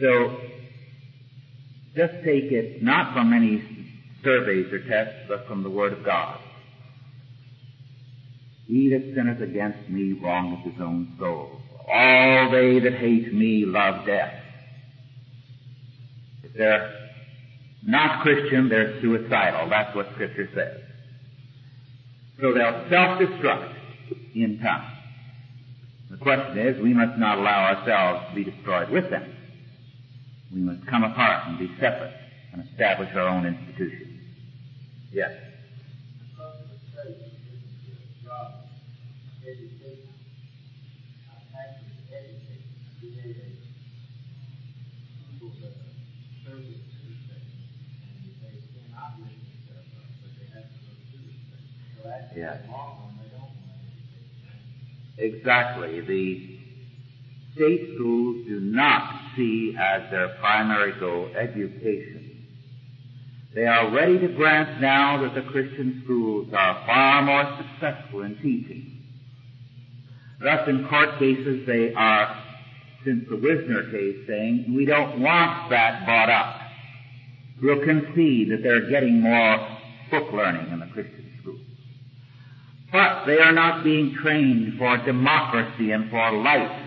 So, 0.00 0.36
just 1.94 2.14
take 2.24 2.50
it 2.50 2.82
not 2.82 3.12
from 3.12 3.32
any 3.32 3.62
surveys 4.24 4.72
or 4.72 4.78
tests, 4.88 5.20
but 5.28 5.46
from 5.46 5.62
the 5.62 5.70
Word 5.70 5.92
of 5.92 6.04
God. 6.04 6.38
He 8.66 8.88
that 8.90 9.12
sinneth 9.14 9.42
against 9.42 9.88
me 9.90 10.14
wrongeth 10.14 10.72
his 10.72 10.80
own 10.80 11.14
soul. 11.18 11.60
All 11.92 12.50
they 12.50 12.78
that 12.80 12.94
hate 12.94 13.34
me 13.34 13.64
love 13.66 14.06
death. 14.06 14.32
If 16.42 16.54
they're 16.54 16.90
not 17.84 18.22
Christian, 18.22 18.68
they're 18.68 19.00
suicidal. 19.02 19.68
That's 19.68 19.94
what 19.94 20.06
Scripture 20.14 20.48
says. 20.54 20.81
So 22.40 22.52
they'll 22.52 22.86
self-destruct 22.90 23.74
in 24.34 24.58
time. 24.60 24.90
The 26.10 26.16
question 26.16 26.58
is, 26.58 26.80
we 26.82 26.92
must 26.92 27.18
not 27.18 27.38
allow 27.38 27.74
ourselves 27.74 28.28
to 28.30 28.34
be 28.34 28.44
destroyed 28.50 28.90
with 28.90 29.08
them. 29.10 29.34
We 30.52 30.60
must 30.60 30.86
come 30.86 31.04
apart 31.04 31.48
and 31.48 31.58
be 31.58 31.70
separate 31.80 32.12
and 32.52 32.68
establish 32.68 33.08
our 33.14 33.28
own 33.28 33.46
institutions. 33.46 34.20
Yes. 35.10 35.30
Yeah. 52.36 52.58
Exactly. 55.18 56.00
The 56.00 56.58
state 57.54 57.94
schools 57.94 58.46
do 58.48 58.60
not 58.60 59.20
see 59.36 59.76
as 59.78 60.10
their 60.10 60.36
primary 60.40 60.98
goal 60.98 61.30
education. 61.36 62.32
They 63.54 63.66
are 63.66 63.90
ready 63.90 64.18
to 64.18 64.28
grant 64.28 64.80
now 64.80 65.22
that 65.22 65.34
the 65.34 65.48
Christian 65.50 66.00
schools 66.04 66.48
are 66.56 66.86
far 66.86 67.22
more 67.22 67.58
successful 67.58 68.22
in 68.22 68.36
teaching. 68.36 69.02
Thus 70.40 70.66
in 70.68 70.88
court 70.88 71.18
cases 71.18 71.66
they 71.66 71.92
are, 71.94 72.42
since 73.04 73.28
the 73.28 73.36
Whisner 73.36 73.90
case, 73.92 74.26
saying, 74.26 74.72
we 74.74 74.86
don't 74.86 75.20
want 75.20 75.68
that 75.70 76.04
brought 76.06 76.30
up. 76.30 76.56
We'll 77.62 77.84
concede 77.84 78.50
that 78.50 78.62
they're 78.62 78.88
getting 78.88 79.20
more 79.20 79.68
book 80.10 80.32
learning 80.32 80.72
in 80.72 80.80
the 80.80 80.86
Christian. 80.86 81.21
But 82.92 83.24
they 83.24 83.38
are 83.38 83.52
not 83.52 83.82
being 83.82 84.14
trained 84.22 84.78
for 84.78 84.98
democracy 84.98 85.92
and 85.92 86.10
for 86.10 86.32
life 86.42 86.82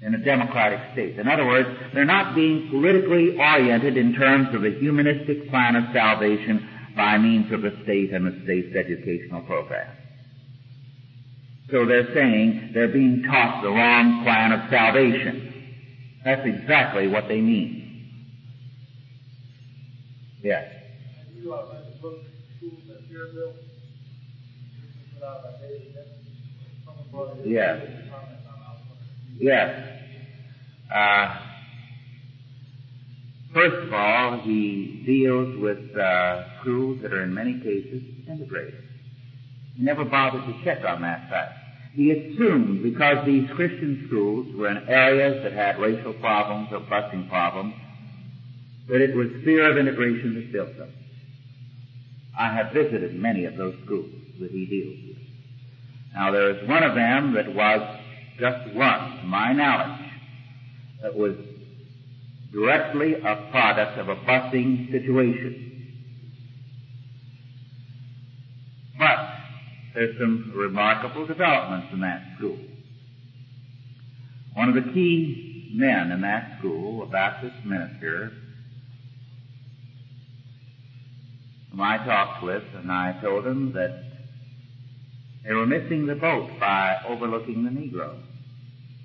in 0.00 0.14
a 0.14 0.24
democratic 0.24 0.92
state. 0.92 1.18
In 1.18 1.26
other 1.26 1.44
words, 1.44 1.68
they're 1.92 2.04
not 2.04 2.36
being 2.36 2.68
politically 2.70 3.36
oriented 3.36 3.96
in 3.96 4.14
terms 4.14 4.54
of 4.54 4.62
the 4.62 4.70
humanistic 4.78 5.50
plan 5.50 5.74
of 5.74 5.84
salvation 5.92 6.68
by 6.96 7.18
means 7.18 7.52
of 7.52 7.62
the 7.62 7.72
state 7.82 8.12
and 8.12 8.26
the 8.26 8.44
state's 8.44 8.76
educational 8.76 9.42
program. 9.42 9.90
So 11.70 11.84
they're 11.84 12.14
saying 12.14 12.70
they're 12.72 12.92
being 12.92 13.24
taught 13.26 13.62
the 13.62 13.70
wrong 13.70 14.22
plan 14.22 14.52
of 14.52 14.70
salvation. 14.70 16.20
That's 16.24 16.46
exactly 16.46 17.08
what 17.08 17.26
they 17.26 17.40
mean. 17.40 17.82
Yes. 20.42 20.70
You 21.34 21.52
uh, 21.52 21.66
the 21.90 22.00
book? 22.00 22.18
You- 27.44 27.96
Yes. 29.38 30.00
Uh, 30.92 31.36
first 33.52 33.86
of 33.86 33.92
all, 33.92 34.38
he 34.40 35.02
deals 35.04 35.56
with 35.58 35.94
uh, 35.96 36.60
schools 36.60 37.02
that 37.02 37.12
are 37.12 37.22
in 37.22 37.34
many 37.34 37.60
cases 37.60 38.02
integrated. 38.28 38.82
He 39.76 39.82
never 39.82 40.04
bothered 40.04 40.44
to 40.46 40.64
check 40.64 40.84
on 40.84 41.02
that 41.02 41.28
fact. 41.28 41.52
He 41.94 42.10
assumed 42.12 42.82
because 42.82 43.24
these 43.26 43.48
Christian 43.50 44.04
schools 44.06 44.54
were 44.54 44.68
in 44.68 44.88
areas 44.88 45.42
that 45.42 45.52
had 45.52 45.78
racial 45.78 46.14
problems 46.14 46.68
or 46.72 46.80
busing 46.80 47.28
problems, 47.28 47.74
that 48.88 49.00
it 49.00 49.14
was 49.14 49.28
fear 49.44 49.70
of 49.70 49.76
integration 49.76 50.34
that 50.34 50.52
built 50.52 50.76
them. 50.78 50.92
I 52.38 52.52
have 52.54 52.72
visited 52.72 53.14
many 53.14 53.44
of 53.46 53.56
those 53.56 53.74
schools 53.84 54.10
that 54.40 54.50
he 54.50 54.66
deals 54.66 54.96
with. 55.08 55.22
Now 56.14 56.30
there 56.30 56.50
is 56.50 56.68
one 56.68 56.82
of 56.82 56.94
them 56.94 57.34
that 57.34 57.54
was 57.54 57.80
just 58.38 58.74
one, 58.74 59.18
to 59.18 59.24
my 59.24 59.52
knowledge, 59.52 60.10
that 61.02 61.14
was 61.14 61.34
directly 62.52 63.14
a 63.14 63.48
product 63.50 63.98
of 63.98 64.08
a 64.08 64.16
busing 64.16 64.90
situation. 64.90 65.62
But 68.98 69.18
there's 69.94 70.18
some 70.18 70.52
remarkable 70.54 71.26
developments 71.26 71.88
in 71.92 72.00
that 72.00 72.22
school. 72.36 72.58
One 74.54 74.70
of 74.70 74.74
the 74.74 74.92
key 74.92 75.70
men 75.74 76.10
in 76.12 76.22
that 76.22 76.58
school, 76.58 77.02
a 77.02 77.06
Baptist 77.06 77.56
minister, 77.64 78.32
whom 81.70 81.80
I 81.80 81.98
talked 81.98 82.42
with, 82.42 82.62
and 82.74 82.90
I 82.90 83.18
told 83.20 83.46
him 83.46 83.72
that 83.74 84.05
they 85.46 85.54
were 85.54 85.66
missing 85.66 86.06
the 86.06 86.14
boat 86.16 86.50
by 86.58 86.96
overlooking 87.06 87.64
the 87.64 87.70
Negro. 87.70 88.18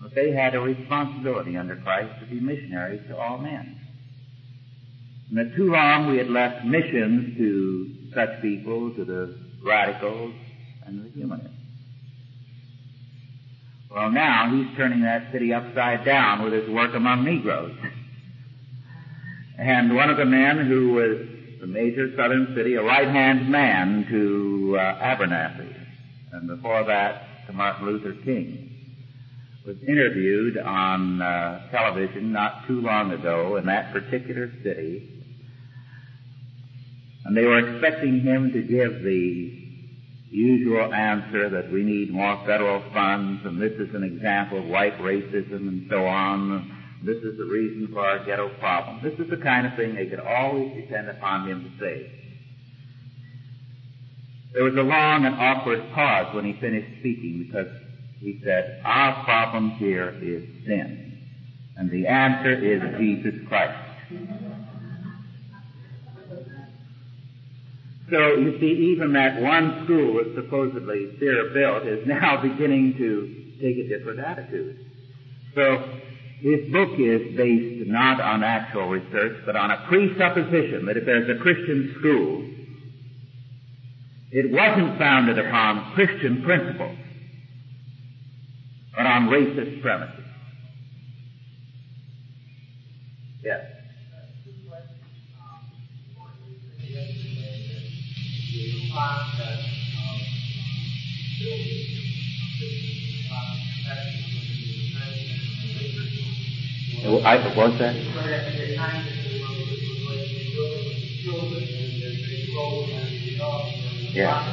But 0.01 0.15
they 0.15 0.31
had 0.31 0.55
a 0.55 0.59
responsibility 0.59 1.55
under 1.55 1.75
Christ 1.75 2.19
to 2.19 2.25
be 2.25 2.39
missionaries 2.39 3.01
to 3.09 3.17
all 3.17 3.37
men. 3.37 3.79
And 5.29 5.37
that 5.37 5.55
too 5.55 5.71
long 5.71 6.09
we 6.09 6.17
had 6.17 6.29
left 6.29 6.65
missions 6.65 7.37
to 7.37 7.95
such 8.15 8.41
people, 8.41 8.93
to 8.95 9.05
the 9.05 9.37
radicals 9.63 10.33
and 10.85 11.05
the 11.05 11.09
humanists. 11.09 11.57
Well 13.91 14.09
now 14.09 14.49
he's 14.51 14.75
turning 14.77 15.01
that 15.03 15.31
city 15.31 15.53
upside 15.53 16.05
down 16.05 16.43
with 16.43 16.53
his 16.53 16.67
work 16.69 16.95
among 16.95 17.23
Negroes. 17.23 17.75
and 19.59 19.95
one 19.95 20.09
of 20.09 20.17
the 20.17 20.25
men 20.25 20.65
who 20.65 20.93
was 20.93 21.17
the 21.59 21.67
major 21.67 22.09
southern 22.17 22.53
city, 22.55 22.73
a 22.75 22.81
right-hand 22.81 23.47
man 23.49 24.07
to 24.09 24.77
uh, 24.79 25.15
Abernathy, 25.15 25.80
and 26.31 26.47
before 26.47 26.83
that 26.85 27.45
to 27.47 27.53
Martin 27.53 27.85
Luther 27.85 28.13
King, 28.23 28.69
was 29.65 29.77
interviewed 29.87 30.57
on 30.57 31.21
uh, 31.21 31.69
television 31.69 32.31
not 32.31 32.65
too 32.67 32.81
long 32.81 33.11
ago 33.11 33.57
in 33.57 33.65
that 33.67 33.93
particular 33.93 34.51
city, 34.63 35.07
and 37.25 37.37
they 37.37 37.45
were 37.45 37.59
expecting 37.59 38.21
him 38.21 38.51
to 38.51 38.61
give 38.61 39.03
the 39.03 39.61
usual 40.31 40.93
answer 40.93 41.49
that 41.49 41.71
we 41.71 41.83
need 41.83 42.11
more 42.11 42.41
federal 42.45 42.81
funds, 42.93 43.45
and 43.45 43.61
this 43.61 43.73
is 43.73 43.93
an 43.93 44.03
example 44.03 44.59
of 44.59 44.65
white 44.65 44.97
racism, 44.99 45.67
and 45.67 45.87
so 45.89 46.05
on. 46.05 46.77
This 47.03 47.17
is 47.17 47.37
the 47.37 47.45
reason 47.45 47.89
for 47.91 47.99
our 47.99 48.23
ghetto 48.25 48.49
problem. 48.59 49.01
This 49.03 49.19
is 49.19 49.29
the 49.29 49.37
kind 49.37 49.67
of 49.67 49.75
thing 49.75 49.95
they 49.95 50.05
could 50.05 50.19
always 50.19 50.73
depend 50.73 51.09
upon 51.09 51.49
him 51.49 51.63
to 51.63 51.83
say. 51.83 52.20
There 54.53 54.63
was 54.63 54.75
a 54.75 54.81
long 54.81 55.25
and 55.25 55.35
awkward 55.35 55.81
pause 55.93 56.35
when 56.35 56.45
he 56.45 56.59
finished 56.59 56.99
speaking 56.99 57.45
because 57.47 57.67
he 58.19 58.41
said, 58.43 58.81
our 58.83 59.23
problem 59.23 59.71
here 59.71 60.09
is 60.21 60.43
sin. 60.65 61.19
And 61.77 61.89
the 61.89 62.05
answer 62.07 62.53
is 62.53 62.81
Jesus 62.99 63.47
Christ. 63.47 63.79
So 68.11 68.35
you 68.35 68.59
see, 68.59 68.91
even 68.91 69.13
that 69.13 69.41
one 69.41 69.85
school 69.85 70.15
that 70.15 70.35
supposedly 70.35 71.15
fear 71.17 71.49
built 71.53 71.87
is 71.87 72.05
now 72.05 72.41
beginning 72.41 72.95
to 72.97 73.57
take 73.61 73.77
a 73.77 73.87
different 73.87 74.19
attitude. 74.19 74.85
So 75.55 76.01
this 76.43 76.69
book 76.71 76.99
is 76.99 77.37
based 77.37 77.87
not 77.87 78.19
on 78.19 78.43
actual 78.43 78.89
research, 78.89 79.41
but 79.45 79.55
on 79.55 79.71
a 79.71 79.85
presupposition 79.87 80.85
that 80.87 80.97
if 80.97 81.05
there's 81.05 81.29
a 81.29 81.41
Christian 81.41 81.95
school, 81.99 82.60
it 84.31 84.49
wasn't 84.49 84.97
founded 84.97 85.37
upon 85.37 85.93
Christian 85.93 86.41
principles, 86.43 86.97
but 88.95 89.05
on 89.05 89.27
racist 89.27 89.81
premises. 89.81 90.25
Yes. 93.43 93.65
I, 107.23 107.37
what's 107.55 107.77
that? 107.79 107.95
Yeah. 114.13 114.43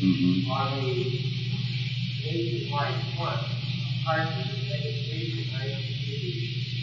Mm-hmm. 0.00 0.50
on 0.50 0.80
the 0.80 0.94
nationwide 2.24 3.04
front, 3.18 3.42
part 4.02 4.20
of 4.20 4.48
the 4.48 4.72
education 4.72 5.44
ICT, 5.60 6.08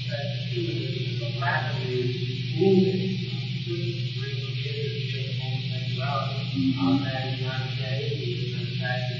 that 0.06 0.26
students 0.52 1.18
are 1.24 1.42
rapidly 1.42 2.54
moving 2.62 3.18
to 3.66 3.74
bring 3.74 4.38
kids 4.54 5.10
to 5.10 5.20
homosexuality. 5.42 6.78
That 7.04 7.26
is 7.26 7.42
not 7.42 7.62
that 7.82 7.98
easy, 8.06 8.54
in 8.54 8.78
fact, 8.78 9.18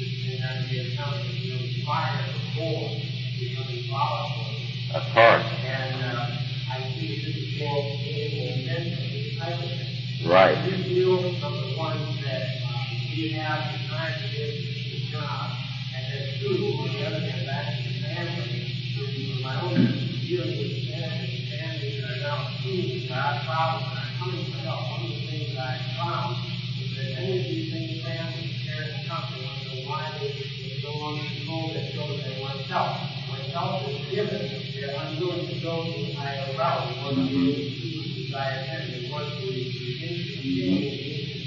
it 0.00 0.12
may 0.24 0.40
not 0.40 0.56
be 0.70 0.78
a 0.80 0.96
company, 0.96 1.36
you 1.36 1.52
know, 1.52 1.84
fire 1.84 2.24
before 2.32 2.96
becoming 3.38 3.84
volatile. 3.92 4.56
Of 4.94 5.04
course. 5.12 5.44
And 5.68 6.00
uh, 6.02 6.32
I 6.72 6.80
see 6.96 7.12
this 7.20 7.44
stable 7.52 8.56
mentally, 8.64 9.36
type 9.38 9.52
of 9.62 9.68
thing. 9.68 9.93
Right. 10.24 10.56
This 10.64 10.88
deal 10.88 11.20
from 11.36 11.52
the 11.52 11.76
ones 11.76 12.16
that 12.24 12.56
uh, 12.64 12.84
we 13.12 13.36
have 13.36 13.76
to 13.76 14.28
get 14.32 14.56
the 14.56 15.12
job, 15.12 15.52
and 15.92 16.04
then 16.08 16.40
two, 16.40 16.64
on 16.80 16.88
the 16.96 17.04
other 17.04 17.20
hand, 17.20 17.44
back 17.44 17.76
to 17.76 17.92
the 17.92 18.08
family, 18.08 18.72
which 19.04 19.44
my 19.44 19.60
own 19.60 19.84
dealing 20.24 20.56
with 20.56 20.88
families, 20.88 21.44
families 21.52 22.00
that 22.00 22.24
now 22.24 22.48
students 22.56 23.04
that 23.12 23.44
problems 23.44 23.84
and 23.92 24.00
are 24.00 24.12
coming 24.16 24.44
for 24.48 24.64
help. 24.64 24.96
One 24.96 25.04
of 25.04 25.12
the 25.12 25.26
things 25.28 25.58
I 25.60 25.76
found 25.92 26.40
is 26.80 26.88
that 26.96 27.20
many 27.20 27.36
of 27.36 27.44
these 27.44 27.68
same 27.68 28.00
families, 28.00 28.64
parents 28.64 29.04
come 29.04 29.28
to 29.28 29.44
want 29.44 29.60
why 29.84 30.08
they, 30.24 30.32
they 30.32 30.80
don't 30.80 31.04
want 31.04 31.20
to 31.20 31.36
control 31.36 31.68
their 31.68 31.92
children, 31.92 32.24
they 32.24 32.40
want 32.40 32.64
help. 32.72 32.96
When 33.28 33.44
help 33.52 33.88
is 33.92 34.00
given, 34.08 34.40
they're 34.72 34.96
unwilling 35.04 35.52
to 35.52 35.56
go 35.60 35.84
the 35.84 36.16
higher 36.16 36.48
route, 36.56 36.96
they 36.96 37.04
want 37.04 37.28
to 37.28 38.13
the 38.34 38.40
desired 38.40 38.66
end, 38.68 38.90
they 38.92 39.10
want 39.10 39.26
to 39.30 39.46
be 39.46 39.70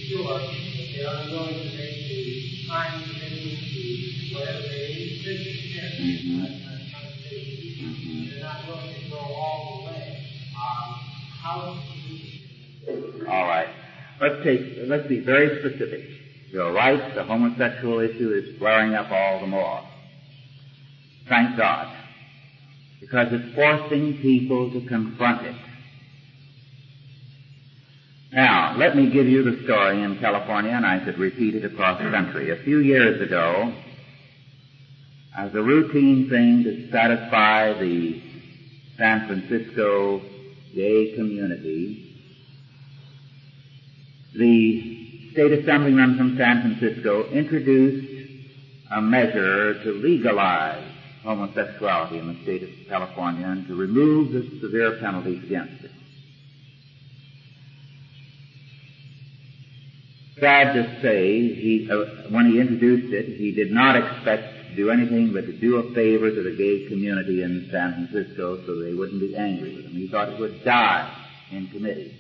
secure, 0.07 0.23
but 0.23 0.41
they're 0.95 1.11
unwilling 1.11 1.55
to 1.55 1.77
make 1.77 1.97
the 2.07 2.21
time 2.67 3.03
commitment 3.03 3.59
to 3.59 3.81
whatever 4.33 4.61
they 4.61 4.87
need 4.87 5.11
to 5.23 5.31
do. 5.37 6.03
They're 8.29 8.43
not 8.43 8.59
willing 8.67 8.93
to 8.93 9.09
go 9.09 9.17
all 9.17 9.59
the 9.77 9.91
way. 9.91 10.05
Um, 10.55 10.89
how 11.43 11.57
All 13.29 13.45
right. 13.47 13.69
Let's 14.19 14.43
take, 14.43 14.61
let's 14.87 15.07
be 15.07 15.19
very 15.19 15.59
specific. 15.59 16.09
You're 16.51 16.71
right, 16.71 17.13
the 17.13 17.23
homosexual 17.23 17.99
issue 17.99 18.31
is 18.33 18.57
flaring 18.57 18.95
up 18.95 19.11
all 19.11 19.41
the 19.41 19.47
more. 19.47 19.81
Thank 21.27 21.57
God. 21.57 21.93
Because 23.01 23.27
it's 23.31 23.53
forcing 23.53 24.17
people 24.21 24.71
to 24.71 24.87
confront 24.87 25.45
it. 25.45 25.66
Now, 28.31 28.75
let 28.77 28.95
me 28.95 29.09
give 29.09 29.27
you 29.27 29.43
the 29.43 29.63
story 29.63 30.03
in 30.03 30.19
California, 30.19 30.71
and 30.71 30.85
I 30.85 30.99
could 30.99 31.17
repeat 31.17 31.55
it 31.55 31.63
across 31.63 32.01
the 32.01 32.09
country. 32.09 32.51
A 32.51 32.57
few 32.63 32.79
years 32.79 33.21
ago, 33.21 33.73
as 35.37 35.53
a 35.55 35.61
routine 35.61 36.29
thing 36.29 36.63
to 36.65 36.91
satisfy 36.91 37.79
the 37.79 38.21
San 38.97 39.27
Francisco 39.27 40.21
gay 40.75 41.13
community, 41.15 42.15
the 44.35 45.31
state 45.31 45.53
assemblyman 45.53 46.17
from 46.17 46.35
San 46.37 46.61
Francisco 46.61 47.29
introduced 47.29 48.13
a 48.91 49.01
measure 49.01 49.81
to 49.83 49.91
legalize 49.93 50.83
homosexuality 51.23 52.17
in 52.17 52.27
the 52.27 52.43
state 52.43 52.63
of 52.63 52.69
California 52.89 53.45
and 53.45 53.67
to 53.67 53.75
remove 53.75 54.33
the 54.33 54.59
severe 54.59 54.97
penalties 54.99 55.43
against 55.43 55.85
it. 55.85 55.91
Sad 60.39 60.73
to 60.73 61.01
say, 61.01 61.39
he, 61.39 61.89
uh, 61.91 62.29
when 62.29 62.45
he 62.45 62.59
introduced 62.59 63.11
it, 63.11 63.37
he 63.37 63.53
did 63.53 63.71
not 63.71 63.95
expect 63.95 64.69
to 64.69 64.75
do 64.75 64.91
anything 64.91 65.33
but 65.33 65.45
to 65.45 65.53
do 65.53 65.77
a 65.77 65.93
favor 65.93 66.29
to 66.29 66.43
the 66.43 66.55
gay 66.55 66.87
community 66.87 67.41
in 67.41 67.67
San 67.71 68.07
Francisco 68.07 68.63
so 68.65 68.79
they 68.79 68.93
wouldn't 68.93 69.19
be 69.19 69.35
angry 69.35 69.75
with 69.75 69.85
him. 69.85 69.93
He 69.93 70.07
thought 70.07 70.29
it 70.29 70.39
would 70.39 70.63
die 70.63 71.11
in 71.51 71.67
committee. 71.69 72.13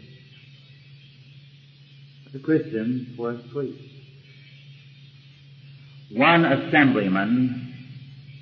The 2.33 2.39
Christians 2.39 3.17
were 3.17 3.31
asleep. 3.31 3.79
One 6.11 6.45
assemblyman 6.45 7.73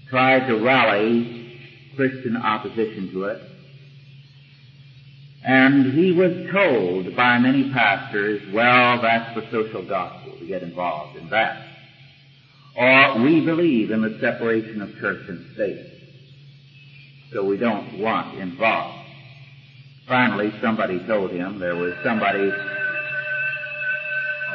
tried 0.10 0.48
to 0.48 0.56
rally 0.64 1.46
Christian 1.96 2.38
opposition 2.38 3.12
to 3.14 3.24
it, 3.26 3.42
and 5.46 5.94
he 5.94 6.12
was 6.12 6.32
told 6.52 7.16
by 7.16 7.38
many 7.38 7.72
pastors, 7.72 8.42
well, 8.52 9.00
that's 9.00 9.36
the 9.36 9.44
social 9.52 9.88
gospel 9.88 10.40
to 10.40 10.48
get 10.48 10.64
involved 10.64 11.18
in 11.18 11.30
that. 11.30 11.64
Or 12.76 13.22
we 13.22 13.46
believe 13.46 13.92
in 13.92 14.02
the 14.02 14.18
separation 14.20 14.82
of 14.82 14.90
church 14.96 15.22
and 15.30 15.46
state, 15.54 15.86
so 17.32 17.46
we 17.46 17.58
don't 17.58 18.00
want 18.00 18.40
involved. 18.40 19.06
Finally, 20.08 20.52
somebody 20.62 21.06
told 21.06 21.30
him 21.30 21.60
there 21.60 21.76
was 21.76 21.94
somebody 22.04 22.52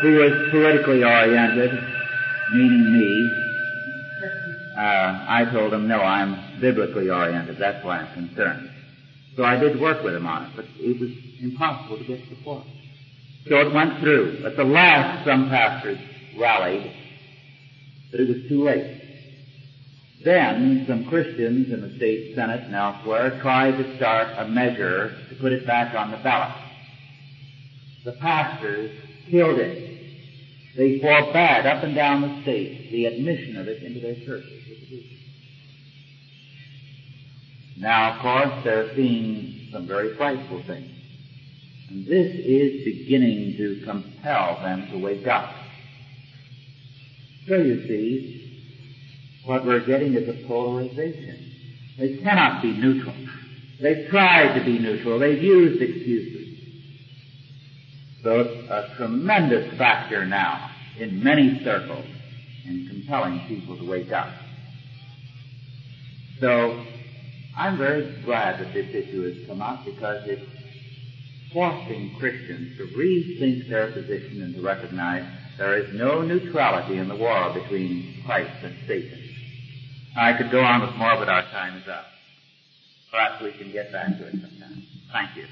who 0.02 0.16
was 0.16 0.50
politically 0.50 1.04
oriented, 1.04 1.70
meaning 2.52 2.92
me. 2.92 3.46
Uh, 4.76 5.24
I 5.28 5.48
told 5.52 5.72
him, 5.72 5.86
no, 5.86 6.00
I'm 6.00 6.60
biblically 6.60 7.10
oriented. 7.10 7.58
That's 7.58 7.84
why 7.84 7.98
I'm 7.98 8.12
concerned. 8.28 8.69
So 9.40 9.46
I 9.46 9.56
did 9.56 9.80
work 9.80 10.04
with 10.04 10.14
him 10.14 10.26
on 10.26 10.44
it, 10.44 10.50
but 10.54 10.66
it 10.78 11.00
was 11.00 11.08
impossible 11.40 11.96
to 11.96 12.04
get 12.04 12.20
support. 12.28 12.62
So 13.48 13.56
it 13.56 13.72
went 13.72 13.98
through. 14.00 14.44
At 14.44 14.54
the 14.54 14.64
last, 14.64 15.24
some 15.24 15.48
pastors 15.48 15.96
rallied, 16.38 16.92
but 18.10 18.20
it 18.20 18.28
was 18.28 18.46
too 18.50 18.64
late. 18.64 19.00
Then 20.22 20.84
some 20.86 21.06
Christians 21.06 21.72
in 21.72 21.80
the 21.80 21.96
state 21.96 22.34
senate 22.34 22.64
and 22.64 22.74
elsewhere 22.74 23.40
tried 23.40 23.78
to 23.78 23.96
start 23.96 24.28
a 24.36 24.46
measure 24.46 25.16
to 25.30 25.34
put 25.36 25.52
it 25.52 25.66
back 25.66 25.94
on 25.94 26.10
the 26.10 26.18
ballot. 26.18 26.54
The 28.04 28.12
pastors 28.20 28.90
killed 29.30 29.58
it. 29.58 30.02
They 30.76 30.98
forbade 31.00 31.64
up 31.64 31.82
and 31.82 31.94
down 31.94 32.20
the 32.20 32.42
state 32.42 32.90
the 32.92 33.06
admission 33.06 33.56
of 33.56 33.68
it 33.68 33.82
into 33.82 34.00
their 34.00 34.16
churches. 34.16 34.60
Now, 37.80 38.14
of 38.14 38.20
course, 38.20 38.62
they're 38.62 38.94
seeing 38.94 39.70
some 39.72 39.86
very 39.86 40.14
frightful 40.14 40.62
things. 40.66 40.90
And 41.88 42.06
this 42.06 42.30
is 42.34 42.84
beginning 42.84 43.56
to 43.56 43.82
compel 43.86 44.60
them 44.62 44.88
to 44.92 44.98
wake 44.98 45.26
up. 45.26 45.50
So 47.48 47.54
you 47.54 47.88
see, 47.88 49.42
what 49.46 49.64
we're 49.64 49.86
getting 49.86 50.12
is 50.14 50.28
a 50.28 50.46
polarization. 50.46 51.52
They 51.98 52.18
cannot 52.18 52.60
be 52.60 52.72
neutral. 52.72 53.14
They've 53.80 54.08
tried 54.10 54.58
to 54.58 54.64
be 54.64 54.78
neutral. 54.78 55.18
They've 55.18 55.42
used 55.42 55.80
excuses. 55.80 56.58
So 58.22 58.40
it's 58.40 58.70
a 58.70 58.94
tremendous 58.98 59.76
factor 59.78 60.26
now 60.26 60.70
in 60.98 61.24
many 61.24 61.62
circles 61.64 62.04
in 62.66 62.88
compelling 62.88 63.40
people 63.48 63.78
to 63.78 63.88
wake 63.88 64.12
up. 64.12 64.28
So 66.40 66.84
I'm 67.60 67.76
very 67.76 68.22
glad 68.24 68.58
that 68.58 68.72
this 68.72 68.88
issue 68.88 69.20
has 69.20 69.46
come 69.46 69.60
up 69.60 69.84
because 69.84 70.26
it's 70.26 70.40
forcing 71.52 72.16
Christians 72.18 72.78
to 72.78 72.84
rethink 72.96 73.68
their 73.68 73.92
position 73.92 74.40
and 74.40 74.54
to 74.54 74.62
recognize 74.62 75.24
there 75.58 75.76
is 75.76 75.94
no 75.94 76.22
neutrality 76.22 76.96
in 76.96 77.06
the 77.06 77.16
war 77.16 77.52
between 77.52 78.22
Christ 78.24 78.64
and 78.64 78.74
Satan. 78.88 79.20
I 80.16 80.32
could 80.38 80.50
go 80.50 80.60
on 80.60 80.80
with 80.80 80.96
more, 80.96 81.16
but 81.18 81.28
our 81.28 81.42
time 81.42 81.76
is 81.76 81.86
up. 81.86 82.06
Perhaps 83.10 83.42
we 83.42 83.52
can 83.52 83.70
get 83.70 83.92
back 83.92 84.06
to 84.16 84.26
it 84.26 84.32
sometime. 84.32 84.82
Thank 85.12 85.36
you. 85.36 85.44